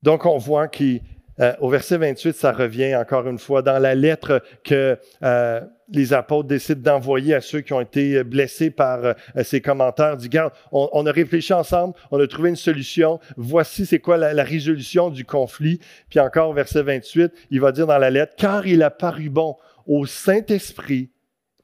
Donc, 0.04 0.26
on 0.26 0.38
voit 0.38 0.68
qu'il 0.68 1.02
euh, 1.40 1.54
au 1.60 1.70
verset 1.70 1.98
28, 1.98 2.34
ça 2.34 2.52
revient 2.52 2.96
encore 2.96 3.28
une 3.28 3.40
fois 3.40 3.62
dans 3.62 3.80
la 3.80 3.94
lettre 3.94 4.42
que 4.64 4.98
euh, 5.24 5.62
les 5.90 6.14
apôtres 6.14 6.48
décident 6.48 6.94
d'envoyer 6.94 7.34
à 7.34 7.42
ceux 7.42 7.62
qui 7.62 7.74
ont 7.74 7.82
été 7.82 8.24
blessés 8.24 8.72
par 8.72 9.04
euh, 9.04 9.14
ces 9.44 9.62
commentaires. 9.62 10.16
Dit, 10.18 10.30
garde, 10.30 10.54
on, 10.72 11.06
a 11.06 11.12
réfléchi 11.12 11.54
ensemble, 11.54 11.94
on 12.12 12.20
a 12.20 12.28
trouvé 12.28 12.50
une 12.50 12.56
solution. 12.56 13.20
Voici 13.36 13.86
c'est 13.86 14.00
quoi 14.00 14.18
la, 14.18 14.44
résolution 14.44 15.10
du 15.10 15.26
conflit. 15.26 15.80
Puis 16.10 16.20
encore, 16.20 16.54
verset 16.54 16.84
28, 16.84 17.32
il 17.52 17.60
va 17.60 17.72
dire 17.72 17.88
dans 17.88 17.98
la 17.98 18.10
lettre, 18.10 18.36
car 18.38 18.66
il 18.66 18.82
a 18.84 18.90
paru 18.90 19.30
bon 19.30 19.58
au 19.86 20.06
Saint-Esprit 20.06 21.12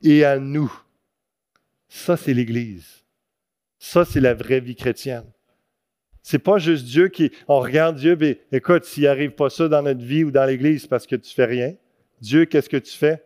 et 0.03 0.25
à 0.25 0.37
nous. 0.37 0.71
Ça, 1.87 2.17
c'est 2.17 2.33
l'Église. 2.33 3.05
Ça, 3.79 4.05
c'est 4.05 4.21
la 4.21 4.33
vraie 4.33 4.59
vie 4.59 4.75
chrétienne. 4.75 5.25
C'est 6.23 6.39
pas 6.39 6.57
juste 6.57 6.85
Dieu 6.85 7.07
qui, 7.07 7.31
on 7.47 7.59
regarde 7.59 7.95
Dieu, 7.97 8.15
mais 8.19 8.41
écoute, 8.51 8.85
s'il 8.85 9.07
arrive 9.07 9.31
pas 9.31 9.49
ça 9.49 9.67
dans 9.67 9.81
notre 9.81 10.03
vie 10.03 10.23
ou 10.23 10.31
dans 10.31 10.45
l'Église, 10.45 10.85
parce 10.85 11.07
que 11.07 11.15
tu 11.15 11.33
fais 11.33 11.45
rien. 11.45 11.73
Dieu, 12.21 12.45
qu'est-ce 12.45 12.69
que 12.69 12.77
tu 12.77 12.95
fais? 12.95 13.23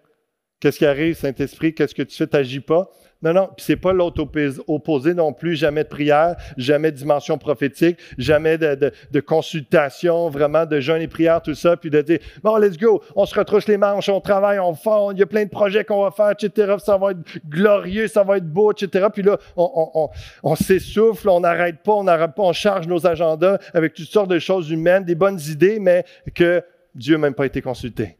Qu'est-ce 0.60 0.78
qui 0.78 0.86
arrive, 0.86 1.16
Saint-Esprit? 1.18 1.74
Qu'est-ce 1.74 1.94
que 1.94 2.04
tu 2.04 2.16
fais? 2.16 2.28
T'agis 2.28 2.62
pas? 2.62 2.90
Non, 3.22 3.34
non, 3.34 3.48
puis 3.48 3.66
c'est 3.66 3.78
pas 3.78 3.94
l'autre 3.94 4.28
opposé 4.68 5.14
non 5.14 5.34
plus, 5.34 5.56
jamais 5.56 5.84
de 5.84 5.90
prière, 5.90 6.36
jamais 6.58 6.92
de 6.92 6.98
dimension 6.98 7.38
prophétique, 7.38 7.98
jamais 8.18 8.58
de, 8.58 9.20
consultation, 9.22 10.30
vraiment 10.30 10.66
de 10.66 10.80
jeûne 10.80 11.02
et 11.02 11.08
prière, 11.08 11.42
tout 11.42 11.56
ça, 11.56 11.78
puis 11.78 11.90
de 11.90 12.02
dire, 12.02 12.20
bon, 12.44 12.58
let's 12.58 12.78
go, 12.78 13.02
on 13.16 13.26
se 13.26 13.34
retrousse 13.34 13.68
les 13.68 13.78
manches, 13.78 14.10
on 14.10 14.20
travaille, 14.20 14.60
on 14.60 14.76
fait, 14.76 14.90
il 15.14 15.20
y 15.20 15.24
a 15.24 15.26
plein 15.26 15.46
de 15.46 15.50
projets 15.50 15.86
qu'on 15.86 16.04
va 16.04 16.12
faire, 16.12 16.32
etc., 16.32 16.76
ça 16.78 16.98
va 16.98 17.12
être 17.12 17.20
glorieux, 17.48 18.08
ça 18.08 18.24
va 18.24 18.38
être 18.38 18.52
beau, 18.52 18.72
etc., 18.72 19.08
puis 19.12 19.24
là, 19.24 19.38
on, 19.56 20.56
s'essouffle, 20.56 21.30
on 21.30 21.40
n'arrête 21.40 21.82
pas, 21.84 21.94
on 21.94 22.04
n'arrête 22.04 22.36
pas, 22.36 22.44
on 22.44 22.54
charge 22.54 22.88
nos 22.88 23.08
agendas 23.08 23.58
avec 23.74 23.94
toutes 23.94 24.10
sortes 24.10 24.30
de 24.30 24.40
choses 24.40 24.70
humaines, 24.70 25.06
des 25.06 25.16
bonnes 25.16 25.40
idées, 25.48 25.80
mais 25.80 26.04
que 26.36 26.62
Dieu 26.94 27.16
n'a 27.16 27.22
même 27.22 27.34
pas 27.34 27.46
été 27.46 27.62
consulté. 27.62 28.18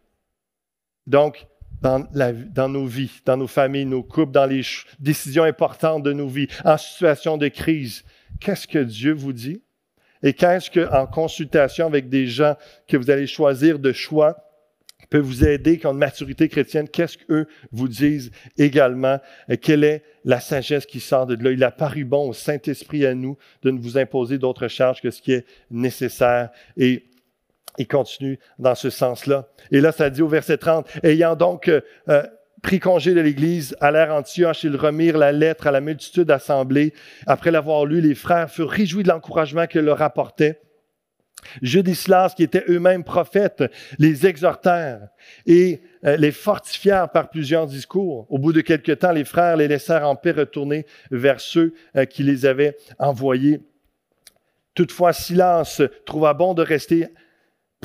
Donc, 1.06 1.46
dans, 1.86 2.70
nos 2.70 2.86
vies, 2.86 3.12
dans 3.26 3.38
nos 3.38 3.48
familles, 3.48 3.86
nos 3.86 4.04
couples, 4.04 4.32
dans 4.32 4.46
les 4.46 4.62
décisions 5.00 5.44
importantes 5.44 6.04
de 6.04 6.14
nos 6.14 6.28
vies, 6.28 6.48
en 6.64 6.78
situation 6.78 7.38
de 7.38 7.48
crise. 7.48 8.04
Qu'est-ce 8.40 8.68
que 8.68 8.80
Dieu 8.80 9.14
vous 9.14 9.34
dit? 9.34 9.62
Et 10.24 10.34
qu'est-ce 10.34 10.72
qu'en 10.72 11.06
consultation 11.06 11.86
avec 11.86 12.10
des 12.10 12.26
gens 12.28 12.56
que 12.88 12.98
vous 12.98 13.12
allez 13.12 13.28
choisir 13.28 13.78
de 13.80 13.92
choix 13.92 14.38
peut 15.12 15.20
vous 15.20 15.46
aider, 15.46 15.78
qui 15.78 15.86
ont 15.86 15.92
une 15.92 16.00
maturité 16.00 16.50
chrétienne, 16.50 16.90
qu'est-ce 16.90 17.20
qu'eux 17.20 17.48
vous 17.72 17.88
disent 17.88 18.32
également? 18.58 19.20
Quelle 19.62 19.84
est 19.84 20.04
la 20.24 20.40
sagesse 20.40 20.88
qui 20.88 21.00
sort 21.00 21.28
de 21.28 21.36
là? 21.36 21.52
Il 21.52 21.64
a 21.64 21.70
paru 21.70 22.06
bon 22.06 22.30
au 22.30 22.34
Saint-Esprit 22.34 23.06
à 23.06 23.14
nous 23.14 23.38
de 23.62 23.70
ne 23.70 23.80
vous 23.80 24.00
imposer 24.00 24.40
d'autres 24.40 24.68
charges 24.68 25.02
que 25.02 25.12
ce 25.12 25.22
qui 25.22 25.34
est 25.34 25.46
nécessaire. 25.70 26.50
Et 26.76 27.04
il 27.78 27.88
continue 27.88 28.40
dans 28.60 28.76
ce 28.76 28.90
sens-là. 28.90 29.48
Et 29.72 29.82
là, 29.82 29.92
ça 29.92 30.10
dit 30.10 30.22
au 30.22 30.28
verset 30.28 30.58
30, 30.58 30.88
ayant 31.04 31.36
donc 31.36 31.68
euh, 31.68 31.82
euh, 32.10 32.24
pris 32.62 32.80
congé 32.80 33.14
de 33.14 33.22
l'Église, 33.22 33.76
allèrent 33.80 34.14
Antioche, 34.14 34.64
ils 34.64 34.76
remirent 34.76 35.18
la 35.18 35.32
lettre 35.32 35.68
à 35.68 35.72
la 35.72 35.82
multitude 35.82 36.32
assemblée. 36.32 36.94
Après 37.28 37.52
l'avoir 37.52 37.86
lu, 37.86 38.02
les 38.02 38.16
frères 38.16 38.50
furent 38.50 38.70
réjouis 38.70 39.04
de 39.04 39.10
l'encouragement 39.10 39.68
qu'elle 39.68 39.86
leur 39.86 40.02
apportait. 40.02 40.62
Jude 41.62 41.88
et 41.88 41.94
Silas, 41.94 42.34
qui 42.36 42.42
étaient 42.42 42.64
eux-mêmes 42.70 43.04
prophètes, 43.04 43.64
les 44.00 44.26
exhortèrent 44.26 45.10
et 45.46 45.82
euh, 46.04 46.18
les 46.18 46.32
fortifièrent 46.32 47.12
par 47.12 47.30
plusieurs 47.30 47.68
discours. 47.68 48.26
Au 48.30 48.40
bout 48.40 48.52
de 48.52 48.62
quelque 48.62 48.94
temps, 48.94 49.12
les 49.12 49.26
frères 49.26 49.58
les 49.58 49.68
laissèrent 49.68 50.10
en 50.10 50.16
paix 50.16 50.32
retourner 50.32 50.88
vers 51.12 51.40
ceux 51.40 51.76
qui 52.10 52.24
les 52.24 52.48
avaient 52.48 52.76
envoyés. 52.98 53.62
Toutefois, 54.74 55.14
Silas 55.14 55.82
trouva 56.06 56.34
bon 56.34 56.54
de 56.54 56.62
rester 56.62 57.08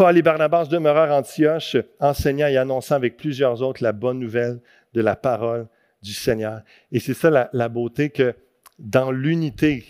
Paul 0.01 0.17
et 0.17 0.23
Barnabas 0.23 0.65
demeurèrent 0.65 1.13
à 1.13 1.19
Antioche, 1.19 1.77
enseignant 1.99 2.47
et 2.47 2.57
annonçant 2.57 2.95
avec 2.95 3.19
plusieurs 3.19 3.61
autres 3.61 3.83
la 3.83 3.93
bonne 3.93 4.19
nouvelle 4.19 4.63
de 4.95 5.03
la 5.03 5.15
parole 5.15 5.69
du 6.03 6.15
Seigneur. 6.15 6.63
Et 6.91 7.01
c'est 7.01 7.13
ça 7.13 7.51
la, 7.53 7.69
beauté 7.69 8.09
que 8.09 8.35
dans 8.79 9.11
l'unité, 9.11 9.85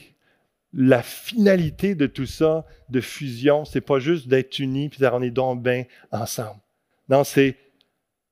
la 0.73 1.05
finalité 1.05 1.95
de 1.95 2.09
tout 2.09 2.27
ça, 2.27 2.67
de 2.89 3.01
fusion, 3.01 3.65
c'est 3.65 3.81
pas 3.81 4.01
juste 4.01 4.27
d'être 4.27 4.59
unis 4.59 4.89
puis 4.89 4.99
on 5.13 5.23
est 5.23 5.31
donc 5.31 5.63
bien 5.63 5.85
ensemble. 6.11 6.59
Non, 7.09 7.23
c'est 7.23 7.57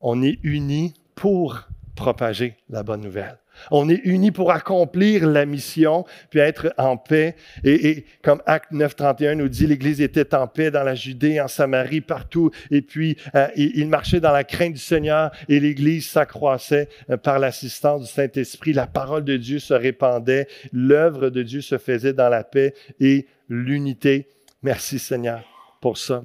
on 0.01 0.21
est 0.21 0.41
unis 0.43 0.95
pour 1.15 1.69
propager 1.95 2.57
la 2.71 2.83
bonne 2.83 3.03
nouvelle. 3.03 3.39
On 3.71 3.89
est 3.89 4.01
unis 4.05 4.31
pour 4.31 4.53
accomplir 4.53 5.27
la 5.27 5.47
mission, 5.47 6.05
puis 6.31 6.41
être 6.41 6.73
en 6.79 6.97
paix. 6.97 7.37
Et, 7.65 8.05
comme 8.23 8.43
Acte 8.47 8.73
9, 8.73 8.97
31 8.97 9.35
nous 9.37 9.49
dit, 9.49 9.67
l'Église 9.67 10.01
était 10.01 10.35
en 10.35 10.47
paix 10.47 10.71
dans 10.71 10.83
la 10.83 10.95
Judée, 10.95 11.41
en 11.41 11.49
Samarie, 11.49 12.01
partout. 12.01 12.51
Et 12.71 12.83
puis, 12.83 13.17
euh, 13.35 13.49
il 13.57 13.89
marchait 13.89 14.21
dans 14.21 14.33
la 14.33 14.45
crainte 14.45 14.75
du 14.75 14.81
Seigneur 14.81 15.31
et 15.49 15.61
l'Église 15.61 16.09
s'accroissait 16.09 16.89
euh, 17.11 17.17
par 17.17 17.39
l'assistance 17.39 18.03
du 18.03 18.09
Saint-Esprit. 18.09 18.73
La 18.73 18.87
parole 18.87 19.25
de 19.25 19.37
Dieu 19.37 19.59
se 19.59 19.75
répandait, 19.75 20.49
l'œuvre 20.73 21.31
de 21.31 21.43
Dieu 21.43 21.61
se 21.61 21.79
faisait 21.79 22.13
dans 22.13 22.29
la 22.29 22.45
paix 22.45 22.75
et 23.01 23.27
l'unité. 23.49 24.29
Merci 24.63 24.99
Seigneur 24.99 25.45
pour 25.81 25.99
ça. 25.99 26.25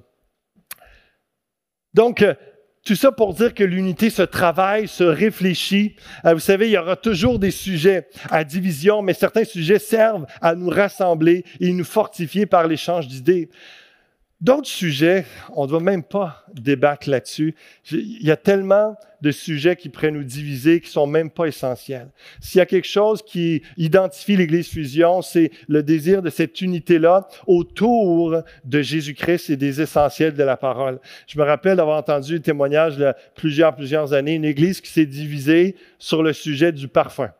Donc, 1.94 2.22
euh, 2.22 2.34
tout 2.84 2.96
ça 2.96 3.12
pour 3.12 3.34
dire 3.34 3.54
que 3.54 3.64
l'unité 3.64 4.10
se 4.10 4.24
travaille, 4.24 4.88
se 4.90 5.06
réfléchit. 5.06 5.96
Euh, 6.26 6.34
vous 6.34 6.42
savez, 6.42 6.68
il 6.68 6.72
y 6.72 6.78
aura 6.78 6.98
toujours 6.98 7.40
des 7.40 7.52
sujets 7.52 8.08
à 8.30 8.44
division, 8.44 9.02
mais 9.02 9.14
certains 9.14 9.46
sujets 9.46 9.80
servent 9.80 10.26
à 10.42 10.54
nous 10.54 10.70
rassembler 10.70 11.46
et 11.62 11.72
nous 11.72 11.86
fortifier 11.86 12.46
par 12.46 12.68
l'échange 12.68 13.08
d'idées. 13.08 13.50
D'autres 14.44 14.68
sujets, 14.68 15.24
on 15.56 15.64
ne 15.64 15.70
doit 15.70 15.80
même 15.80 16.04
pas 16.04 16.44
débattre 16.54 17.10
là-dessus. 17.10 17.56
Il 17.94 18.24
y 18.24 18.30
a 18.30 18.36
tellement 18.36 18.98
de 19.22 19.32
sujets 19.32 19.78
qui 19.78 19.88
pourraient 19.88 20.12
nous 20.12 20.26
diviser, 20.26 20.82
qui 20.82 20.90
sont 20.90 21.08
même 21.08 21.30
pas 21.30 21.46
essentiels. 21.46 22.10
S'il 22.42 22.60
y 22.60 22.62
a 22.62 22.66
quelque 22.66 22.90
chose 22.90 23.22
qui 23.22 23.64
identifie 23.78 24.36
l'Église 24.36 24.68
Fusion, 24.68 25.22
c'est 25.22 25.50
le 25.70 25.82
désir 25.82 26.22
de 26.22 26.30
cette 26.30 26.60
unité-là 26.60 27.26
autour 27.48 28.44
de 28.66 28.82
Jésus-Christ 28.82 29.50
et 29.50 29.56
des 29.56 29.80
essentiels 29.80 30.34
de 30.34 30.44
la 30.44 30.58
parole. 30.58 31.00
Je 31.26 31.40
me 31.40 31.46
rappelle 31.46 31.78
d'avoir 31.78 31.98
entendu 31.98 32.36
un 32.36 32.42
témoignage 32.42 32.98
de 32.98 33.14
plusieurs, 33.36 33.74
plusieurs 33.74 34.12
années, 34.12 34.34
une 34.34 34.44
Église 34.44 34.82
qui 34.82 34.92
s'est 34.92 35.06
divisée 35.06 35.78
sur 35.98 36.22
le 36.22 36.34
sujet 36.34 36.74
du 36.74 36.90
parfum. 36.90 37.32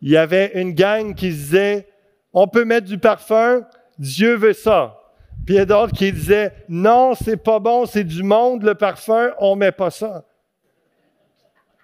Il 0.00 0.08
y 0.08 0.16
avait 0.16 0.52
une 0.54 0.72
gang 0.72 1.14
qui 1.14 1.28
disait, 1.28 1.86
on 2.32 2.48
peut 2.48 2.64
mettre 2.64 2.86
du 2.86 2.96
parfum, 2.96 3.66
Dieu 3.98 4.36
veut 4.36 4.52
ça. 4.52 5.00
Puis 5.44 5.54
il 5.54 5.58
y 5.58 5.60
a 5.60 5.64
d'autres 5.64 5.92
qui 5.92 6.12
disaient, 6.12 6.52
non, 6.68 7.14
c'est 7.14 7.36
pas 7.36 7.58
bon, 7.58 7.86
c'est 7.86 8.04
du 8.04 8.22
monde, 8.22 8.62
le 8.62 8.74
parfum, 8.74 9.32
on 9.38 9.54
met 9.54 9.72
pas 9.72 9.90
ça. 9.90 10.24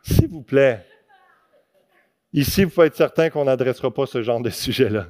S'il 0.03 0.29
vous 0.29 0.43
plaît. 0.43 0.85
Ici, 2.33 2.65
vous 2.65 2.71
pouvez 2.71 2.87
être 2.87 2.97
certain 2.97 3.31
qu'on 3.31 3.45
n'adressera 3.45 3.93
pas 3.93 4.07
ce 4.07 4.23
genre 4.23 4.41
de 4.41 4.51
sujet-là. 4.51 5.07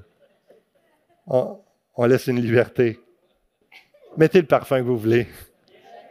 On, 1.27 1.61
on, 1.95 2.05
laisse 2.05 2.27
une 2.27 2.41
liberté. 2.41 2.99
Mettez 4.17 4.41
le 4.41 4.47
parfum 4.47 4.79
que 4.79 4.85
vous 4.85 4.99
voulez. 4.99 5.29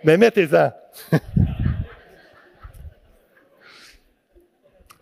Mais 0.03 0.17
mettez-en. 0.17 0.71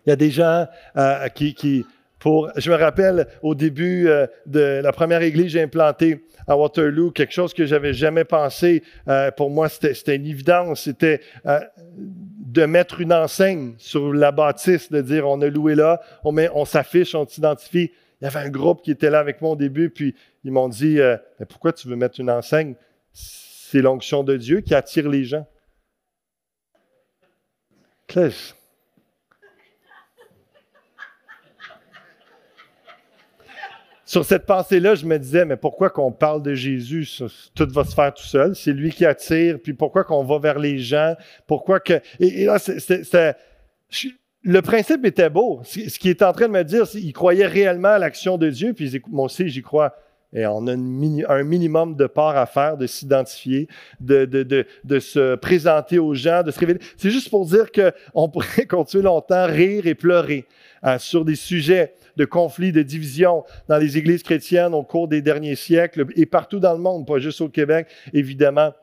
Il 0.06 0.10
y 0.10 0.14
a 0.14 0.16
des 0.16 0.32
gens 0.32 0.68
euh, 0.98 1.28
qui, 1.30 1.86
je 2.24 2.70
me 2.70 2.76
rappelle 2.76 3.28
au 3.42 3.56
début 3.56 4.08
euh, 4.08 4.28
de 4.46 4.82
la 4.84 4.92
première 4.92 5.22
église 5.22 5.56
implantée 5.58 6.26
à 6.48 6.58
Waterloo, 6.58 7.12
quelque 7.12 7.34
chose 7.34 7.54
que 7.54 7.66
j'avais 7.66 7.94
jamais 7.94 8.26
pensé. 8.26 8.84
Euh, 9.08 9.32
pour 9.32 9.50
moi, 9.50 9.70
c'était 9.70 10.16
une 10.16 10.26
évidence. 10.26 10.84
C'était 10.84 11.22
euh, 11.46 11.60
de 11.98 12.66
mettre 12.66 13.02
une 13.02 13.14
enseigne 13.14 13.76
sur 13.78 14.14
la 14.14 14.32
bâtisse, 14.32 14.92
de 14.92 15.02
dire 15.02 15.28
on 15.28 15.42
a 15.42 15.48
loué 15.48 15.76
là, 15.76 16.02
on, 16.24 16.66
s'affiche, 16.66 17.16
on 17.16 17.28
s'identifie. 17.28 17.92
Il 18.22 18.26
y 18.26 18.28
avait 18.28 18.40
un 18.40 18.50
groupe 18.50 18.82
qui 18.82 18.92
était 18.92 19.10
là 19.10 19.20
avec 19.20 19.42
moi 19.42 19.52
au 19.52 19.56
début, 19.56 19.90
puis 19.90 20.16
ils 20.44 20.52
m'ont 20.52 20.68
dit 20.68 20.98
Mais 21.40 21.46
pourquoi 21.46 21.72
tu 21.72 21.88
veux 21.88 21.96
mettre 21.96 22.20
une 22.20 22.30
enseigne? 22.30 22.76
C'est 23.14 23.82
l'onction 23.82 24.24
de 24.24 24.36
Dieu 24.36 24.62
qui 24.62 24.76
attire 24.76 25.08
les 25.08 25.24
gens. 25.24 25.48
Qu'est-ce 28.08 28.59
sur 34.10 34.26
cette 34.26 34.48
pensée-là, 34.48 34.96
je 34.96 35.06
me 35.06 35.20
disais, 35.20 35.46
mais 35.46 35.56
pourquoi 35.56 35.92
qu'on 35.92 36.12
parle 36.12 36.42
de 36.42 36.56
Jésus? 36.56 37.08
Tout 37.54 37.68
va 37.70 37.84
se 37.84 37.94
faire 37.94 38.12
tout 38.12 38.24
seul. 38.24 38.56
C'est 38.56 38.72
lui 38.72 38.90
qui 38.90 39.06
attire. 39.06 39.60
Puis 39.62 39.76
pourquoi 39.76 40.04
qu'on 40.04 40.24
va 40.24 40.40
vers 40.40 40.58
les 40.58 40.80
gens? 40.80 41.14
Pourquoi 41.46 41.80
que... 41.80 42.02
Et, 42.20 42.46
là, 42.46 42.58
c'est, 42.58 43.38
le 44.42 44.62
principe 44.64 45.06
était 45.06 45.30
beau. 45.30 45.62
Ce 45.64 46.00
qu'il 46.00 46.10
est 46.10 46.24
en 46.24 46.34
train 46.34 46.48
de 46.48 46.54
me 46.54 46.64
dire, 46.64 46.88
c'est 46.88 47.00
qu'il 47.00 47.14
croyait 47.14 47.46
réellement 47.46 47.90
à 47.90 48.00
l'action 48.00 48.40
de 48.40 48.50
Dieu. 48.50 48.74
Puis 48.74 49.00
moi 49.12 49.26
aussi, 49.26 49.48
j'y 49.48 49.62
crois. 49.62 49.94
Et 50.34 50.48
on 50.48 50.66
a 50.66 50.74
un 50.74 51.44
minimum 51.44 51.96
de 51.96 52.08
part 52.08 52.36
à 52.36 52.48
faire, 52.48 52.78
de 52.78 52.88
s'identifier, 52.88 53.68
de, 54.00 54.66
se 55.00 55.36
présenter 55.36 56.00
aux 56.00 56.16
gens, 56.16 56.42
de 56.42 56.50
se 56.50 56.60
révéler. 56.60 56.80
C'est 56.98 57.12
juste 57.12 57.30
pour 57.30 57.46
dire 57.46 57.68
qu'on 57.72 58.28
pourrait 58.28 58.66
continuer 58.68 59.04
longtemps, 59.04 59.46
rire 59.46 59.86
et 59.86 59.94
pleurer 59.94 60.48
euh, 60.84 60.98
sur 60.98 61.26
des 61.26 61.36
sujets 61.36 61.94
de 62.20 62.26
conflits, 62.26 62.74
de 62.74 62.84
divisions 62.84 63.46
dans 63.70 63.78
les 63.78 63.98
églises 63.98 64.24
chrétiennes 64.24 64.74
au 64.74 64.84
cours 64.84 65.08
des 65.08 65.22
derniers 65.22 65.56
siècles 65.56 66.06
et 66.16 66.26
partout 66.26 66.60
dans 66.60 66.74
le 66.74 66.80
monde, 66.80 67.08
pas 67.08 67.18
juste 67.18 67.40
au 67.40 67.48
Québec, 67.50 67.88
évidemment 68.14 68.74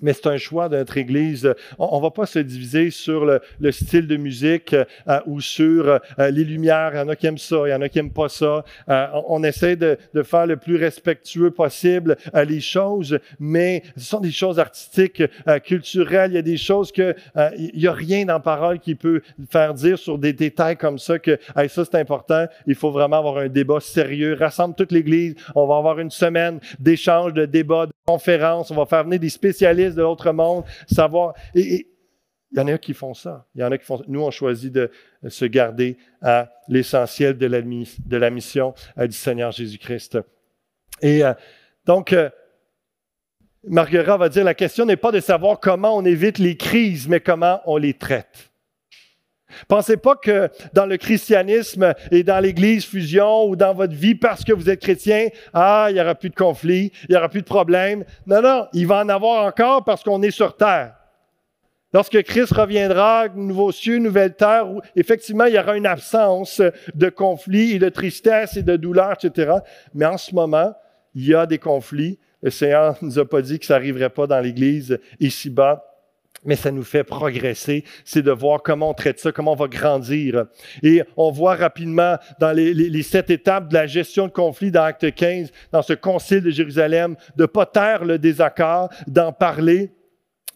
mais 0.00 0.12
c'est 0.12 0.26
un 0.26 0.36
choix 0.36 0.68
de 0.68 0.76
notre 0.76 0.96
Église. 0.96 1.54
On 1.78 1.98
ne 1.98 2.02
va 2.02 2.10
pas 2.10 2.26
se 2.26 2.38
diviser 2.38 2.90
sur 2.90 3.24
le, 3.24 3.40
style 3.72 4.06
de 4.06 4.16
musique 4.16 4.74
euh, 4.74 5.20
ou 5.26 5.40
sur 5.40 5.88
euh, 5.88 6.30
les 6.30 6.44
lumières. 6.44 6.90
Il 6.94 6.98
y 6.98 7.00
en 7.00 7.08
a 7.08 7.16
qui 7.16 7.26
aiment 7.26 7.38
ça, 7.38 7.56
il 7.66 7.70
y 7.70 7.74
en 7.74 7.80
a 7.80 7.88
qui 7.88 7.98
n'aiment 7.98 8.12
pas 8.12 8.28
ça. 8.28 8.64
Euh, 8.88 9.06
on, 9.28 9.42
essaie 9.44 9.76
de, 9.76 9.96
faire 10.22 10.46
le 10.46 10.56
plus 10.56 10.76
respectueux 10.76 11.50
possible 11.50 12.16
les 12.46 12.60
choses, 12.60 13.18
mais 13.40 13.82
ce 13.96 14.04
sont 14.04 14.20
des 14.20 14.30
choses 14.30 14.58
artistiques, 14.58 15.22
culturelles. 15.64 16.32
Il 16.32 16.34
y 16.34 16.38
a 16.38 16.42
des 16.42 16.56
choses 16.56 16.92
que 16.92 17.14
il 17.58 17.80
n'y 17.80 17.86
a 17.86 17.92
rien 17.92 18.24
dans 18.24 18.34
la 18.34 18.40
parole 18.40 18.78
qui 18.78 18.94
peut 18.94 19.22
faire 19.50 19.74
dire 19.74 19.98
sur 19.98 20.18
des 20.18 20.32
détails 20.32 20.76
comme 20.76 20.98
ça 20.98 21.18
que 21.18 21.38
ça 21.68 21.84
c'est 21.84 21.96
important. 21.96 22.46
Il 22.66 22.74
faut 22.74 22.90
vraiment 22.90 23.18
avoir 23.18 23.38
un 23.38 23.48
débat 23.48 23.80
sérieux. 23.80 24.36
Rassemble 24.38 24.74
toute 24.74 24.92
l'Église. 24.92 25.34
On 25.54 25.66
va 25.66 25.76
avoir 25.76 25.98
une 25.98 26.10
semaine 26.10 26.60
d'échanges, 26.78 27.32
de 27.32 27.46
débats, 27.46 27.86
On 28.70 28.74
va 28.74 28.86
faire 28.86 29.04
venir 29.04 29.20
des 29.20 29.28
spécialistes 29.28 29.96
de 29.96 30.02
l'autre 30.02 30.32
monde, 30.32 30.64
savoir. 30.86 31.34
Il 31.54 31.84
y 32.58 32.60
en 32.60 32.68
a 32.68 32.78
qui 32.78 32.92
font 32.92 33.14
ça. 33.14 33.46
Il 33.54 33.62
y 33.62 33.64
en 33.64 33.72
a 33.72 33.78
qui 33.78 33.84
font 33.84 34.02
Nous, 34.08 34.20
on 34.20 34.30
choisit 34.30 34.72
de 34.72 34.90
se 35.26 35.44
garder 35.46 35.96
à 36.20 36.50
l'essentiel 36.68 37.38
de 37.38 37.46
la, 37.46 37.62
de 37.62 38.16
la 38.16 38.30
mission 38.30 38.74
euh, 38.98 39.06
du 39.06 39.16
Seigneur 39.16 39.52
Jésus-Christ. 39.52 40.18
Et 41.00 41.24
euh, 41.24 41.32
donc, 41.86 42.12
euh, 42.12 42.28
Marguerite 43.64 44.18
va 44.18 44.28
dire, 44.28 44.44
la 44.44 44.54
question 44.54 44.84
n'est 44.84 44.96
pas 44.96 45.12
de 45.12 45.20
savoir 45.20 45.60
comment 45.60 45.96
on 45.96 46.04
évite 46.04 46.38
les 46.38 46.56
crises, 46.56 47.08
mais 47.08 47.20
comment 47.20 47.60
on 47.64 47.76
les 47.76 47.94
traite. 47.94 48.51
Pensez 49.68 49.96
pas 49.96 50.16
que 50.16 50.48
dans 50.72 50.86
le 50.86 50.96
christianisme 50.96 51.94
et 52.10 52.22
dans 52.22 52.40
l'Église 52.40 52.84
fusion 52.84 53.46
ou 53.46 53.56
dans 53.56 53.74
votre 53.74 53.94
vie, 53.94 54.14
parce 54.14 54.44
que 54.44 54.52
vous 54.52 54.70
êtes 54.70 54.80
chrétien, 54.80 55.28
ah, 55.52 55.86
il 55.90 55.94
n'y 55.94 56.00
aura 56.00 56.14
plus 56.14 56.30
de 56.30 56.34
conflits, 56.34 56.92
il 57.08 57.12
n'y 57.12 57.16
aura 57.16 57.28
plus 57.28 57.42
de 57.42 57.46
problèmes. 57.46 58.04
Non, 58.26 58.42
non, 58.42 58.66
il 58.72 58.86
va 58.86 58.98
en 59.00 59.08
avoir 59.08 59.46
encore 59.46 59.84
parce 59.84 60.02
qu'on 60.02 60.22
est 60.22 60.30
sur 60.30 60.56
terre. 60.56 60.94
Lorsque 61.94 62.22
Christ 62.22 62.52
reviendra, 62.54 63.28
nouveaux 63.34 63.70
cieux, 63.70 63.98
nouvelle 63.98 64.34
terre, 64.34 64.70
où 64.70 64.80
effectivement 64.96 65.44
il 65.44 65.54
y 65.54 65.58
aura 65.58 65.76
une 65.76 65.86
absence 65.86 66.62
de 66.94 67.08
conflits 67.10 67.72
et 67.72 67.78
de 67.78 67.90
tristesse 67.90 68.56
et 68.56 68.62
de 68.62 68.76
douleur, 68.76 69.12
etc. 69.12 69.52
Mais 69.92 70.06
en 70.06 70.16
ce 70.16 70.34
moment, 70.34 70.72
il 71.14 71.26
y 71.26 71.34
a 71.34 71.44
des 71.44 71.58
conflits. 71.58 72.18
Le 72.42 72.50
Seigneur 72.50 72.96
ne 73.02 73.08
nous 73.08 73.18
a 73.18 73.28
pas 73.28 73.42
dit 73.42 73.58
que 73.58 73.66
ça 73.66 73.74
n'arriverait 73.74 74.08
pas 74.08 74.26
dans 74.26 74.40
l'Église 74.40 74.98
ici-bas 75.20 75.91
mais 76.44 76.56
ça 76.56 76.70
nous 76.70 76.82
fait 76.82 77.04
progresser, 77.04 77.84
c'est 78.04 78.22
de 78.22 78.30
voir 78.30 78.62
comment 78.62 78.90
on 78.90 78.94
traite 78.94 79.20
ça, 79.20 79.32
comment 79.32 79.52
on 79.52 79.56
va 79.56 79.68
grandir. 79.68 80.46
Et 80.82 81.02
on 81.16 81.30
voit 81.30 81.54
rapidement 81.54 82.16
dans 82.40 82.52
les, 82.52 83.02
sept 83.02 83.30
étapes 83.30 83.68
de 83.68 83.74
la 83.74 83.86
gestion 83.86 84.26
de 84.26 84.32
conflit 84.32 84.70
dans 84.70 84.82
Acte 84.82 85.14
15, 85.14 85.50
dans 85.70 85.82
ce 85.82 85.92
concile 85.92 86.40
de 86.40 86.50
Jérusalem, 86.50 87.16
de 87.36 87.46
pas 87.46 87.66
taire 87.66 88.04
le 88.04 88.18
désaccord, 88.18 88.90
d'en 89.06 89.32
parler, 89.32 89.92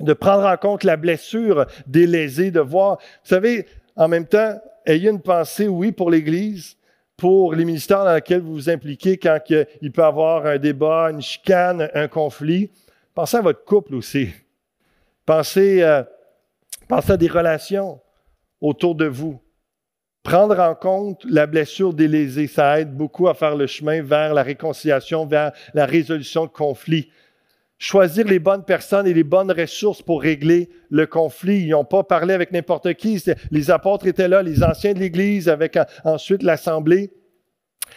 de 0.00 0.12
prendre 0.12 0.46
en 0.46 0.56
compte 0.56 0.84
la 0.84 0.96
blessure 0.96 1.66
des 1.86 2.06
lésés, 2.06 2.50
de 2.50 2.60
voir, 2.60 2.98
vous 2.98 3.28
savez, 3.28 3.66
en 3.94 4.08
même 4.08 4.26
temps, 4.26 4.60
ayez 4.84 5.10
une 5.10 5.22
pensée, 5.22 5.68
oui, 5.68 5.92
pour 5.92 6.10
l'Église, 6.10 6.76
pour 7.16 7.54
les 7.54 7.64
ministères 7.64 8.04
dans 8.04 8.14
lesquels 8.14 8.42
vous 8.42 8.52
vous 8.52 8.70
impliquez 8.70 9.16
quand 9.16 9.38
il 9.48 9.92
peut 9.92 10.02
y 10.02 10.04
avoir 10.04 10.46
un 10.46 10.58
débat, 10.58 11.10
une 11.10 11.22
chicane, 11.22 11.88
un 11.94 12.08
conflit. 12.08 12.70
Pensez 13.14 13.38
à 13.38 13.40
votre 13.40 13.64
couple 13.64 13.94
aussi. 13.94 14.28
Pensez, 15.26 15.82
euh, 15.82 16.04
pensez 16.88 17.12
à 17.12 17.16
des 17.16 17.26
relations 17.26 18.00
autour 18.60 18.94
de 18.94 19.06
vous. 19.06 19.40
Prendre 20.22 20.58
en 20.58 20.74
compte 20.74 21.24
la 21.28 21.46
blessure 21.46 21.92
des 21.92 22.08
lésés, 22.08 22.46
ça 22.46 22.80
aide 22.80 22.96
beaucoup 22.96 23.28
à 23.28 23.34
faire 23.34 23.56
le 23.56 23.66
chemin 23.66 24.02
vers 24.02 24.34
la 24.34 24.42
réconciliation, 24.42 25.26
vers 25.26 25.52
la 25.74 25.86
résolution 25.86 26.46
de 26.46 26.50
conflits. 26.50 27.10
Choisir 27.78 28.26
les 28.26 28.38
bonnes 28.38 28.64
personnes 28.64 29.06
et 29.06 29.12
les 29.12 29.22
bonnes 29.22 29.52
ressources 29.52 30.00
pour 30.00 30.22
régler 30.22 30.70
le 30.90 31.06
conflit. 31.06 31.64
Ils 31.64 31.70
n'ont 31.70 31.84
pas 31.84 32.02
parlé 32.04 32.32
avec 32.32 32.50
n'importe 32.52 32.94
qui. 32.94 33.22
Les 33.50 33.70
apôtres 33.70 34.06
étaient 34.06 34.28
là, 34.28 34.42
les 34.42 34.62
anciens 34.62 34.94
de 34.94 34.98
l'Église, 34.98 35.48
avec 35.48 35.78
ensuite 36.04 36.42
l'Assemblée. 36.42 37.12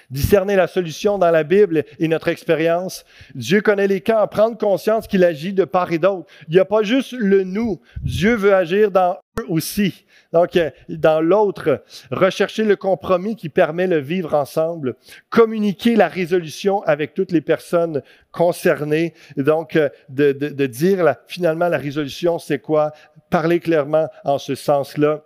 Discerner 0.09 0.55
la 0.55 0.67
solution 0.67 1.17
dans 1.17 1.31
la 1.31 1.43
Bible 1.43 1.83
et 1.99 2.07
notre 2.07 2.27
expérience. 2.27 3.05
Dieu 3.35 3.61
connaît 3.61 3.87
les 3.87 4.01
cas, 4.01 4.25
prendre 4.27 4.57
conscience 4.57 5.07
qu'il 5.07 5.23
agit 5.23 5.53
de 5.53 5.65
part 5.65 5.91
et 5.91 5.99
d'autre. 5.99 6.27
Il 6.47 6.53
n'y 6.53 6.59
a 6.59 6.65
pas 6.65 6.83
juste 6.83 7.13
le 7.13 7.43
nous. 7.43 7.81
Dieu 8.01 8.35
veut 8.35 8.53
agir 8.53 8.91
dans 8.91 9.17
eux 9.39 9.45
aussi. 9.47 10.05
Donc, 10.31 10.55
euh, 10.55 10.69
dans 10.89 11.21
l'autre, 11.21 11.83
rechercher 12.11 12.63
le 12.63 12.75
compromis 12.75 13.35
qui 13.35 13.49
permet 13.49 13.87
le 13.87 13.97
vivre 13.97 14.33
ensemble, 14.33 14.95
communiquer 15.29 15.95
la 15.95 16.07
résolution 16.07 16.83
avec 16.83 17.13
toutes 17.13 17.31
les 17.31 17.41
personnes 17.41 18.03
concernées. 18.31 19.13
Donc, 19.37 19.75
euh, 19.75 19.89
de, 20.09 20.31
de, 20.31 20.65
dire 20.67 21.15
finalement 21.27 21.67
la 21.67 21.77
résolution, 21.77 22.37
c'est 22.37 22.59
quoi? 22.59 22.91
Parler 23.29 23.59
clairement 23.59 24.07
en 24.23 24.37
ce 24.37 24.55
sens-là. 24.55 25.23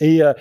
Et 0.00 0.22
euh, 0.22 0.32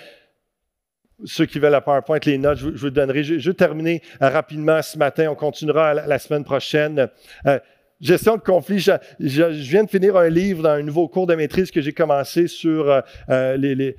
ceux 1.25 1.45
qui 1.45 1.59
veulent 1.59 1.71
la 1.71 1.81
PowerPoint, 1.81 2.19
les 2.25 2.37
notes, 2.37 2.57
je, 2.57 2.69
vous 2.69 2.89
donnerai. 2.89 3.23
Je, 3.23 3.49
vais 3.49 3.53
terminer 3.53 4.01
euh, 4.21 4.29
rapidement 4.29 4.81
ce 4.81 4.97
matin. 4.97 5.27
On 5.29 5.35
continuera 5.35 5.93
la, 5.93 6.19
semaine 6.19 6.43
prochaine. 6.43 7.07
Euh, 7.45 7.59
gestion 7.99 8.37
de 8.37 8.41
conflit. 8.41 8.79
Je, 8.79 8.93
viens 9.19 9.83
de 9.83 9.89
finir 9.89 10.17
un 10.17 10.29
livre 10.29 10.63
dans 10.63 10.71
un 10.71 10.83
nouveau 10.83 11.07
cours 11.07 11.27
de 11.27 11.35
maîtrise 11.35 11.71
que 11.71 11.81
j'ai 11.81 11.93
commencé 11.93 12.47
sur 12.47 13.03
euh, 13.29 13.57
les, 13.57 13.95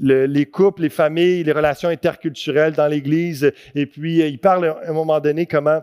les, 0.00 0.46
couples, 0.46 0.82
les 0.82 0.88
familles, 0.88 1.44
les 1.44 1.52
relations 1.52 1.88
interculturelles 1.88 2.72
dans 2.72 2.86
l'Église. 2.86 3.52
Et 3.74 3.86
puis, 3.86 4.18
il 4.20 4.38
parle 4.38 4.66
à 4.66 4.88
un 4.88 4.92
moment 4.92 5.20
donné 5.20 5.46
comment 5.46 5.82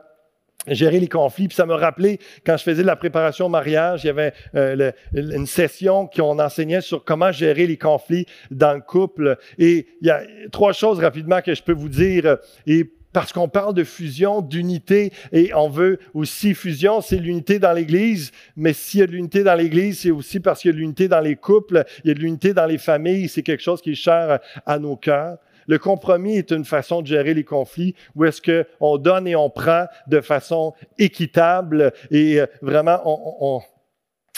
gérer 0.68 1.00
les 1.00 1.08
conflits. 1.08 1.48
Puis 1.48 1.56
ça 1.56 1.66
me 1.66 1.74
rappelait, 1.74 2.20
quand 2.46 2.58
je 2.58 2.64
faisais 2.64 2.82
de 2.82 2.88
la 2.88 2.96
préparation 2.96 3.46
au 3.46 3.50
mariage, 3.50 4.04
il 4.04 4.08
y 4.08 4.10
avait 4.10 4.34
euh, 4.56 4.92
une 5.14 5.46
session 5.46 6.08
qu'on 6.08 6.40
enseignait 6.40 6.82
sur 6.82 7.04
comment 7.04 7.32
gérer 7.32 7.68
les 7.68 7.78
conflits 7.78 8.26
dans 8.52 8.74
le 8.74 8.82
couple. 8.82 9.38
Et 9.58 9.88
il 10.02 10.08
y 10.08 10.12
a 10.12 10.22
trois 10.52 10.74
choses 10.74 11.00
rapidement 11.00 11.42
que 11.42 11.54
je 11.54 11.64
peux 11.64 11.74
vous 11.74 11.90
dire. 11.90 12.38
Et 12.66 12.92
parce 13.14 13.34
qu'on 13.34 13.50
parle 13.50 13.74
de 13.74 13.84
fusion, 13.84 14.42
d'unité, 14.42 15.12
et 15.32 15.52
on 15.56 15.70
veut 15.70 15.98
aussi 16.14 16.54
fusion, 16.54 17.02
c'est 17.02 17.18
l'unité 17.18 17.58
dans 17.58 17.74
l'Église, 17.74 18.32
mais 18.56 18.74
s'il 18.74 19.00
y 19.00 19.04
a 19.04 19.08
de 19.08 19.14
l'unité 19.14 19.44
dans 19.44 19.56
l'Église, 19.56 20.02
c'est 20.02 20.12
aussi 20.12 20.40
parce 20.40 20.62
qu'il 20.62 20.70
y 20.70 20.74
a 20.74 20.76
de 20.76 20.80
l'unité 20.80 21.08
dans 21.08 21.22
les 21.22 21.36
couples, 21.36 21.84
il 22.04 22.10
y 22.10 22.12
a 22.12 22.14
de 22.14 22.20
l'unité 22.20 22.54
dans 22.54 22.66
les 22.66 22.78
familles, 22.78 23.28
c'est 23.28 23.42
quelque 23.42 23.64
chose 23.64 23.82
qui 23.82 23.94
est 23.94 23.96
cher 23.96 24.40
à 24.66 24.78
nos 24.78 24.96
cœurs. 24.96 25.38
Le 25.68 25.78
compromis 25.78 26.38
est 26.38 26.52
une 26.52 26.66
façon 26.66 27.02
de 27.02 27.08
gérer 27.08 27.34
les 27.34 27.44
conflits 27.44 27.96
où 28.16 28.26
est-ce 28.26 28.42
qu'on 28.42 28.98
donne 28.98 29.28
et 29.28 29.36
on 29.36 29.50
prend 29.50 29.86
de 30.08 30.22
façon 30.22 30.74
équitable 30.98 31.94
et 32.10 32.40
euh, 32.40 32.46
vraiment 32.62 33.62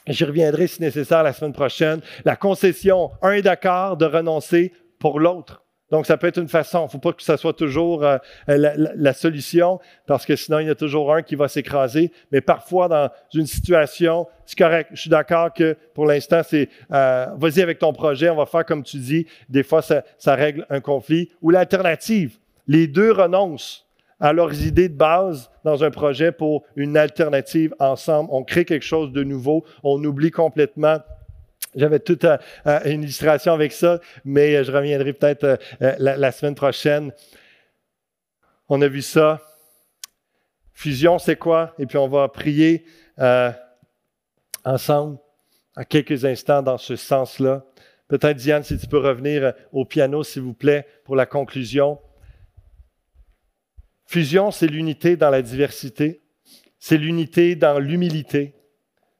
J'y 0.07 0.25
reviendrai 0.25 0.65
si 0.67 0.81
nécessaire 0.81 1.21
la 1.21 1.33
semaine 1.33 1.53
prochaine. 1.53 2.01
La 2.25 2.35
concession, 2.35 3.11
un 3.21 3.31
est 3.31 3.43
d'accord 3.43 3.95
de 3.95 4.05
renoncer 4.05 4.73
pour 4.97 5.19
l'autre. 5.19 5.63
Donc, 5.91 6.05
ça 6.05 6.17
peut 6.17 6.27
être 6.27 6.37
une 6.37 6.47
façon. 6.47 6.81
Il 6.81 6.83
ne 6.85 6.89
faut 6.89 6.99
pas 6.99 7.13
que 7.13 7.23
ça 7.23 7.37
soit 7.37 7.53
toujours 7.53 8.03
euh, 8.03 8.17
la, 8.47 9.13
solution, 9.13 9.79
parce 10.05 10.25
que 10.25 10.35
sinon, 10.35 10.59
il 10.59 10.67
y 10.67 10.69
a 10.69 10.75
toujours 10.75 11.13
un 11.13 11.21
qui 11.21 11.35
va 11.35 11.47
s'écraser. 11.47 12.11
Mais 12.31 12.41
parfois, 12.41 12.87
dans 12.87 13.09
une 13.33 13.47
situation, 13.47 14.27
c'est 14.45 14.57
correct. 14.57 14.89
Je 14.93 15.01
suis 15.01 15.09
d'accord 15.09 15.53
que 15.53 15.75
pour 15.93 16.05
l'instant, 16.05 16.41
c'est 16.43 16.69
euh, 16.91 17.27
vas-y 17.37 17.61
avec 17.61 17.79
ton 17.79 17.93
projet, 17.93 18.29
on 18.29 18.35
va 18.35 18.45
faire 18.45 18.65
comme 18.65 18.83
tu 18.83 18.97
dis. 18.97 19.25
Des 19.49 19.63
fois, 19.63 19.81
ça 19.81 20.35
règle 20.35 20.65
un 20.69 20.79
conflit. 20.79 21.29
Ou 21.41 21.49
l'alternative, 21.49 22.37
les 22.67 22.87
deux 22.87 23.11
renoncent 23.11 23.85
à 24.19 24.33
leurs 24.33 24.61
idées 24.65 24.89
de 24.89 24.97
base 24.97 25.49
dans 25.63 25.83
un 25.83 25.91
projet 25.91 26.31
pour 26.31 26.63
une 26.75 26.97
alternative 26.97 27.73
ensemble. 27.79 28.29
On 28.31 28.43
crée 28.43 28.65
quelque 28.65 28.85
chose 28.85 29.11
de 29.11 29.23
nouveau. 29.23 29.65
On 29.83 30.03
oublie 30.03 30.31
complètement 30.31 30.97
j'avais 31.75 31.99
toute 31.99 32.23
euh, 32.23 32.37
euh, 32.65 32.79
une 32.85 33.03
illustration 33.03 33.53
avec 33.53 33.71
ça, 33.71 33.99
mais 34.25 34.55
euh, 34.55 34.63
je 34.63 34.71
reviendrai 34.71 35.13
peut-être 35.13 35.59
la, 35.79 36.31
semaine 36.31 36.55
prochaine. 36.55 37.11
On 38.67 38.81
a 38.81 38.87
vu 38.87 39.01
ça. 39.01 39.41
Fusion, 40.73 41.19
c'est 41.19 41.35
quoi? 41.35 41.75
Et 41.77 41.85
puis 41.85 41.97
on 41.97 42.07
va 42.07 42.27
prier 42.29 42.85
ensemble 44.63 45.17
à 45.75 45.83
quelques 45.83 46.25
instants 46.25 46.61
dans 46.61 46.77
ce 46.77 46.95
sens-là. 46.95 47.65
Peut-être, 48.07 48.37
Diane, 48.37 48.63
si 48.63 48.77
tu 48.77 48.87
peux 48.87 48.97
revenir 48.97 49.53
au 49.71 49.85
piano, 49.85 50.23
s'il 50.23 50.41
vous 50.41 50.53
plaît, 50.53 50.87
pour 51.03 51.15
la 51.15 51.25
conclusion. 51.25 51.99
Fusion, 54.05 54.51
c'est 54.51 54.67
l'unité 54.67 55.17
dans 55.17 55.29
la 55.29 55.41
diversité. 55.41 56.21
C'est 56.79 56.97
l'unité 56.97 57.55
dans 57.55 57.77
l'humilité 57.77 58.58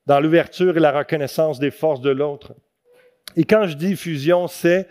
dans 0.09 0.19
l'ouverture 0.19 0.75
et 0.75 0.79
la 0.79 0.91
reconnaissance 0.91 1.59
des 1.59 1.69
forces 1.69 2.01
de 2.01 2.09
l'autre. 2.09 2.55
Et 3.35 3.43
quand 3.43 3.67
je 3.67 3.75
dis 3.75 3.95
fusion, 3.95 4.47
c'est, 4.47 4.87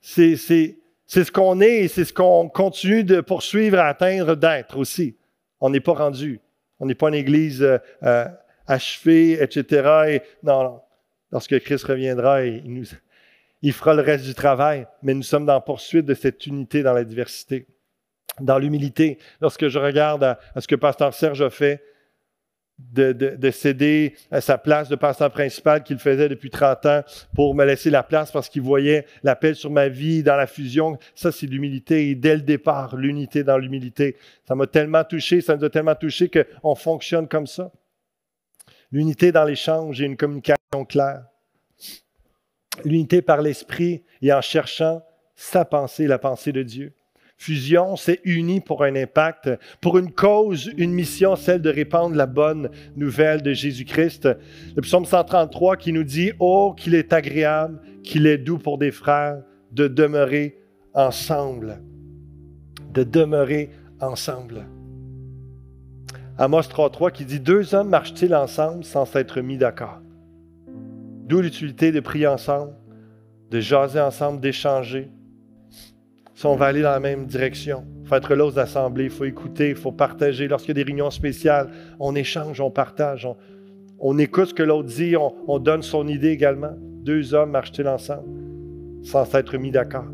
c'est, 0.00 0.36
ce 0.36 1.32
qu'on 1.32 1.60
est 1.60 1.80
et 1.80 1.88
c'est 1.88 2.04
ce 2.04 2.12
qu'on 2.12 2.48
continue 2.48 3.02
de 3.02 3.20
poursuivre 3.20 3.80
à 3.80 3.88
atteindre 3.88 4.36
d'être 4.36 4.78
aussi. 4.78 5.16
On 5.60 5.68
n'est 5.68 5.80
pas 5.80 5.94
rendu. 5.94 6.40
On 6.78 6.86
n'est 6.86 6.94
pas 6.94 7.08
une 7.08 7.16
église 7.16 7.60
euh, 7.60 7.78
euh, 8.04 8.24
achevée, 8.68 9.42
etc. 9.42 9.64
Et, 10.06 10.22
non, 10.44 10.62
non. 10.62 10.80
Lorsque 11.32 11.58
Christ 11.58 11.82
reviendra, 11.82 12.44
il, 12.44 12.84
il 13.62 13.72
fera 13.72 13.94
le 13.94 14.02
reste 14.02 14.24
du 14.24 14.34
travail, 14.34 14.86
mais 15.02 15.14
nous 15.14 15.24
sommes 15.24 15.44
dans 15.44 15.54
la 15.54 15.60
poursuite 15.60 16.06
de 16.06 16.14
cette 16.14 16.46
unité 16.46 16.84
dans 16.84 16.94
la 16.94 17.02
diversité, 17.02 17.66
dans 18.38 18.58
l'humilité. 18.58 19.18
Lorsque 19.40 19.66
je 19.66 19.78
regarde 19.80 20.22
à 20.22 20.60
ce 20.60 20.68
que 20.68 20.76
Pasteur 20.76 21.14
Serge 21.14 21.42
a 21.42 21.50
fait, 21.50 21.82
de, 22.92 23.50
céder 23.50 24.14
à 24.30 24.40
sa 24.40 24.58
place 24.58 24.88
de 24.88 24.96
pasteur 24.96 25.30
principal 25.30 25.82
qu'il 25.82 25.98
faisait 25.98 26.28
depuis 26.28 26.50
30 26.50 26.86
ans 26.86 27.02
pour 27.34 27.54
me 27.54 27.64
laisser 27.64 27.90
la 27.90 28.02
place 28.02 28.30
parce 28.30 28.48
qu'il 28.48 28.62
voyait 28.62 29.06
l'appel 29.22 29.54
sur 29.54 29.70
ma 29.70 29.88
vie 29.88 30.22
dans 30.22 30.36
la 30.36 30.46
fusion. 30.46 30.98
Ça, 31.14 31.32
c'est 31.32 31.46
l'humilité. 31.46 32.10
Et 32.10 32.14
dès 32.14 32.36
le 32.36 32.42
départ, 32.42 32.96
l'unité 32.96 33.44
dans 33.44 33.58
l'humilité. 33.58 34.16
Ça 34.46 34.54
m'a 34.54 34.66
tellement 34.66 35.04
touché, 35.04 35.40
ça 35.40 35.56
nous 35.56 35.64
a 35.64 35.70
tellement 35.70 35.94
touché 35.94 36.30
qu'on 36.30 36.74
fonctionne 36.74 37.28
comme 37.28 37.46
ça. 37.46 37.72
L'unité 38.90 39.32
dans 39.32 39.44
l'échange 39.44 40.00
et 40.00 40.04
une 40.04 40.16
communication 40.16 40.84
claire. 40.88 41.24
L'unité 42.84 43.22
par 43.22 43.42
l'esprit 43.42 44.02
et 44.20 44.32
en 44.32 44.40
cherchant 44.40 45.02
sa 45.34 45.64
pensée, 45.64 46.06
la 46.06 46.18
pensée 46.18 46.52
de 46.52 46.62
Dieu 46.62 46.94
fusion 47.42 47.96
s'est 47.96 48.20
unie 48.24 48.60
pour 48.60 48.84
un 48.84 48.94
impact, 48.94 49.50
pour 49.80 49.98
une 49.98 50.12
cause, 50.12 50.70
une 50.76 50.92
mission, 50.92 51.34
celle 51.34 51.60
de 51.60 51.70
répandre 51.70 52.14
la 52.14 52.26
bonne 52.26 52.70
nouvelle 52.94 53.42
de 53.42 53.52
Jésus-Christ. 53.52 54.28
Le 54.76 54.82
psaume 54.82 55.04
133 55.04 55.76
qui 55.76 55.92
nous 55.92 56.04
dit, 56.04 56.32
Oh, 56.38 56.72
qu'il 56.76 56.94
est 56.94 57.12
agréable, 57.12 57.80
qu'il 58.04 58.28
est 58.28 58.38
doux 58.38 58.58
pour 58.58 58.78
des 58.78 58.92
frères 58.92 59.42
de 59.72 59.88
demeurer 59.88 60.56
ensemble, 60.94 61.82
de 62.94 63.02
demeurer 63.02 63.70
ensemble. 64.00 64.66
Amos 66.38 66.60
3.3 66.60 67.10
qui 67.10 67.24
dit, 67.24 67.40
Deux 67.40 67.74
hommes 67.74 67.88
marchent-ils 67.88 68.36
ensemble 68.36 68.84
sans 68.84 69.04
s'être 69.04 69.40
mis 69.40 69.58
d'accord? 69.58 70.00
D'où 71.26 71.40
l'utilité 71.40 71.90
de 71.90 72.00
prier 72.00 72.28
ensemble, 72.28 72.72
de 73.50 73.58
jaser 73.58 74.00
ensemble, 74.00 74.40
d'échanger, 74.40 75.10
si 76.34 76.46
on 76.46 76.56
va 76.56 76.66
aller 76.66 76.82
dans 76.82 76.90
la 76.90 77.00
même 77.00 77.26
direction. 77.26 77.84
Il 78.02 78.08
faut 78.08 78.14
être 78.14 78.34
là 78.34 78.44
aux 78.44 78.58
assemblées, 78.58 79.04
il 79.04 79.10
faut 79.10 79.24
écouter, 79.24 79.70
il 79.70 79.76
faut 79.76 79.92
partager. 79.92 80.48
Lorsqu'il 80.48 80.76
y 80.76 80.80
a 80.80 80.84
des 80.84 80.90
réunions 80.90 81.10
spéciales, 81.10 81.70
on 82.00 82.14
échange, 82.14 82.60
on 82.60 82.70
partage, 82.70 83.28
on, 83.98 84.18
écoute 84.18 84.48
ce 84.48 84.54
que 84.54 84.62
l'autre 84.62 84.88
dit, 84.88 85.14
on, 85.16 85.58
donne 85.58 85.82
son 85.82 86.08
idée 86.08 86.30
également. 86.30 86.72
Deux 86.78 87.34
hommes 87.34 87.50
marchent-ils 87.50 87.88
ensemble 87.88 88.28
sans 89.02 89.24
s'être 89.24 89.56
mis 89.56 89.70
d'accord? 89.70 90.06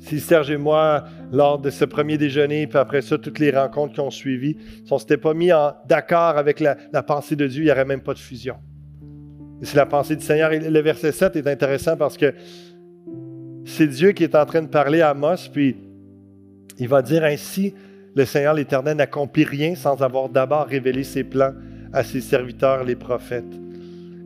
Si 0.00 0.20
Serge 0.20 0.50
et 0.50 0.56
moi, 0.56 1.04
lors 1.32 1.58
de 1.58 1.70
ce 1.70 1.84
premier 1.84 2.16
déjeuner, 2.16 2.66
puis 2.66 2.78
après 2.78 3.02
ça, 3.02 3.18
toutes 3.18 3.38
les 3.38 3.50
rencontres 3.50 3.94
qui 3.94 4.00
ont 4.00 4.10
suivi, 4.10 4.56
si 4.84 4.92
on 4.92 4.94
ne 4.94 5.00
s'était 5.00 5.16
pas 5.16 5.34
mis 5.34 5.50
d'accord 5.86 6.38
avec 6.38 6.60
la, 6.60 6.76
pensée 7.02 7.36
de 7.36 7.46
Dieu, 7.46 7.62
il 7.62 7.66
n'y 7.66 7.70
aurait 7.70 7.84
même 7.84 8.00
pas 8.00 8.14
de 8.14 8.18
fusion. 8.18 8.56
c'est 9.62 9.76
la 9.76 9.86
pensée 9.86 10.16
du 10.16 10.24
Seigneur. 10.24 10.50
Le 10.50 10.80
verset 10.80 11.12
7 11.12 11.36
est 11.36 11.46
intéressant 11.46 11.96
parce 11.96 12.16
que 12.16 12.32
c'est 13.68 13.86
Dieu 13.86 14.12
qui 14.12 14.24
est 14.24 14.34
en 14.34 14.46
train 14.46 14.62
de 14.62 14.68
parler 14.68 15.02
à 15.02 15.10
Amos, 15.10 15.50
puis 15.52 15.76
il 16.78 16.88
va 16.88 17.02
dire 17.02 17.22
ainsi, 17.22 17.74
le 18.14 18.24
Seigneur 18.24 18.54
l'Éternel 18.54 18.96
n'accomplit 18.96 19.44
rien 19.44 19.74
sans 19.74 20.02
avoir 20.02 20.28
d'abord 20.28 20.66
révélé 20.66 21.04
ses 21.04 21.22
plans 21.22 21.52
à 21.92 22.02
ses 22.02 22.20
serviteurs, 22.20 22.84
les 22.84 22.96
prophètes. 22.96 23.44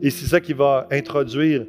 Et 0.01 0.09
c'est 0.09 0.27
ça 0.27 0.39
qui 0.39 0.53
va 0.53 0.87
introduire 0.91 1.65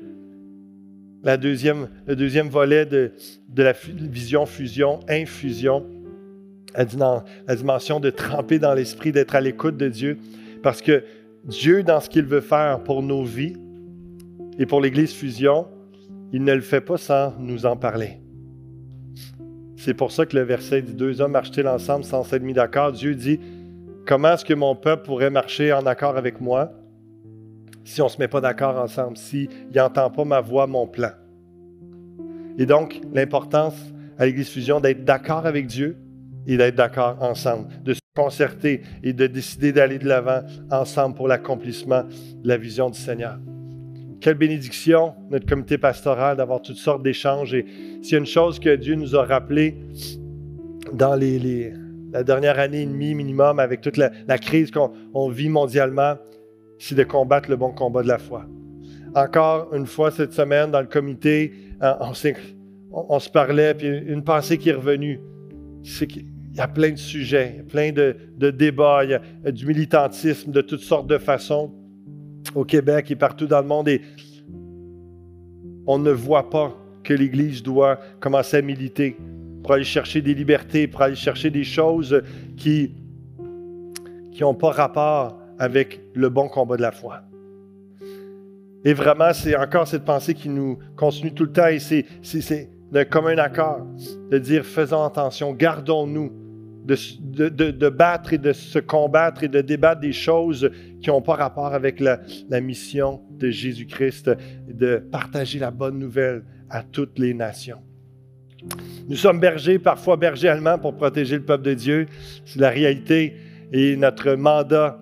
la 1.22 1.36
deuxième, 1.36 1.88
le 2.06 2.14
deuxième 2.14 2.48
volet 2.48 2.86
de, 2.86 3.12
la 3.56 3.72
vision 3.72 4.46
fusion, 4.46 5.00
infusion, 5.08 5.84
la, 6.76 7.24
la 7.46 7.56
dimension 7.56 7.98
de 7.98 8.10
tremper 8.10 8.58
dans 8.58 8.74
l'esprit, 8.74 9.10
d'être 9.10 9.34
à 9.34 9.40
l'écoute 9.40 9.76
de 9.76 9.88
Dieu. 9.88 10.18
Parce 10.62 10.80
que 10.80 11.02
Dieu, 11.44 11.82
dans 11.82 12.00
ce 12.00 12.08
qu'il 12.08 12.24
veut 12.24 12.40
faire 12.40 12.80
pour 12.84 13.02
nos 13.02 13.24
vies 13.24 13.56
et 14.58 14.66
pour 14.66 14.80
l'Église 14.80 15.12
fusion, 15.12 15.66
il 16.34 16.42
ne 16.42 16.52
le 16.52 16.62
fait 16.62 16.80
pas 16.80 16.96
sans 16.96 17.32
nous 17.38 17.64
en 17.64 17.76
parler. 17.76 18.20
C'est 19.76 19.94
pour 19.94 20.10
ça 20.10 20.26
que 20.26 20.36
le 20.36 20.42
verset 20.42 20.82
dit 20.82 20.92
Deux 20.92 21.20
hommes 21.20 21.30
marchent-ils 21.30 21.68
ensemble 21.68 22.02
sans 22.02 22.24
s'être 22.24 22.42
mis 22.42 22.54
d'accord? 22.54 22.90
Dieu 22.90 23.14
dit 23.14 23.38
Comment 24.04 24.32
est-ce 24.32 24.44
que 24.44 24.52
mon 24.52 24.74
peuple 24.74 25.04
pourrait 25.04 25.30
marcher 25.30 25.72
en 25.72 25.86
accord 25.86 26.16
avec 26.16 26.40
moi 26.40 26.72
si 27.84 28.02
on 28.02 28.06
ne 28.06 28.10
se 28.10 28.18
met 28.18 28.26
pas 28.26 28.40
d'accord 28.40 28.76
ensemble, 28.80 29.16
s'il 29.16 29.48
n'entend 29.72 30.10
pas 30.10 30.24
ma 30.24 30.40
voix, 30.40 30.66
mon 30.66 30.88
plan? 30.88 31.12
Et 32.58 32.66
donc, 32.66 33.00
l'importance 33.12 33.76
à 34.18 34.26
l'Église 34.26 34.48
Fusion 34.48 34.80
d'être 34.80 35.04
d'accord 35.04 35.46
avec 35.46 35.68
Dieu, 35.68 35.96
et 36.48 36.56
d'être 36.56 36.74
d'accord 36.74 37.18
ensemble, 37.20 37.68
de 37.84 37.94
se 37.94 38.00
concerter 38.16 38.82
et 39.04 39.12
de 39.12 39.28
décider 39.28 39.72
d'aller 39.72 40.00
de 40.00 40.08
l'avant 40.08 40.40
ensemble 40.70 41.14
pour 41.14 41.28
l'accomplissement 41.28 42.02
de 42.02 42.48
la 42.48 42.56
vision 42.56 42.90
du 42.90 42.98
Seigneur. 42.98 43.38
Quelle 44.24 44.38
bénédiction, 44.38 45.12
notre 45.28 45.44
comité 45.44 45.76
pastoral, 45.76 46.38
d'avoir 46.38 46.62
toutes 46.62 46.78
sortes 46.78 47.02
d'échanges. 47.02 47.52
Et 47.52 47.66
s'il 48.00 48.12
y 48.12 48.14
a 48.14 48.18
une 48.20 48.24
chose 48.24 48.58
que 48.58 48.74
Dieu 48.74 48.94
nous 48.94 49.14
a 49.14 49.22
rappelé 49.22 49.76
dans 50.94 51.14
la 51.14 52.24
dernière 52.24 52.58
année 52.58 52.80
et 52.80 52.86
demie 52.86 53.14
minimum, 53.14 53.58
avec 53.58 53.82
toute 53.82 53.98
la, 53.98 54.38
crise 54.38 54.70
qu'on 54.70 55.28
vit 55.28 55.50
mondialement, 55.50 56.14
c'est 56.78 56.94
de 56.94 57.04
combattre 57.04 57.50
le 57.50 57.56
bon 57.56 57.72
combat 57.72 58.02
de 58.02 58.08
la 58.08 58.16
foi. 58.16 58.46
Encore 59.14 59.68
une 59.74 59.84
fois 59.84 60.10
cette 60.10 60.32
semaine, 60.32 60.70
dans 60.70 60.80
le 60.80 60.86
comité, 60.86 61.52
hein, 61.82 61.98
on, 62.92 63.18
se 63.20 63.28
parlait, 63.28 63.74
puis 63.74 63.88
une 63.88 64.24
pensée 64.24 64.56
qui 64.56 64.70
est 64.70 64.74
revenue, 64.74 65.20
c'est 65.82 66.06
qu'il 66.06 66.24
y 66.54 66.60
a 66.60 66.68
plein 66.68 66.92
de 66.92 66.96
sujets, 66.96 67.62
plein 67.68 67.92
de, 67.92 68.16
débats, 68.38 69.04
il 69.04 69.10
y 69.10 69.14
a 69.46 69.52
du 69.52 69.66
militantisme 69.66 70.50
de 70.50 70.62
toutes 70.62 70.80
sortes 70.80 71.08
de 71.08 71.18
façons 71.18 71.74
au 72.54 72.64
Québec 72.64 73.10
et 73.10 73.16
partout 73.16 73.46
dans 73.46 73.60
le 73.60 73.66
monde. 73.66 73.88
Et 73.88 74.02
on 75.86 75.98
ne 75.98 76.10
voit 76.10 76.50
pas 76.50 76.76
que 77.02 77.12
l'Église 77.12 77.62
doit 77.62 77.98
commencer 78.20 78.58
à 78.58 78.62
militer 78.62 79.16
pour 79.62 79.72
aller 79.72 79.84
chercher 79.84 80.20
des 80.22 80.34
libertés, 80.34 80.86
pour 80.86 81.02
aller 81.02 81.14
chercher 81.14 81.50
des 81.50 81.64
choses 81.64 82.22
qui 82.56 82.92
n'ont 84.40 84.54
pas 84.54 84.70
rapport 84.70 85.38
avec 85.58 86.00
le 86.14 86.28
bon 86.28 86.48
combat 86.48 86.76
de 86.76 86.82
la 86.82 86.92
foi. 86.92 87.22
Et 88.84 88.92
vraiment, 88.92 89.32
c'est 89.32 89.56
encore 89.56 89.88
cette 89.88 90.04
pensée 90.04 90.34
qui 90.34 90.50
nous 90.50 90.78
continue 90.96 91.32
tout 91.32 91.44
le 91.44 91.52
temps 91.52 91.68
et 91.68 91.78
c'est 91.78 92.68
d'un 92.92 93.04
commun 93.04 93.38
accord 93.38 93.86
de 94.30 94.38
dire 94.38 94.64
faisons 94.64 95.02
attention, 95.02 95.52
gardons-nous 95.52 96.30
de, 96.84 97.48
de, 97.48 97.88
battre 97.88 98.34
et 98.34 98.38
de 98.38 98.52
se 98.52 98.78
combattre 98.78 99.42
et 99.42 99.48
de 99.48 99.60
débattre 99.60 100.00
des 100.00 100.12
choses 100.12 100.70
qui 101.00 101.08
n'ont 101.08 101.22
pas 101.22 101.34
rapport 101.34 101.72
avec 101.72 101.98
la, 101.98 102.20
la 102.50 102.60
mission 102.60 103.22
de 103.30 103.50
Jésus-Christ, 103.50 104.30
de 104.68 104.96
partager 104.96 105.58
la 105.58 105.70
bonne 105.70 105.98
nouvelle 105.98 106.44
à 106.68 106.82
toutes 106.82 107.18
les 107.18 107.32
nations. 107.32 107.78
Nous 109.08 109.16
sommes 109.16 109.40
bergers, 109.40 109.78
parfois 109.78 110.16
bergers 110.16 110.48
allemands 110.48 110.78
pour 110.78 110.94
protéger 110.94 111.36
le 111.36 111.44
peuple 111.44 111.64
de 111.64 111.74
Dieu. 111.74 112.06
C'est 112.44 112.60
la 112.60 112.70
réalité 112.70 113.36
et 113.72 113.96
notre 113.96 114.32
mandat, 114.34 114.98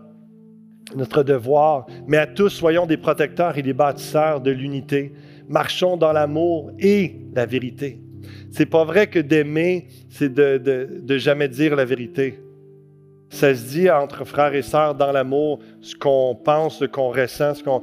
notre 0.96 1.22
devoir. 1.22 1.86
Mais 2.06 2.16
à 2.16 2.26
tous, 2.26 2.48
soyons 2.48 2.86
des 2.86 2.96
protecteurs 2.96 3.56
et 3.58 3.62
des 3.62 3.72
bâtisseurs 3.72 4.40
de 4.40 4.50
l'unité. 4.50 5.12
Marchons 5.48 5.96
dans 5.96 6.12
l'amour 6.12 6.72
et 6.78 7.20
la 7.34 7.46
vérité. 7.46 8.01
C'est 8.52 8.66
pas 8.66 8.84
vrai 8.84 9.06
que 9.06 9.18
d'aimer, 9.18 9.86
c'est 10.10 10.32
de, 10.32 10.58
de, 10.58 11.18
jamais 11.18 11.48
dire 11.48 11.74
la 11.74 11.86
vérité. 11.86 12.38
Ça 13.30 13.54
se 13.54 13.66
dit 13.70 13.90
entre 13.90 14.26
frères 14.26 14.54
et 14.54 14.60
sœurs 14.60 14.94
dans 14.94 15.10
l'amour, 15.10 15.60
ce 15.80 15.96
qu'on 15.96 16.34
pense, 16.36 16.80
ce 16.80 16.84
qu'on 16.84 17.08
ressent, 17.08 17.54
ce 17.54 17.64
qu'on. 17.64 17.82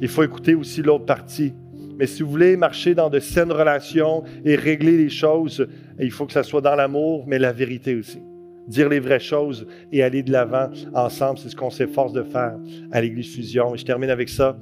Il 0.00 0.06
faut 0.06 0.22
écouter 0.22 0.54
aussi 0.54 0.80
l'autre 0.80 1.06
partie. 1.06 1.52
Mais 1.98 2.06
si 2.06 2.22
vous 2.22 2.30
voulez 2.30 2.56
marcher 2.56 2.94
dans 2.94 3.10
de 3.10 3.18
saines 3.18 3.50
relations 3.50 4.22
et 4.44 4.54
régler 4.54 4.96
les 4.96 5.10
choses, 5.10 5.66
il 5.98 6.12
faut 6.12 6.26
que 6.26 6.32
ça 6.32 6.44
soit 6.44 6.60
dans 6.60 6.76
l'amour, 6.76 7.24
mais 7.26 7.40
la 7.40 7.52
vérité 7.52 7.96
aussi. 7.96 8.20
Dire 8.68 8.88
les 8.88 9.00
vraies 9.00 9.18
choses 9.18 9.66
et 9.90 10.04
aller 10.04 10.22
de 10.22 10.30
l'avant 10.30 10.70
ensemble, 10.94 11.40
c'est 11.40 11.48
ce 11.48 11.56
qu'on 11.56 11.70
s'efforce 11.70 12.12
de 12.12 12.22
faire 12.22 12.54
à 12.92 13.00
l'Église 13.00 13.34
Fusion. 13.34 13.74
Et 13.74 13.78
je 13.78 13.84
termine 13.84 14.10
avec 14.10 14.28
ça. 14.28 14.56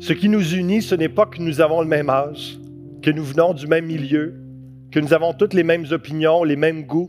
Ce 0.00 0.12
qui 0.12 0.28
nous 0.28 0.54
unit, 0.54 0.82
ce 0.82 0.94
n'est 0.94 1.08
pas 1.08 1.24
que 1.24 1.40
nous 1.40 1.62
avons 1.62 1.80
le 1.80 1.88
même 1.88 2.10
âge, 2.10 2.58
que 3.02 3.10
nous 3.10 3.24
venons 3.24 3.52
du 3.52 3.66
même 3.66 3.86
milieu, 3.86 4.34
que 4.90 5.00
nous 5.00 5.12
avons 5.12 5.32
toutes 5.32 5.54
les 5.54 5.64
mêmes 5.64 5.86
opinions, 5.90 6.44
les 6.44 6.56
mêmes 6.56 6.84
goûts, 6.84 7.08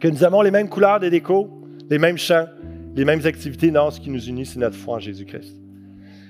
que 0.00 0.08
nous 0.08 0.22
avons 0.24 0.42
les 0.42 0.50
mêmes 0.50 0.68
couleurs 0.68 1.00
de 1.00 1.08
déco, 1.08 1.50
les 1.90 1.98
mêmes 1.98 2.18
chants, 2.18 2.46
les 2.94 3.04
mêmes 3.04 3.24
activités. 3.26 3.70
Non, 3.70 3.90
ce 3.90 4.00
qui 4.00 4.10
nous 4.10 4.24
unit, 4.24 4.46
c'est 4.46 4.58
notre 4.58 4.76
foi 4.76 4.96
en 4.96 4.98
Jésus-Christ. 5.00 5.56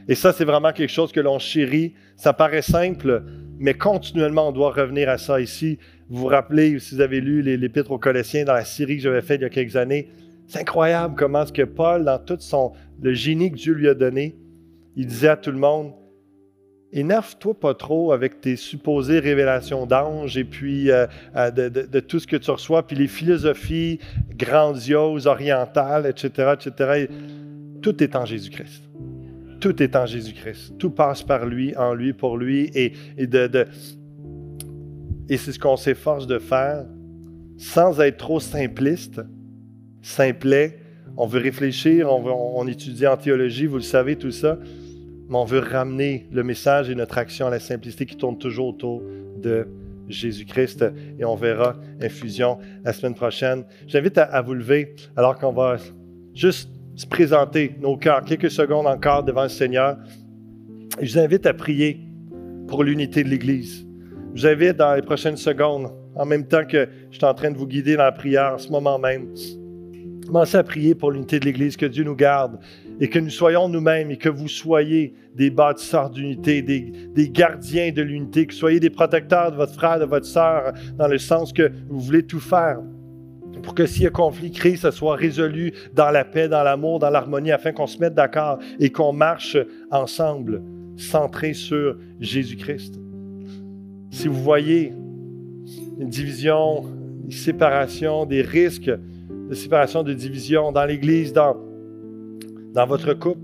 Et 0.09 0.15
ça, 0.15 0.33
c'est 0.33 0.45
vraiment 0.45 0.73
quelque 0.73 0.93
chose 0.93 1.13
que 1.13 1.21
l'on 1.21 1.39
chérit. 1.39 1.95
Ça 2.17 2.33
paraît 2.33 2.63
simple, 2.63 3.25
mais 3.59 3.75
continuellement, 3.75 4.49
on 4.49 4.53
doit 4.53 4.73
revenir 4.73 5.09
à 5.09 5.19
ça 5.19 5.41
ici. 5.41 5.79
Vous 6.09 6.19
vous 6.19 6.27
rappelez, 6.27 6.79
si 6.79 6.95
vous 6.95 7.01
avez 7.01 7.21
lu 7.21 7.43
l'Épître 7.43 7.91
aux 7.91 7.99
Colossiens 7.99 8.45
dans 8.45 8.53
la 8.55 8.65
série 8.65 8.97
que 8.97 9.03
j'avais 9.03 9.23
faite 9.23 9.41
il 9.41 9.45
y 9.45 9.47
a 9.47 9.51
quelques 9.51 9.77
années, 9.77 10.11
c'est 10.47 10.61
incroyable 10.61 11.15
comment 11.17 11.47
ce 11.47 11.53
que 11.53 11.63
Paul, 11.63 12.05
dans 12.05 12.19
tout 12.19 12.37
son, 12.39 12.73
le 13.01 13.15
génie 13.15 13.51
que 13.51 13.57
Dieu 13.57 13.73
lui 13.73 13.89
a 13.89 13.95
donné, 13.95 14.37
il 14.97 15.07
disait 15.07 15.29
à 15.29 15.37
tout 15.37 15.51
le 15.51 15.59
monde, 15.59 15.93
énerve-toi 16.95 17.55
pas 17.55 17.75
trop 17.75 18.13
avec 18.13 18.41
tes 18.41 18.57
supposées 18.57 19.19
révélations 19.19 19.85
d'anges 19.85 20.39
et 20.39 20.45
puis 20.45 20.91
euh, 20.91 21.07
euh, 21.37 21.51
de, 21.51 22.01
tout 22.01 22.21
ce 22.21 22.27
que 22.27 22.37
tu 22.37 22.51
reçois, 22.51 22.87
puis 22.87 22.97
les 22.97 23.09
philosophies 23.09 23.99
grandioses, 24.37 25.27
orientales, 25.27 26.07
etc., 26.07 26.55
etc. 26.55 27.09
Tout 27.83 28.03
est 28.03 28.17
en 28.17 28.25
Jésus-Christ 28.25 28.83
tout 29.61 29.83
est 29.83 29.97
en 29.97 30.05
Jésus-Christ. 30.05 30.77
Tout 30.77 30.91
passe 30.91 31.23
par 31.23 31.47
lui, 31.47 31.75
en 31.79 31.95
lui, 31.95 32.13
pour 32.13 32.37
lui. 32.37 32.71
Et, 32.75 32.93
de, 33.27 33.67
et 35.31 35.39
c'est 35.39 35.53
ce 35.53 35.59
qu'on 35.59 35.79
s'efforce 35.79 36.27
de 36.27 36.39
faire 36.39 36.85
sans 37.57 37.99
être 38.03 38.19
trop 38.19 38.41
simpliste, 38.41 39.23
simplet. 40.03 40.81
On 41.17 41.27
veut 41.27 41.41
réfléchir, 41.41 42.13
on, 42.13 42.61
on 42.61 42.67
étudie 42.67 43.07
en 43.07 43.17
théologie, 43.17 43.65
vous 43.65 43.77
le 43.77 43.83
savez, 43.83 44.17
tout 44.17 44.33
ça. 44.33 44.59
Mais 45.29 45.37
on 45.37 45.45
veut 45.45 45.61
ramener 45.61 46.29
le 46.33 46.43
message 46.43 46.91
et 46.91 46.95
notre 46.95 47.19
action 47.19 47.47
à 47.47 47.51
la 47.51 47.61
simplicité 47.61 48.07
qui 48.07 48.17
tourne 48.17 48.39
toujours 48.39 48.69
autour 48.69 49.03
de 49.39 49.67
Jésus-Christ. 50.09 50.85
Et 51.19 51.25
on 51.25 51.35
verra 51.35 51.77
infusion 52.01 52.59
la 52.85 52.93
semaine 52.93 53.15
prochaine. 53.15 53.65
J'invite 53.87 54.19
à, 54.19 54.43
vous 54.43 54.55
lever 54.55 54.95
alors 55.17 55.39
qu'on 55.39 55.53
va 55.53 55.77
juste 56.35 56.71
se 56.95 57.07
présenter 57.07 57.75
nos 57.81 57.97
cœurs 57.97 58.25
quelques 58.25 58.51
secondes 58.51 58.87
encore 58.87 59.25
devant 59.25 59.45
le 59.45 59.49
Seigneur. 59.49 59.97
je 61.01 61.13
vous 61.13 61.19
invite 61.19 61.47
à 61.47 61.55
prier 61.55 62.01
pour 62.69 62.85
l'unité 62.85 63.25
de 63.25 63.29
l'Église. 63.29 63.87
Je 64.35 64.43
vous 64.43 64.47
invite 64.47 64.77
dans 64.77 64.95
les 64.95 65.03
prochaines 65.03 65.37
secondes, 65.37 65.93
en 66.15 66.25
même 66.25 66.47
temps 66.47 66.65
que 66.65 66.89
je 67.11 67.17
suis 67.17 67.25
en 67.25 67.35
train 67.35 67.51
de 67.51 67.57
vous 67.57 67.67
guider 67.67 67.97
dans 67.97 68.05
la 68.05 68.13
prière 68.13 68.55
en 68.55 68.59
ce 68.59 68.69
moment 68.69 68.99
même, 68.99 69.29
commencez 70.27 70.57
à 70.57 70.63
prier 70.63 70.95
pour 70.95 71.11
l'unité 71.11 71.39
de 71.39 71.45
l'Église, 71.45 71.77
que 71.77 71.87
Dieu 71.87 72.05
nous 72.05 72.17
garde 72.17 72.59
et 73.01 73.09
que 73.09 73.19
nous 73.19 73.31
soyons 73.31 73.69
nous-mêmes 73.69 74.11
et 74.11 74.17
que 74.17 74.29
vous 74.29 74.49
soyez 74.49 75.15
des 75.35 75.51
bâtisseurs 75.51 76.11
d'unité, 76.11 76.63
des, 76.63 77.29
gardiens 77.31 77.91
de 77.91 78.03
l'unité, 78.03 78.47
que 78.47 78.55
soyez 78.55 78.81
des 78.81 78.91
protecteurs 78.91 79.51
de 79.51 79.57
votre 79.57 79.75
frère, 79.75 79.99
de 79.99 80.05
votre 80.05 80.27
sœur, 80.27 80.73
dans 80.97 81.09
le 81.09 81.19
sens 81.19 81.53
que 81.53 81.71
vous 81.89 82.01
voulez 82.01 82.25
tout 82.25 82.41
faire 82.41 82.79
pour 83.63 83.75
que 83.75 83.87
s'il 83.87 84.03
y 84.03 84.07
a 84.07 84.11
conflit, 84.11 84.51
crise, 84.51 84.81
ça 84.81 84.93
soit 84.93 85.17
résolu 85.17 85.73
dans 85.95 86.11
la 86.11 86.25
paix, 86.25 86.49
dans 86.49 86.63
l'amour, 86.63 86.99
dans 86.99 87.11
l'harmonie, 87.11 87.51
afin 87.51 87.73
qu'on 87.73 87.87
se 87.87 87.99
mette 87.99 88.15
d'accord 88.15 88.59
et 88.79 88.91
qu'on 88.91 89.13
marche 89.13 89.57
ensemble, 89.91 90.63
centré 90.97 91.55
sur 91.55 91.97
Jésus-Christ. 92.21 93.01
Si 94.11 94.29
vous 94.29 94.41
voyez 94.43 94.93
une 95.99 96.09
division, 96.09 96.85
une 97.25 97.31
séparation, 97.31 98.27
des 98.27 98.43
risques 98.43 98.91
de 99.49 99.55
séparation, 99.55 100.03
de 100.03 100.13
division 100.13 100.73
dans 100.73 100.85
l'Église, 100.85 101.33
dans, 101.33 101.57
dans 102.75 102.87
votre 102.87 103.15
couple, 103.15 103.41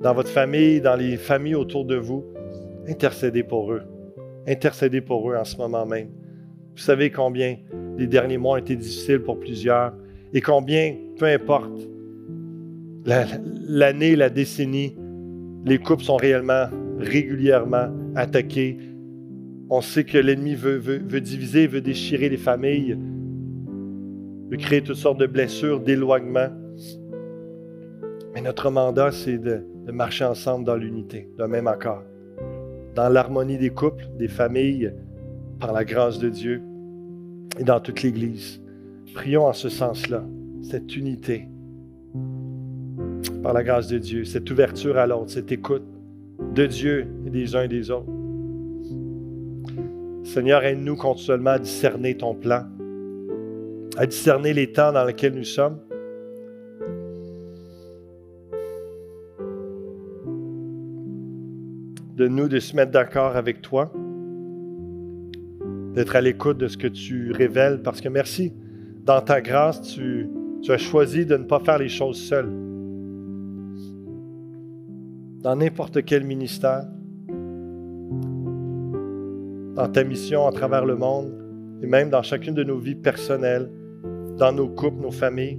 dans 0.00 0.14
votre 0.14 0.30
famille, 0.30 0.80
dans 0.80 0.96
les 0.96 1.16
familles 1.16 1.54
autour 1.54 1.84
de 1.84 1.96
vous, 1.96 2.24
intercédez 2.88 3.42
pour 3.42 3.72
eux. 3.72 3.82
Intercédez 4.48 5.00
pour 5.00 5.30
eux 5.30 5.36
en 5.36 5.44
ce 5.44 5.56
moment 5.56 5.86
même. 5.86 6.08
Vous 6.74 6.82
savez 6.82 7.10
combien 7.10 7.56
les 7.98 8.06
derniers 8.06 8.38
mois 8.38 8.54
ont 8.54 8.56
été 8.56 8.74
difficiles 8.74 9.20
pour 9.20 9.38
plusieurs 9.38 9.92
et 10.32 10.40
combien, 10.40 10.96
peu 11.18 11.26
importe 11.26 11.86
l'année, 13.04 14.16
la, 14.16 14.30
décennie, 14.30 14.96
les 15.66 15.78
couples 15.78 16.04
sont 16.04 16.16
réellement, 16.16 16.66
régulièrement 16.98 17.88
attaqués. 18.14 18.78
On 19.70 19.80
sait 19.80 20.04
que 20.04 20.18
l'ennemi 20.18 20.54
veut, 20.54 21.20
diviser, 21.20 21.66
veut 21.66 21.80
déchirer 21.80 22.28
les 22.28 22.36
familles, 22.36 22.96
veut 24.50 24.56
créer 24.56 24.82
toutes 24.82 24.96
sortes 24.96 25.18
de 25.18 25.26
blessures, 25.26 25.80
d'éloignement. 25.80 26.48
Mais 28.34 28.40
notre 28.40 28.70
mandat, 28.70 29.12
c'est 29.12 29.38
de, 29.38 29.64
marcher 29.92 30.24
ensemble 30.24 30.64
dans 30.64 30.76
l'unité, 30.76 31.28
d'un 31.36 31.48
même 31.48 31.66
accord, 31.66 32.02
dans 32.94 33.08
l'harmonie 33.08 33.58
des 33.58 33.70
couples, 33.70 34.08
des 34.18 34.28
familles, 34.28 34.92
par 35.60 35.72
la 35.72 35.84
grâce 35.84 36.18
de 36.18 36.28
Dieu 36.28 36.62
et 37.58 37.64
dans 37.64 37.80
toute 37.80 38.02
l'Église. 38.02 38.60
Prions 39.14 39.46
en 39.46 39.52
ce 39.52 39.68
sens-là, 39.68 40.24
cette 40.62 40.96
unité, 40.96 41.48
par 43.42 43.52
la 43.52 43.62
grâce 43.62 43.88
de 43.88 43.98
Dieu, 43.98 44.24
cette 44.24 44.50
ouverture 44.50 44.96
à 44.96 45.06
l'autre, 45.06 45.30
cette 45.30 45.52
écoute 45.52 45.84
de 46.54 46.66
Dieu 46.66 47.06
et 47.26 47.30
des 47.30 47.54
uns 47.54 47.64
et 47.64 47.68
des 47.68 47.90
autres. 47.90 48.10
Seigneur, 50.24 50.64
aide-nous 50.64 50.96
continuellement 50.96 51.50
à 51.50 51.58
discerner 51.58 52.16
ton 52.16 52.34
plan, 52.34 52.64
à 53.98 54.06
discerner 54.06 54.54
les 54.54 54.72
temps 54.72 54.92
dans 54.92 55.04
lesquels 55.04 55.34
nous 55.34 55.44
sommes. 55.44 55.78
De 62.16 62.28
nous 62.28 62.48
de 62.48 62.58
se 62.58 62.76
mettre 62.76 62.92
d'accord 62.92 63.36
avec 63.36 63.62
toi 63.62 63.92
d'être 65.94 66.16
à 66.16 66.20
l'écoute 66.20 66.58
de 66.58 66.68
ce 66.68 66.76
que 66.76 66.86
tu 66.86 67.32
révèles, 67.32 67.82
parce 67.82 68.00
que 68.00 68.08
merci, 68.08 68.52
dans 69.04 69.20
ta 69.20 69.40
grâce, 69.40 69.82
tu, 69.82 70.28
as 70.68 70.78
choisi 70.78 71.26
de 71.26 71.36
ne 71.36 71.44
pas 71.44 71.60
faire 71.60 71.78
les 71.78 71.88
choses 71.88 72.16
seul. 72.16 72.46
Dans 75.42 75.56
n'importe 75.56 76.04
quel 76.04 76.24
ministère, 76.24 76.84
dans 79.74 79.88
ta 79.88 80.04
mission 80.04 80.46
à 80.46 80.52
travers 80.52 80.84
le 80.86 80.96
monde, 80.96 81.32
et 81.82 81.86
même 81.86 82.10
dans 82.10 82.22
chacune 82.22 82.54
de 82.54 82.62
nos 82.62 82.78
vies 82.78 82.94
personnelles, 82.94 83.68
dans 84.38 84.52
nos 84.52 84.68
couples, 84.68 85.02
nos 85.02 85.10
familles, 85.10 85.58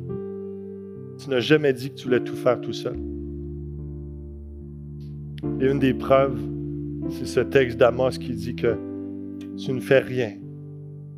tu 1.18 1.30
n'as 1.30 1.41
jamais 1.41 1.74
dit 1.74 1.89
que 1.91 1.95
tu 1.95 2.06
voulais 2.06 2.22
tout 2.22 2.36
faire 2.36 2.60
tout 2.62 2.74
seul. 2.74 2.97
Et 5.60 5.66
une 5.66 5.80
des 5.80 5.94
preuves, 5.94 6.39
c'est 7.10 7.26
ce 7.26 7.39
texte 7.39 7.78
d'Amos 7.78 8.12
qui 8.12 8.34
dit 8.34 8.56
que 8.56 8.78
tu 9.58 9.74
ne 9.74 9.80
fais 9.80 10.00
rien 10.00 10.32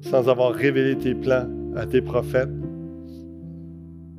sans 0.01 0.29
avoir 0.29 0.53
révélé 0.53 0.97
tes 0.97 1.15
plans 1.15 1.47
à 1.75 1.85
tes 1.85 2.01
prophètes. 2.01 2.49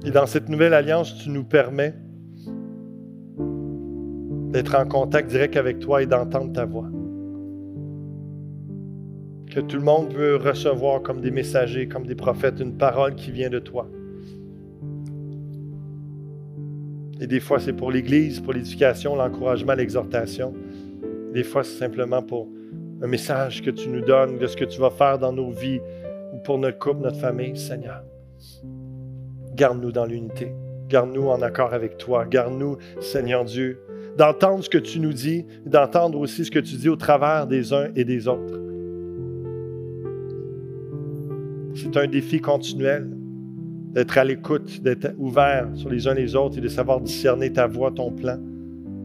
Et 0.04 0.11
dans 0.11 0.26
cette 0.26 0.48
nouvelle 0.48 0.74
alliance, 0.74 1.16
tu 1.18 1.30
nous 1.30 1.44
permets 1.44 1.94
d'être 4.52 4.74
en 4.76 4.86
contact 4.86 5.30
direct 5.30 5.57
avec 5.57 5.80
toi 5.80 6.02
et 6.02 6.07
d'entendre 6.07 6.52
ta 6.52 6.64
voix. 6.64 6.88
Que 9.50 9.61
tout 9.61 9.76
le 9.76 9.82
monde 9.82 10.12
peut 10.12 10.36
recevoir 10.36 11.02
comme 11.02 11.20
des 11.20 11.30
messagers, 11.30 11.88
comme 11.88 12.07
des 12.07 12.14
prophètes, 12.14 12.61
une 12.61 12.76
parole 12.76 13.14
qui 13.14 13.30
vient 13.30 13.50
de 13.50 13.59
toi. 13.59 13.88
Et 17.20 17.26
des 17.26 17.40
fois, 17.40 17.58
c'est 17.58 17.72
pour 17.72 17.90
l'Église, 17.90 18.40
pour 18.40 18.52
l'éducation, 18.52 19.16
l'encouragement, 19.16 19.74
l'exhortation. 19.74 20.54
Des 21.32 21.44
fois, 21.44 21.64
c'est 21.64 21.78
simplement 21.78 22.22
pour 22.22 22.48
un 23.02 23.06
message 23.06 23.62
que 23.62 23.70
tu 23.70 23.88
nous 23.88 24.02
donnes 24.02 24.38
de 24.38 24.46
ce 24.46 24.56
que 24.56 24.64
tu 24.64 24.80
vas 24.80 24.90
faire 24.90 25.18
dans 25.18 25.32
nos 25.32 25.50
vies 25.50 25.80
ou 26.34 26.38
pour 26.38 26.58
notre 26.58 26.78
couple, 26.78 27.02
notre 27.02 27.18
famille, 27.18 27.56
Seigneur. 27.56 28.02
Garde-nous 29.54 29.92
dans 29.92 30.04
l'unité. 30.04 30.52
Garde-nous 30.88 31.28
en 31.28 31.40
accord 31.40 31.72
avec 31.72 31.96
toi. 31.96 32.26
Garde-nous, 32.26 32.76
Seigneur 33.00 33.44
Dieu, 33.44 33.80
d'entendre 34.18 34.62
ce 34.62 34.70
que 34.70 34.78
tu 34.78 35.00
nous 35.00 35.12
dis, 35.12 35.46
d'entendre 35.64 36.18
aussi 36.18 36.44
ce 36.44 36.50
que 36.50 36.58
tu 36.58 36.76
dis 36.76 36.88
au 36.88 36.96
travers 36.96 37.46
des 37.46 37.72
uns 37.72 37.88
et 37.96 38.04
des 38.04 38.28
autres. 38.28 38.60
C'est 41.74 41.96
un 41.96 42.06
défi 42.06 42.40
continuel 42.40 43.15
d'être 43.97 44.18
à 44.18 44.24
l'écoute, 44.24 44.82
d'être 44.82 45.14
ouvert 45.16 45.70
sur 45.72 45.88
les 45.88 46.07
uns 46.07 46.12
les 46.12 46.36
autres 46.36 46.59
et 46.59 46.61
de 46.61 46.68
savoir 46.68 47.01
discerner 47.01 47.51
ta 47.51 47.66
voix, 47.66 47.90
ton 47.90 48.12
plan. 48.12 48.38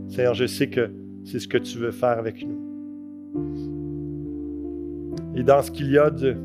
Seigneur, 0.10 0.34
je 0.34 0.46
sais 0.46 0.68
que 0.68 0.92
c'est 1.24 1.40
ce 1.40 1.48
que 1.48 1.58
tu 1.58 1.78
veux 1.78 1.92
faire 1.92 2.20
avec 2.20 2.46
nous. 2.46 2.60
Et 5.34 5.44
dans 5.44 5.62
ce 5.62 5.72
qu'il 5.72 5.90
y 5.90 5.98
a 5.98 6.10
de, 6.10 6.36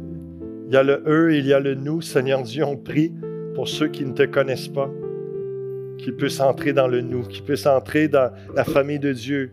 il 0.69 0.73
y 0.73 0.77
a 0.77 0.85
le 0.85 1.03
eux 1.09 1.35
et 1.35 1.39
il 1.39 1.47
y 1.47 1.53
a 1.53 1.59
le 1.59 1.75
nous. 1.75 2.01
Seigneur 2.01 2.45
Dieu, 2.45 2.63
on 2.63 2.77
prie 2.77 3.13
pour 3.57 3.67
ceux 3.67 3.89
qui 3.89 4.05
ne 4.05 4.13
te 4.13 4.23
connaissent 4.23 4.69
pas, 4.69 4.93
qu'ils 5.99 6.15
puissent 6.15 6.39
entrer 6.39 6.73
dans 6.73 6.87
le 6.87 7.01
nous, 7.01 7.25
qu'ils 7.25 7.43
puissent 7.43 7.67
entrer 7.67 8.07
dans 8.07 8.31
la 8.55 8.63
famille 8.63 9.01
de 9.01 9.13
Dieu, 9.13 9.51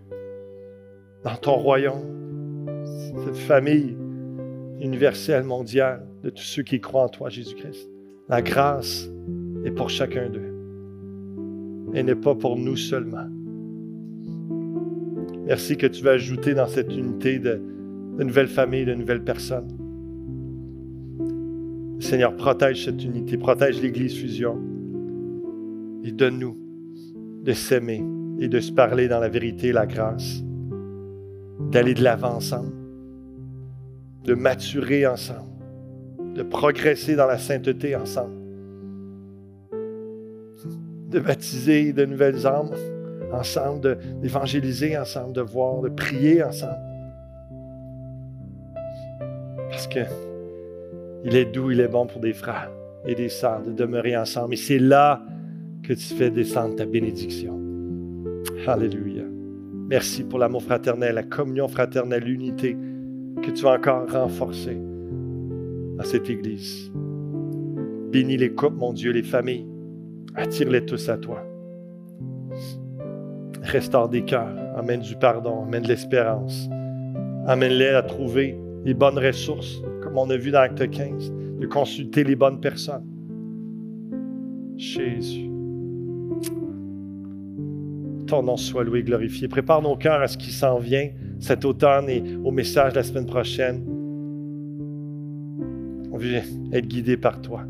dans 1.23 1.35
ton 1.35 1.55
royaume, 1.55 2.67
cette 3.25 3.37
famille 3.37 3.97
universelle, 4.79 5.45
mondiale, 5.45 6.05
de 6.21 6.29
tous 6.29 6.43
ceux 6.43 6.61
qui 6.61 6.79
croient 6.79 7.05
en 7.05 7.09
toi, 7.09 7.29
Jésus-Christ. 7.29 7.92
La 8.29 8.41
grâce 8.41 9.09
est 9.65 9.71
pour 9.71 9.89
chacun 9.89 10.29
d'eux 10.29 10.53
et 11.93 12.03
n'est 12.03 12.15
pas 12.15 12.35
pour 12.35 12.57
nous 12.57 12.77
seulement. 12.77 13.27
Merci 15.45 15.75
que 15.75 15.87
tu 15.87 16.03
vas 16.03 16.11
ajouter 16.11 16.53
dans 16.53 16.67
cette 16.67 16.95
unité 16.95 17.37
de, 17.37 17.61
de 18.17 18.23
nouvelles 18.23 18.47
familles, 18.47 18.85
de 18.85 18.93
nouvelles 18.93 19.23
personnes. 19.23 19.77
Seigneur, 21.99 22.35
protège 22.35 22.85
cette 22.85 23.03
unité, 23.03 23.37
protège 23.37 23.81
l'Église 23.81 24.15
Fusion 24.15 24.57
et 26.03 26.11
donne-nous 26.11 26.57
de 27.43 27.51
s'aimer 27.51 28.03
et 28.39 28.47
de 28.47 28.59
se 28.59 28.71
parler 28.71 29.07
dans 29.07 29.19
la 29.19 29.29
vérité 29.29 29.67
et 29.67 29.73
la 29.73 29.85
grâce, 29.85 30.43
d'aller 31.71 31.93
de 31.93 32.03
l'avant 32.03 32.35
ensemble, 32.35 32.73
de 34.23 34.33
maturer 34.33 35.05
ensemble 35.05 35.52
de 36.35 36.43
progresser 36.43 37.15
dans 37.15 37.27
la 37.27 37.37
sainteté 37.37 37.95
ensemble, 37.95 38.33
de 41.09 41.19
baptiser 41.19 41.93
de 41.93 42.05
nouvelles 42.05 42.47
âmes 42.47 42.71
ensemble, 43.31 43.97
d'évangéliser 44.21 44.97
ensemble, 44.97 45.33
de 45.33 45.41
voir, 45.41 45.81
de 45.81 45.89
prier 45.89 46.43
ensemble. 46.43 46.77
Parce 49.69 49.87
que 49.87 49.99
il 51.25 51.35
est 51.35 51.45
doux, 51.45 51.71
il 51.71 51.79
est 51.79 51.87
bon 51.87 52.05
pour 52.05 52.19
des 52.19 52.33
frères 52.33 52.69
et 53.05 53.15
des 53.15 53.29
sœurs 53.29 53.61
de 53.63 53.71
demeurer 53.71 54.17
ensemble. 54.17 54.53
Et 54.53 54.57
c'est 54.57 54.79
là 54.79 55.21
que 55.83 55.93
tu 55.93 56.13
fais 56.15 56.29
descendre 56.29 56.75
ta 56.75 56.85
bénédiction. 56.85 57.59
Alléluia. 58.67 59.23
Merci 59.89 60.23
pour 60.23 60.39
l'amour 60.39 60.63
fraternel, 60.63 61.15
la 61.15 61.23
communion 61.23 61.67
fraternelle, 61.67 62.23
l'unité 62.23 62.77
que 63.41 63.51
tu 63.51 63.63
vas 63.63 63.73
encore 63.73 64.09
renforcer 64.09 64.77
à 65.99 66.03
cette 66.03 66.29
Église. 66.29 66.91
Bénis 68.11 68.37
les 68.37 68.53
couples, 68.53 68.77
mon 68.77 68.93
Dieu, 68.93 69.11
les 69.11 69.23
familles. 69.23 69.67
Attire-les 70.35 70.85
tous 70.85 71.09
à 71.09 71.17
toi. 71.17 71.43
Restaure 73.61 74.09
des 74.09 74.23
cœurs. 74.23 74.55
Amène 74.75 75.01
du 75.01 75.15
pardon. 75.15 75.63
Amène 75.63 75.83
de 75.83 75.87
l'espérance. 75.87 76.69
Amène-les 77.47 77.89
à 77.89 78.03
trouver 78.03 78.57
les 78.85 78.93
bonnes 78.93 79.17
ressources, 79.17 79.81
comme 80.01 80.17
on 80.17 80.29
a 80.29 80.37
vu 80.37 80.51
dans 80.51 80.59
Acte 80.59 80.89
15, 80.89 81.31
de 81.59 81.65
consulter 81.67 82.23
les 82.23 82.35
bonnes 82.35 82.59
personnes. 82.59 83.05
Jésus. 84.75 85.49
Ton 88.27 88.43
nom 88.43 88.57
soit 88.57 88.83
loué, 88.83 89.03
glorifié. 89.03 89.47
Prépare 89.47 89.81
nos 89.81 89.95
cœurs 89.95 90.21
à 90.21 90.27
ce 90.27 90.37
qui 90.37 90.51
s'en 90.51 90.79
vient 90.79 91.09
cet 91.39 91.65
automne 91.65 92.09
et 92.09 92.23
au 92.43 92.51
message 92.51 92.95
la 92.95 93.03
semaine 93.03 93.25
prochaine. 93.25 94.02
On 96.13 96.17
veut 96.17 96.41
être 96.71 96.87
guidé 96.87 97.17
par 97.17 97.41
toi. 97.41 97.63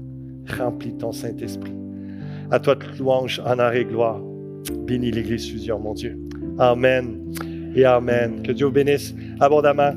Remplis 0.57 0.97
ton 0.97 1.13
Saint-Esprit. 1.13 1.71
À 2.51 2.59
toi 2.59 2.75
toute 2.75 2.99
louange, 2.99 3.41
honneur 3.45 3.73
et 3.73 3.85
gloire. 3.85 4.21
Bénis 4.85 5.11
l'Église 5.11 5.49
Fusion, 5.49 5.79
mon 5.79 5.93
Dieu. 5.93 6.19
Amen 6.59 7.33
et 7.73 7.85
Amen. 7.85 8.43
Que 8.43 8.51
Dieu 8.51 8.69
bénisse 8.69 9.15
abondamment. 9.39 9.93